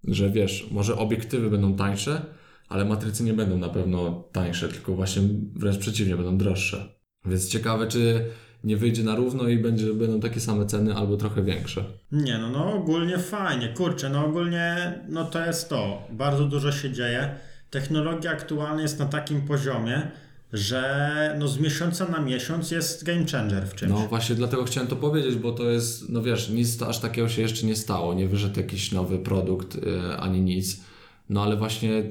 Że 0.04 0.30
wiesz, 0.30 0.68
może 0.72 0.98
obiektywy 0.98 1.50
będą 1.50 1.76
tańsze, 1.76 2.22
ale 2.70 2.86
matrycy 2.86 3.24
nie 3.24 3.34
będą 3.34 3.58
na 3.58 3.70
pewno 3.70 4.24
tańsze, 4.32 4.70
tylko 4.70 4.96
właśnie 4.96 5.22
wręcz 5.56 5.78
przeciwnie, 5.78 6.16
będą 6.16 6.38
droższe. 6.38 6.98
Więc 7.26 7.48
ciekawe, 7.48 7.88
czy 7.88 8.26
nie 8.64 8.78
wyjdzie 8.78 9.04
na 9.04 9.16
równo 9.16 9.48
i 9.48 9.58
będzie, 9.58 9.94
będą 9.94 10.20
takie 10.20 10.40
same 10.40 10.66
ceny 10.66 10.96
albo 10.96 11.18
trochę 11.18 11.44
większe. 11.44 11.84
Nie, 12.12 12.38
no, 12.38 12.50
no 12.50 12.74
ogólnie 12.74 13.18
fajnie, 13.18 13.68
kurczę, 13.68 14.10
no 14.10 14.26
ogólnie 14.26 14.94
no 15.10 15.26
to 15.26 15.46
jest 15.46 15.70
to. 15.70 16.08
Bardzo 16.12 16.46
dużo 16.46 16.72
się 16.72 16.92
dzieje. 16.92 17.36
Technologia 17.70 18.32
aktualnie 18.32 18.82
jest 18.82 19.00
na 19.00 19.06
takim 19.06 19.42
poziomie, 19.42 20.12
że 20.54 21.36
no 21.40 21.48
z 21.48 21.60
miesiąca 21.60 22.08
na 22.08 22.20
miesiąc 22.20 22.72
jest 22.72 23.04
game 23.04 23.26
changer 23.32 23.68
w 23.68 23.76
czymś. 23.76 23.92
No 23.92 24.08
właśnie 24.08 24.36
dlatego 24.36 24.64
chciałem 24.64 24.90
to 24.90 24.96
powiedzieć, 24.96 25.36
bo 25.36 25.52
to 25.52 25.64
jest, 25.64 26.10
no 26.10 26.22
wiesz, 26.22 26.50
nic 26.50 26.82
aż 26.82 27.00
takiego 27.00 27.30
się 27.30 27.42
jeszcze 27.42 27.66
nie 27.66 27.76
stało, 27.76 28.14
nie 28.14 28.28
wyszedł 28.28 28.60
jakiś 28.60 28.92
nowy 28.92 29.20
produkt 29.20 29.76
y, 29.76 29.82
ani 30.20 30.42
nic, 30.42 30.82
no 31.30 31.44
ale 31.44 31.58
właśnie 31.58 32.04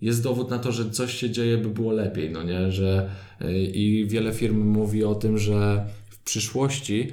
jest 0.00 0.22
dowód 0.22 0.50
na 0.50 0.58
to, 0.58 0.72
że 0.72 0.90
coś 0.90 1.14
się 1.14 1.30
dzieje, 1.30 1.58
by 1.58 1.68
było 1.68 1.92
lepiej, 1.92 2.30
no 2.30 2.42
nie, 2.42 2.72
że 2.72 3.10
y, 3.42 3.58
i 3.58 4.06
wiele 4.06 4.32
firm 4.32 4.66
mówi 4.66 5.04
o 5.04 5.14
tym, 5.14 5.38
że 5.38 5.86
w 6.08 6.18
przyszłości 6.18 7.12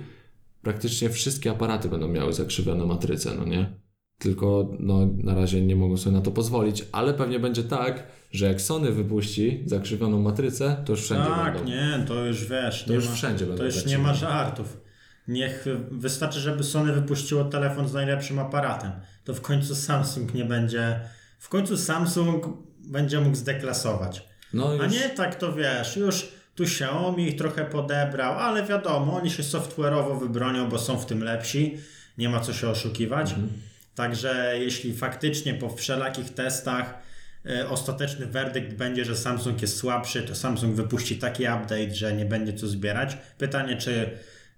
praktycznie 0.62 1.10
wszystkie 1.10 1.52
aparaty 1.52 1.90
będą 1.90 2.08
miały 2.08 2.34
zakrzywione 2.34 2.86
matryce, 2.86 3.36
no 3.38 3.46
nie. 3.46 3.84
Tylko 4.18 4.72
no, 4.80 5.10
na 5.18 5.36
razie 5.36 5.62
nie 5.62 5.76
mogą 5.76 5.98
sobie 5.98 6.16
na 6.16 6.22
to 6.22 6.32
pozwolić, 6.32 6.86
ale 6.92 7.14
pewnie 7.14 7.40
będzie 7.40 7.64
tak, 7.64 8.04
że 8.32 8.46
jak 8.46 8.62
Sony 8.62 8.92
wypuści 8.92 9.64
zakrzywioną 9.66 10.22
matrycę, 10.22 10.84
to 10.86 10.92
już 10.92 11.02
wszędzie 11.02 11.30
tak, 11.30 11.54
będą. 11.54 11.70
nie, 11.70 12.06
to 12.08 12.26
już 12.26 12.46
wiesz. 12.46 12.84
To 12.84 12.94
już 12.94 13.10
ma, 13.10 13.14
wszędzie 13.16 13.46
będą 13.46 13.58
To 13.58 13.66
już 13.66 13.86
nie 13.86 13.98
ma 13.98 14.14
żartów. 14.14 14.78
Niech 15.28 15.66
wystarczy, 15.92 16.40
żeby 16.40 16.64
Sony 16.64 16.94
wypuściło 16.94 17.44
telefon 17.44 17.88
z 17.88 17.94
najlepszym 17.94 18.40
aparatem. 18.40 18.92
To 19.24 19.34
w 19.34 19.42
końcu 19.42 19.76
Samsung 19.76 20.34
nie 20.34 20.46
będzie. 20.46 21.00
W 21.40 21.50
końcu 21.50 21.78
Samsung 21.78 22.46
będzie 22.84 23.20
mógł 23.20 23.36
zdeklasować. 23.36 24.28
No 24.54 24.70
A 24.82 24.84
już... 24.84 24.94
nie 24.94 25.10
tak 25.10 25.36
to 25.36 25.54
wiesz, 25.54 25.98
już 25.98 26.28
tu 26.56 26.64
Xiaomi 26.64 27.28
ich 27.28 27.36
trochę 27.36 27.66
podebrał, 27.66 28.40
ale 28.40 28.64
wiadomo, 28.64 29.18
oni 29.18 29.32
się 29.32 29.44
software'owo 29.44 30.20
wybronią, 30.20 30.70
bo 30.70 30.80
są 30.80 30.98
w 30.98 31.06
tym 31.06 31.24
lepsi. 31.24 31.78
Nie 32.18 32.30
ma 32.30 32.40
co 32.40 32.54
się 32.54 32.70
oszukiwać. 32.70 33.30
Mhm. 33.30 33.50
Także 33.96 34.54
jeśli 34.60 34.94
faktycznie 34.94 35.54
po 35.54 35.70
wszelakich 35.70 36.34
testach 36.34 36.94
e, 37.46 37.70
ostateczny 37.70 38.26
werdykt 38.26 38.74
będzie, 38.74 39.06
że 39.06 39.18
Samsung 39.18 39.62
jest 39.62 39.78
słabszy, 39.78 40.24
to 40.24 40.36
Samsung 40.36 40.76
wypuści 40.76 41.18
taki 41.18 41.44
update, 41.44 41.96
że 41.96 42.14
nie 42.14 42.26
będzie 42.26 42.54
co 42.54 42.68
zbierać. 42.68 43.18
Pytanie, 43.38 43.78
czy 43.78 44.10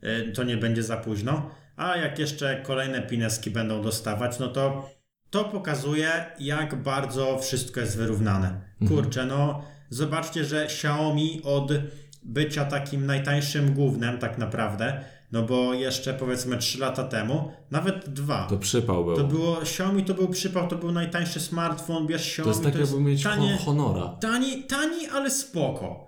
e, 0.01 0.23
to 0.23 0.43
nie 0.43 0.57
będzie 0.57 0.83
za 0.83 0.97
późno. 0.97 1.51
A 1.77 1.97
jak 1.97 2.19
jeszcze 2.19 2.61
kolejne 2.63 3.01
pineski 3.01 3.51
będą 3.51 3.81
dostawać, 3.81 4.39
no 4.39 4.47
to 4.47 4.89
to 5.35 5.43
pokazuje, 5.43 6.25
jak 6.39 6.75
bardzo 6.75 7.39
wszystko 7.39 7.79
jest 7.79 7.97
wyrównane. 7.97 8.61
Kurczę, 8.87 9.25
no 9.25 9.61
zobaczcie, 9.89 10.45
że 10.45 10.63
Xiaomi 10.63 11.41
od 11.43 11.71
bycia 12.23 12.65
takim 12.65 13.05
najtańszym 13.05 13.73
głównym 13.73 14.17
tak 14.17 14.37
naprawdę, 14.37 15.03
no 15.31 15.41
bo 15.43 15.73
jeszcze 15.73 16.13
powiedzmy 16.13 16.57
3 16.57 16.79
lata 16.79 17.03
temu, 17.03 17.51
nawet 17.71 18.09
dwa. 18.09 18.47
To 18.49 18.57
przypał 18.57 19.05
był. 19.05 19.15
To 19.15 19.23
było, 19.23 19.61
Xiaomi 19.61 20.03
to 20.05 20.13
był 20.13 20.27
przypał, 20.27 20.67
to 20.67 20.75
był 20.75 20.91
najtańszy 20.91 21.39
smartfon, 21.39 22.07
bierz 22.07 22.21
Xiaomi, 22.39 22.43
To 22.43 22.49
jest 22.49 22.63
tak 22.63 22.81
jakby 22.81 23.01
mieć 23.09 23.23
tanie, 23.23 23.57
ho- 23.57 23.63
honora. 23.65 24.17
tani, 24.21 24.63
tani, 24.63 25.07
ale 25.13 25.31
spoko. 25.31 26.05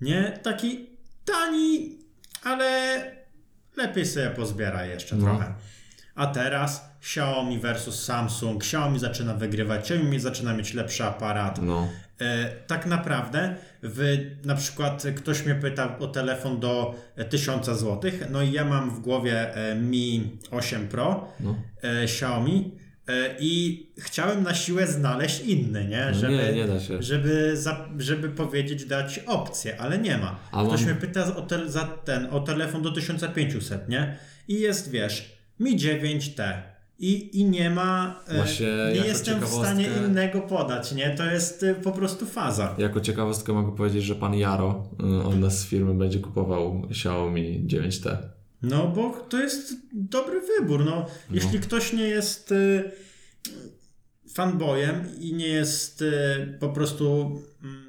Nie? 0.00 0.38
Taki 0.42 0.86
tani, 1.24 1.98
ale 2.44 3.00
lepiej 3.76 4.06
sobie 4.06 4.30
pozbieraj 4.30 4.88
jeszcze 4.88 5.16
No. 5.16 5.24
trochę. 5.24 5.54
A 6.18 6.26
teraz 6.26 6.90
Xiaomi 7.00 7.58
versus 7.58 8.04
Samsung. 8.04 8.62
Xiaomi 8.62 8.98
zaczyna 8.98 9.34
wygrywać, 9.34 9.80
Xiaomi 9.80 10.20
zaczyna 10.20 10.54
mieć 10.54 10.74
lepszy 10.74 11.04
aparat. 11.04 11.62
No. 11.62 11.88
E, 12.20 12.50
tak 12.66 12.86
naprawdę, 12.86 13.54
w, 13.82 14.18
na 14.44 14.54
przykład 14.54 15.04
ktoś 15.16 15.44
mnie 15.46 15.54
pytał 15.54 15.90
o 16.00 16.06
telefon 16.06 16.60
do 16.60 16.94
e, 17.16 17.24
1000 17.24 17.66
zł, 17.66 18.00
no 18.30 18.42
i 18.42 18.52
ja 18.52 18.64
mam 18.64 18.90
w 18.90 19.00
głowie 19.00 19.54
e, 19.54 19.74
Mi 19.74 20.38
8 20.50 20.88
Pro 20.88 21.28
No. 21.40 21.56
e, 21.82 22.02
Xiaomi 22.02 22.78
i 23.40 23.86
chciałem 23.98 24.42
na 24.42 24.54
siłę 24.54 24.86
znaleźć 24.86 25.40
inny, 25.40 25.84
nie? 25.84 26.14
Żeby, 26.14 26.36
No 26.36 26.42
nie, 26.42 26.52
nie 26.52 26.66
da 26.66 26.80
się. 26.80 27.02
Żeby, 27.02 27.56
za, 27.56 27.88
żeby 27.98 28.28
powiedzieć, 28.28 28.84
dać 28.84 29.18
opcję, 29.26 29.80
ale 29.80 29.98
nie 29.98 30.18
ma. 30.18 30.38
A 30.52 30.64
Ktoś 30.64 30.84
mnie 30.84 30.94
pyta 30.94 31.36
o, 31.36 31.42
te, 31.42 31.68
za 31.70 31.84
ten, 31.84 32.28
o 32.30 32.40
telefon 32.40 32.82
do 32.82 32.92
1500, 32.92 33.88
nie? 33.88 34.16
I 34.48 34.60
jest, 34.60 34.90
wiesz, 34.90 35.37
Mi 35.60 35.76
9T. 35.78 36.62
I, 37.00 37.40
I 37.40 37.44
nie 37.44 37.70
ma. 37.70 38.20
e, 38.28 38.36
Właśnie 38.36 38.66
nie 38.94 39.06
jestem 39.06 39.40
w 39.40 39.48
stanie 39.48 39.88
innego 40.06 40.40
podać, 40.40 40.92
nie? 40.92 41.10
To 41.10 41.24
jest 41.24 41.62
e, 41.62 41.74
po 41.74 41.92
prostu 41.92 42.26
faza. 42.26 42.74
Jako 42.78 43.00
ciekawostkę 43.00 43.52
mogę 43.52 43.76
powiedzieć, 43.76 44.04
że 44.04 44.14
pan 44.14 44.34
Jaro, 44.34 44.88
y, 45.20 45.22
on 45.24 45.40
nas 45.40 45.58
z 45.58 45.66
firmy 45.66 45.94
będzie 45.94 46.18
kupował 46.18 46.86
Xiaomi 46.90 47.64
9T. 47.66 48.16
No, 48.62 48.88
bo 48.88 49.10
to 49.28 49.38
jest 49.40 49.74
dobry 49.92 50.40
wybór. 50.40 50.84
No, 50.84 51.06
jeśli 51.30 51.58
ktoś 51.60 51.92
nie 51.92 52.08
jest 52.08 52.54
fanboyem 54.34 55.04
i 55.20 55.32
nie 55.34 55.48
jest 55.48 56.04
po 56.60 56.68
prostu 56.68 57.32
mm, 57.64 57.88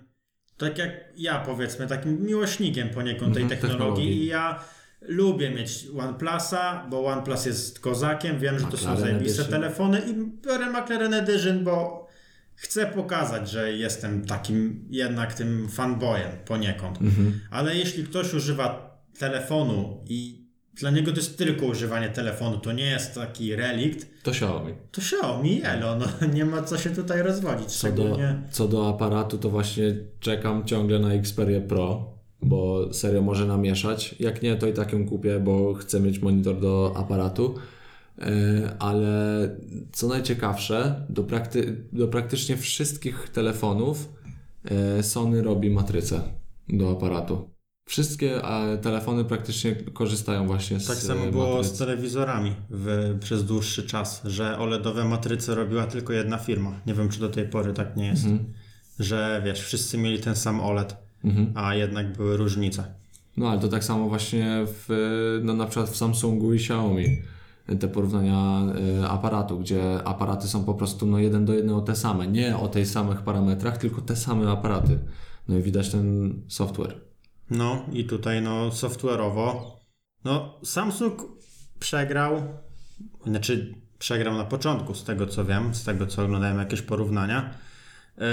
tak 0.58 0.78
jak 0.78 0.92
ja 1.18 1.40
powiedzmy, 1.40 1.88
takim 1.88 2.22
miłośnikiem 2.26 2.90
poniekąd 2.90 3.34
tej 3.34 3.44
Mhm, 3.44 3.62
technologii 3.62 3.80
technologii. 3.88 4.24
i 4.24 4.26
ja 4.26 4.60
lubię 5.02 5.50
mieć 5.50 5.88
OnePlusa, 6.00 6.86
bo 6.90 7.06
OnePlus 7.06 7.46
jest 7.46 7.80
kozakiem, 7.80 8.40
wiem, 8.40 8.60
że 8.60 8.66
to 8.66 8.78
są 8.78 8.98
zajebiste 8.98 9.46
telefony 9.46 10.02
i 10.02 10.42
biorę 10.46 10.70
McLaren 10.70 11.14
Edition, 11.14 11.64
bo 11.64 12.08
chcę 12.56 12.86
pokazać, 12.86 13.50
że 13.50 13.74
jestem 13.74 14.26
takim 14.26 14.86
jednak 14.90 15.34
tym 15.34 15.70
fanboyem 15.70 16.32
poniekąd. 16.46 17.02
Mhm. 17.02 17.40
Ale 17.52 17.76
jeśli 17.76 18.04
ktoś 18.04 18.34
używa 18.34 18.98
telefonu 19.20 20.04
i 20.08 20.40
dla 20.74 20.90
niego 20.92 21.12
to 21.12 21.18
jest 21.18 21.38
tylko 21.38 21.66
używanie 21.66 22.10
telefonu, 22.10 22.58
to 22.58 22.72
nie 22.72 22.86
jest 22.86 23.16
taki 23.16 23.56
relikt, 23.56 24.24
To 24.24 24.32
Xiaomi. 24.32 24.74
to 24.92 25.02
Xiaomi, 25.02 25.62
elo, 25.64 25.96
no 25.96 26.06
nie 26.36 26.46
ma 26.46 26.64
co 26.64 26.78
się 26.78 26.90
tutaj 26.90 27.22
rozwodzić. 27.22 27.68
Co 27.68 27.92
do, 27.92 28.18
co 28.52 28.68
do 28.68 28.90
aparatu, 28.90 29.38
to 29.38 29.50
właśnie 29.50 29.96
czekam 30.20 30.66
ciągle 30.66 31.00
na 31.00 31.14
Xperia 31.14 31.62
Pro, 31.62 32.14
bo 32.42 32.94
serio 32.94 33.22
może 33.22 33.46
namieszać. 33.46 34.16
Jak 34.20 34.42
nie, 34.42 34.56
to 34.56 34.68
i 34.68 34.74
tak 34.74 34.94
ją 34.94 35.08
kupię, 35.08 35.40
bo 35.40 35.74
chcę 35.74 36.00
mieć 36.00 36.20
monitor 36.20 36.60
do 36.60 36.94
aparatu. 36.96 37.56
E, 38.22 38.76
Ale 38.80 39.50
co 39.92 40.08
najciekawsze, 40.08 41.06
do, 41.10 41.24
prakty- 41.24 41.76
do 41.94 42.08
praktycznie 42.08 42.58
wszystkich 42.58 43.30
telefonów 43.34 44.10
e, 44.66 45.04
Sony 45.04 45.44
robi 45.44 45.70
matrycę 45.70 46.22
do 46.70 46.92
aparatu. 46.92 47.50
Wszystkie 47.88 48.44
e, 48.44 48.78
telefony 48.78 49.26
praktycznie 49.26 49.76
korzystają 49.76 50.48
właśnie 50.48 50.80
z 50.80 50.88
Tak 50.88 50.98
samo 50.98 51.32
było 51.32 51.64
z 51.64 51.78
telewizorami 51.78 52.52
w, 52.70 53.18
przez 53.20 53.46
dłuższy 53.46 53.84
czas, 53.84 54.22
że 54.26 54.58
OLEDowe 54.60 55.06
matryce 55.06 55.56
robiła 55.56 55.88
tylko 55.88 56.14
jedna 56.14 56.38
firma. 56.38 56.80
Nie 56.88 56.94
wiem, 56.94 57.10
czy 57.10 57.20
do 57.20 57.30
tej 57.30 57.48
pory 57.48 57.74
tak 57.74 57.98
nie 57.98 58.08
jest. 58.08 58.26
Mhm. 58.26 58.54
Że 59.00 59.42
wiesz, 59.46 59.62
wszyscy 59.62 59.98
mieli 59.98 60.20
ten 60.20 60.36
sam 60.36 60.62
OLED, 60.62 60.96
Mhm. 61.24 61.52
a 61.56 61.76
jednak 61.76 62.18
były 62.18 62.38
różnice. 62.38 62.84
No 63.38 63.50
ale 63.50 63.60
to 63.60 63.68
tak 63.68 63.84
samo 63.84 64.10
właśnie 64.10 64.66
w, 64.66 64.90
no, 65.44 65.54
na 65.54 65.66
przykład 65.66 65.90
w 65.90 65.98
Samsungu 65.98 66.54
i 66.54 66.58
Xiaomi. 66.58 67.22
Te 67.80 67.88
porównania 67.88 68.62
y, 69.04 69.08
aparatu, 69.08 69.60
gdzie 69.60 70.04
aparaty 70.04 70.48
są 70.48 70.64
po 70.64 70.74
prostu 70.74 71.06
no, 71.06 71.20
jeden 71.20 71.46
do 71.46 71.54
jednego 71.54 71.82
te 71.82 71.96
same. 71.96 72.28
Nie 72.28 72.58
o 72.58 72.68
tych 72.68 72.88
samych 72.88 73.22
parametrach, 73.22 73.78
tylko 73.78 74.02
te 74.02 74.16
same 74.16 74.52
aparaty. 74.52 75.00
No 75.48 75.58
i 75.58 75.62
widać 75.62 75.90
ten 75.90 76.34
software. 76.48 76.96
No 77.50 77.86
i 77.94 78.06
tutaj 78.06 78.42
no 78.42 78.70
software'owo 78.70 79.62
no 80.26 80.60
Samsung 80.64 81.22
przegrał 81.80 82.42
znaczy 83.26 83.76
przegrał 84.00 84.38
na 84.38 84.46
początku 84.46 84.96
z 84.96 85.04
tego 85.04 85.28
co 85.28 85.46
wiem, 85.46 85.76
z 85.76 85.84
tego 85.84 86.08
co 86.08 86.24
oglądałem 86.24 86.58
jakieś 86.58 86.82
porównania 86.82 87.54
yy, 88.18 88.26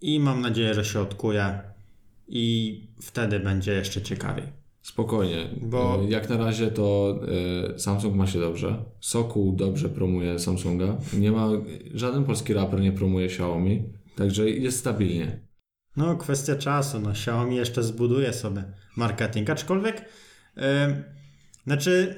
i 0.00 0.20
mam 0.20 0.40
nadzieję, 0.40 0.74
że 0.74 0.84
się 0.84 1.00
odkuje 1.00 1.60
i 2.28 2.80
wtedy 3.00 3.40
będzie 3.40 3.72
jeszcze 3.72 4.02
ciekawiej. 4.02 4.44
Spokojnie, 4.82 5.48
Bo- 5.62 6.02
Y, 6.04 6.10
jak 6.10 6.28
na 6.30 6.36
razie 6.36 6.66
to 6.70 7.18
y, 7.74 7.78
Samsung 7.78 8.14
ma 8.14 8.26
się 8.26 8.40
dobrze. 8.40 8.84
Sokół 9.00 9.52
dobrze 9.56 9.88
promuje 9.88 10.38
Samsunga. 10.38 10.96
Nie 11.18 11.32
ma, 11.32 11.48
żaden 11.94 12.24
polski 12.24 12.54
raper 12.54 12.80
nie 12.80 12.92
promuje 12.92 13.26
Xiaomi, 13.26 13.82
także 14.16 14.50
jest 14.50 14.78
stabilnie. 14.78 15.40
No, 15.96 16.16
kwestia 16.16 16.56
czasu. 16.56 17.00
No, 17.00 17.10
Xiaomi 17.10 17.56
jeszcze 17.56 17.82
zbuduje 17.82 18.32
sobie 18.32 18.64
marketing, 18.96 19.50
aczkolwiek 19.50 20.04
e, 20.56 21.02
znaczy 21.66 22.16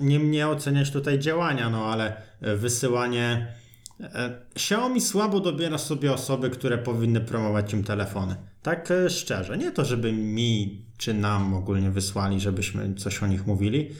nie 0.00 0.18
mnie 0.18 0.48
oceniać 0.48 0.90
tutaj 0.90 1.18
działania, 1.18 1.70
no 1.70 1.84
ale 1.84 2.16
e, 2.40 2.56
wysyłanie 2.56 3.54
e, 4.00 4.40
Xiaomi 4.54 5.00
słabo 5.00 5.40
dobiera 5.40 5.78
sobie 5.78 6.12
osoby, 6.12 6.50
które 6.50 6.78
powinny 6.78 7.20
promować 7.20 7.72
im 7.72 7.84
telefony. 7.84 8.36
Tak 8.66 8.90
e, 8.90 9.10
szczerze. 9.10 9.58
Nie 9.58 9.72
to, 9.72 9.84
żeby 9.84 10.12
mi 10.12 10.82
czy 10.98 11.14
nam 11.14 11.54
ogólnie 11.54 11.90
wysłali, 11.90 12.40
żebyśmy 12.40 12.94
coś 12.94 13.22
o 13.22 13.26
nich 13.26 13.46
mówili, 13.46 13.90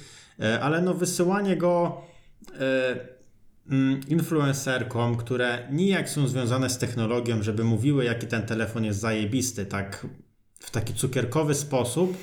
e, 0.41 0.61
ale 0.61 0.83
no 0.83 0.95
wysyłanie 0.95 1.57
go 1.57 2.03
e, 2.61 2.99
mm, 3.71 4.01
influencerkom, 4.09 5.17
które 5.17 5.69
nijak 5.73 6.09
są 6.09 6.29
związane 6.29 6.71
z 6.71 6.79
technologią, 6.79 7.43
żeby 7.43 7.65
mówiły, 7.65 8.05
jaki 8.05 8.27
ten 8.27 8.43
telefon 8.43 8.85
jest 8.85 9.01
zajebisty, 9.01 9.67
tak 9.67 10.07
w 10.61 10.71
taki 10.71 10.95
cukierkowy 10.95 11.55
sposób, 11.55 12.17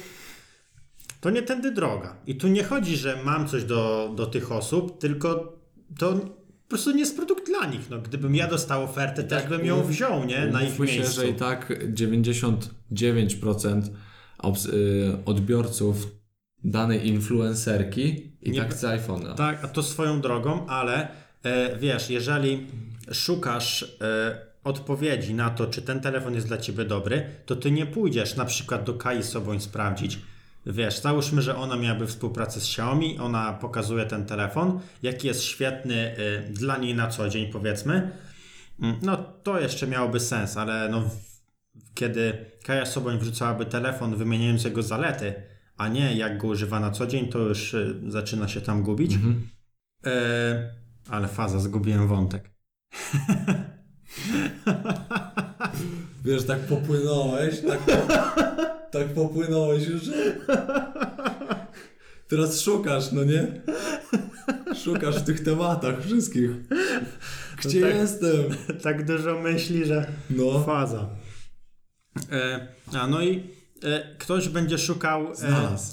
to 1.22 1.30
nie 1.30 1.42
tędy 1.42 1.72
droga. 1.72 2.16
I 2.28 2.36
tu 2.36 2.48
nie 2.48 2.64
chodzi, 2.64 2.98
że 2.98 3.24
mam 3.24 3.48
coś 3.48 3.64
do, 3.64 4.14
do 4.16 4.26
tych 4.26 4.52
osób, 4.52 5.02
tylko 5.02 5.60
to 6.00 6.20
po 6.64 6.70
prostu 6.70 6.92
nie 6.92 7.00
jest 7.00 7.16
produkt 7.16 7.46
dla 7.48 7.66
nich. 7.66 7.90
No, 7.90 8.00
gdybym 8.02 8.36
ja 8.36 8.48
dostał 8.48 8.84
ofertę, 8.84 9.24
też 9.24 9.44
bym 9.48 9.66
ją 9.66 9.84
wziął, 9.84 10.26
nie? 10.26 10.46
Na 10.48 10.62
ich 10.64 10.80
miejscu. 10.80 11.22
że 11.22 11.28
i 11.28 11.34
tak 11.34 11.74
99% 11.94 13.82
obs- 14.44 14.70
y, 14.74 15.18
odbiorców 15.26 16.08
danej 16.64 17.08
influencerki 17.08 18.32
i 18.42 18.52
Nie 18.52 18.60
tak 18.62 18.72
chce 18.72 18.88
iPhone'a. 18.88 19.36
Tak, 19.36 19.66
a 19.66 19.68
to 19.68 19.84
swoją 19.84 20.22
drogą, 20.22 20.68
ale 20.68 21.08
e, 21.44 21.78
wiesz, 21.78 22.10
jeżeli 22.10 22.68
szukasz 23.12 23.98
e, 24.02 24.38
odpowiedzi 24.64 25.34
na 25.34 25.50
to, 25.50 25.68
czy 25.68 25.82
ten 25.82 26.00
telefon 26.02 26.34
jest 26.36 26.48
dla 26.48 26.58
ciebie 26.58 26.86
dobry, 26.86 27.26
to 27.46 27.56
ty 27.56 27.72
nie 27.72 27.86
pójdziesz 27.86 28.36
na 28.36 28.46
przykład 28.46 28.84
do 28.84 28.94
Kai 28.94 29.24
Soboń 29.24 29.60
sprawdzić. 29.60 30.20
Wiesz, 30.66 31.02
załóżmy, 31.02 31.42
że 31.42 31.56
ona 31.56 31.76
miałaby 31.76 32.08
współpracę 32.08 32.60
z 32.60 32.64
Xiaomi, 32.64 33.20
ona 33.20 33.54
pokazuje 33.54 34.06
ten 34.06 34.26
telefon, 34.26 34.80
jaki 35.04 35.28
jest 35.28 35.44
świetny 35.44 35.96
e, 35.96 36.42
dla 36.50 36.78
niej 36.78 36.96
na 36.96 37.08
co 37.08 37.30
dzień, 37.30 37.52
powiedzmy. 37.52 38.12
Mm, 38.82 38.96
No 39.02 39.18
to 39.18 39.60
jeszcze 39.60 39.88
miałoby 39.88 40.20
sens, 40.20 40.58
ale 40.58 40.90
no, 40.90 41.10
kiedy 41.94 42.46
Kaja 42.64 42.86
Soboń 42.86 43.18
wrzucałaby 43.18 43.66
telefon 43.66 44.16
wymieniając 44.16 44.64
jego 44.64 44.84
zalety, 44.84 45.34
a 45.78 45.88
nie 45.88 46.16
jak 46.16 46.38
go 46.38 46.48
używa 46.48 46.80
na 46.80 46.92
co 46.92 47.08
dzień, 47.08 47.28
to 47.28 47.40
już 47.40 47.74
y, 47.74 48.02
zaczyna 48.08 48.48
się 48.48 48.62
tam 48.62 48.84
gubić. 48.84 49.14
Mhm. 49.14 49.48
E, 50.06 50.74
ale 51.10 51.28
faza, 51.28 51.60
zgubiłem 51.60 52.08
wątek. 52.08 52.52
Wiesz, 56.26 56.46
tak 56.46 56.60
popłynąłeś, 56.60 57.56
tak, 57.68 57.80
tak 58.92 59.14
popłynąłeś 59.14 59.88
już. 59.88 60.02
Teraz 62.28 62.62
szukasz, 62.62 63.12
no 63.12 63.24
nie? 63.24 63.62
Szukasz 64.84 65.20
w 65.20 65.24
tych 65.24 65.44
tematach 65.44 66.06
wszystkich. 66.06 66.50
Gdzie 67.64 67.82
tak. 67.82 67.96
jestem? 67.96 68.44
tak 68.84 69.06
dużo 69.06 69.40
myśli, 69.40 69.86
że 69.86 70.06
No. 70.30 70.64
faza. 70.64 71.10
E, 72.32 72.68
a 72.94 73.08
no 73.08 73.22
i 73.22 73.44
e, 73.84 74.16
ktoś 74.18 74.50
będzie 74.50 74.78
szukał 74.78 75.28
e, 75.28 75.34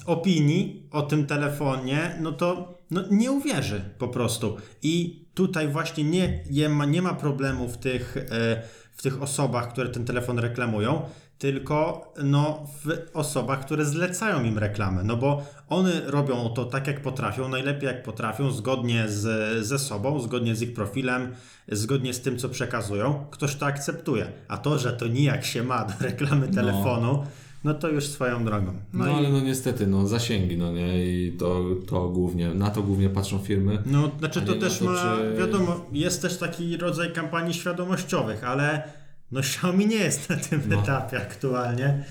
opinii 0.05 0.87
o 0.91 1.01
tym 1.01 1.27
telefonie, 1.27 2.17
no 2.21 2.31
to 2.31 2.77
no, 2.91 3.03
nie 3.11 3.31
uwierzy 3.31 3.81
po 3.97 4.07
prostu. 4.07 4.57
I 4.83 5.20
tutaj 5.33 5.67
właśnie 5.67 6.03
nie, 6.03 6.43
nie, 6.49 6.69
ma, 6.69 6.85
nie 6.85 7.01
ma 7.01 7.13
problemu 7.13 7.67
w 7.67 7.77
tych, 7.77 8.17
e, 8.17 8.61
w 8.91 9.01
tych 9.01 9.21
osobach, 9.21 9.73
które 9.73 9.89
ten 9.89 10.05
telefon 10.05 10.39
reklamują, 10.39 11.01
tylko 11.37 12.13
no, 12.23 12.67
w 12.85 13.09
osobach, 13.13 13.65
które 13.65 13.85
zlecają 13.85 14.43
im 14.43 14.57
reklamę. 14.57 15.03
No 15.03 15.17
bo 15.17 15.45
one 15.69 16.01
robią 16.05 16.49
to 16.49 16.65
tak, 16.65 16.87
jak 16.87 17.01
potrafią, 17.01 17.49
najlepiej 17.49 17.87
jak 17.87 18.03
potrafią, 18.03 18.51
zgodnie 18.51 19.09
z, 19.09 19.65
ze 19.65 19.79
sobą, 19.79 20.19
zgodnie 20.19 20.55
z 20.55 20.61
ich 20.61 20.73
profilem, 20.73 21.35
zgodnie 21.67 22.13
z 22.13 22.21
tym, 22.21 22.37
co 22.37 22.49
przekazują. 22.49 23.25
Ktoś 23.31 23.55
to 23.55 23.65
akceptuje. 23.65 24.31
A 24.47 24.57
to, 24.57 24.79
że 24.79 24.93
to 24.93 25.07
nijak 25.07 25.45
się 25.45 25.63
ma 25.63 25.85
do 25.85 25.93
reklamy 25.99 26.47
telefonu, 26.47 27.01
no 27.01 27.25
to 27.73 27.89
już 27.89 28.07
swoją 28.07 28.45
drogą. 28.45 28.73
No, 28.93 29.05
No, 29.05 29.11
i, 29.11 29.13
ale 29.15 29.29
no 29.29 29.39
niestety, 29.39 29.87
no 29.87 30.07
zasięgi, 30.07 30.57
no 30.57 30.71
nie, 30.73 31.05
i 31.05 31.31
to, 31.31 31.65
to 31.87 32.09
głównie, 32.09 32.49
na 32.53 32.69
to 32.69 32.83
głównie 32.83 33.09
patrzą 33.09 33.39
firmy. 33.39 33.83
no 33.85 34.11
znaczy 34.19 34.41
to 34.41 34.53
też 34.55 34.77
to, 34.79 34.85
ma, 34.85 35.15
czy- 35.17 35.35
wiadomo, 35.39 35.85
jest 35.91 36.21
też 36.21 36.37
taki 36.37 36.77
rodzaj 36.77 37.13
kampanii 37.13 37.53
świadomościowych, 37.53 38.43
ale 38.43 38.83
no 39.31 39.39
Xiaomi 39.39 39.85
nie 39.87 39.95
jest 39.95 40.29
na 40.29 40.35
tym 40.35 40.61
No. 40.69 40.81
etapie 40.83 41.17
aktualnie. 41.21 42.03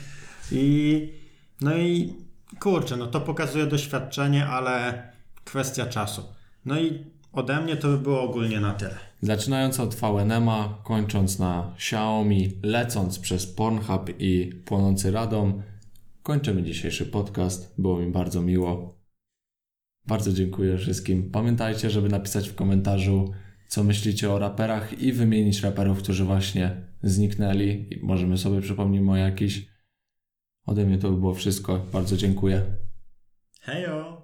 I 0.53 1.09
no 1.61 1.77
i 1.77 2.13
kurczę, 2.61 2.97
no 2.97 3.07
to 3.07 3.21
pokazuje 3.21 3.67
doświadczenie, 3.67 4.47
ale 4.47 5.03
kwestia 5.45 5.87
czasu. 5.87 6.23
No 6.65 6.81
i 6.81 7.05
ode 7.33 7.61
mnie 7.61 7.77
to 7.77 7.89
by 7.89 7.99
było 7.99 8.23
ogólnie 8.23 8.61
na 8.61 8.75
tyle. 8.75 8.99
Zaczynając 9.23 9.81
od 9.81 9.95
VNM-a, 9.95 10.79
kończąc 10.85 11.39
na 11.39 11.75
Xiaomi, 11.77 12.53
lecąc 12.63 13.19
przez 13.19 13.47
Pornhub 13.47 14.11
i 14.19 14.63
płonący 14.65 15.11
Radom, 15.11 15.63
kończymy 16.23 16.63
dzisiejszy 16.63 17.07
podcast. 17.07 17.75
Było 17.79 17.99
mi 17.99 18.13
bardzo 18.13 18.43
miło. 18.43 19.01
Bardzo 20.07 20.33
dziękuję 20.33 20.79
wszystkim. 20.79 21.31
Pamiętajcie, 21.31 21.91
żeby 21.91 22.09
napisać 22.09 22.49
w 22.49 22.55
komentarzu, 22.55 23.33
co 23.69 23.85
myślicie 23.85 24.31
o 24.31 24.39
raperach 24.39 25.03
i 25.03 25.13
wymienić 25.13 25.63
raperów, 25.63 25.99
którzy 25.99 26.25
właśnie 26.25 26.77
zniknęli. 27.03 28.01
Możemy 28.03 28.39
sobie 28.39 28.61
przypomnimy 28.61 29.13
o 29.13 29.17
jakiś. 29.17 29.67
Ode 30.67 30.85
mnie 30.85 30.99
to 30.99 31.11
by 31.11 31.17
było 31.17 31.35
wszystko. 31.35 31.87
Bardzo 31.93 32.17
dziękuję. 32.17 32.63
Hejo! 33.61 34.20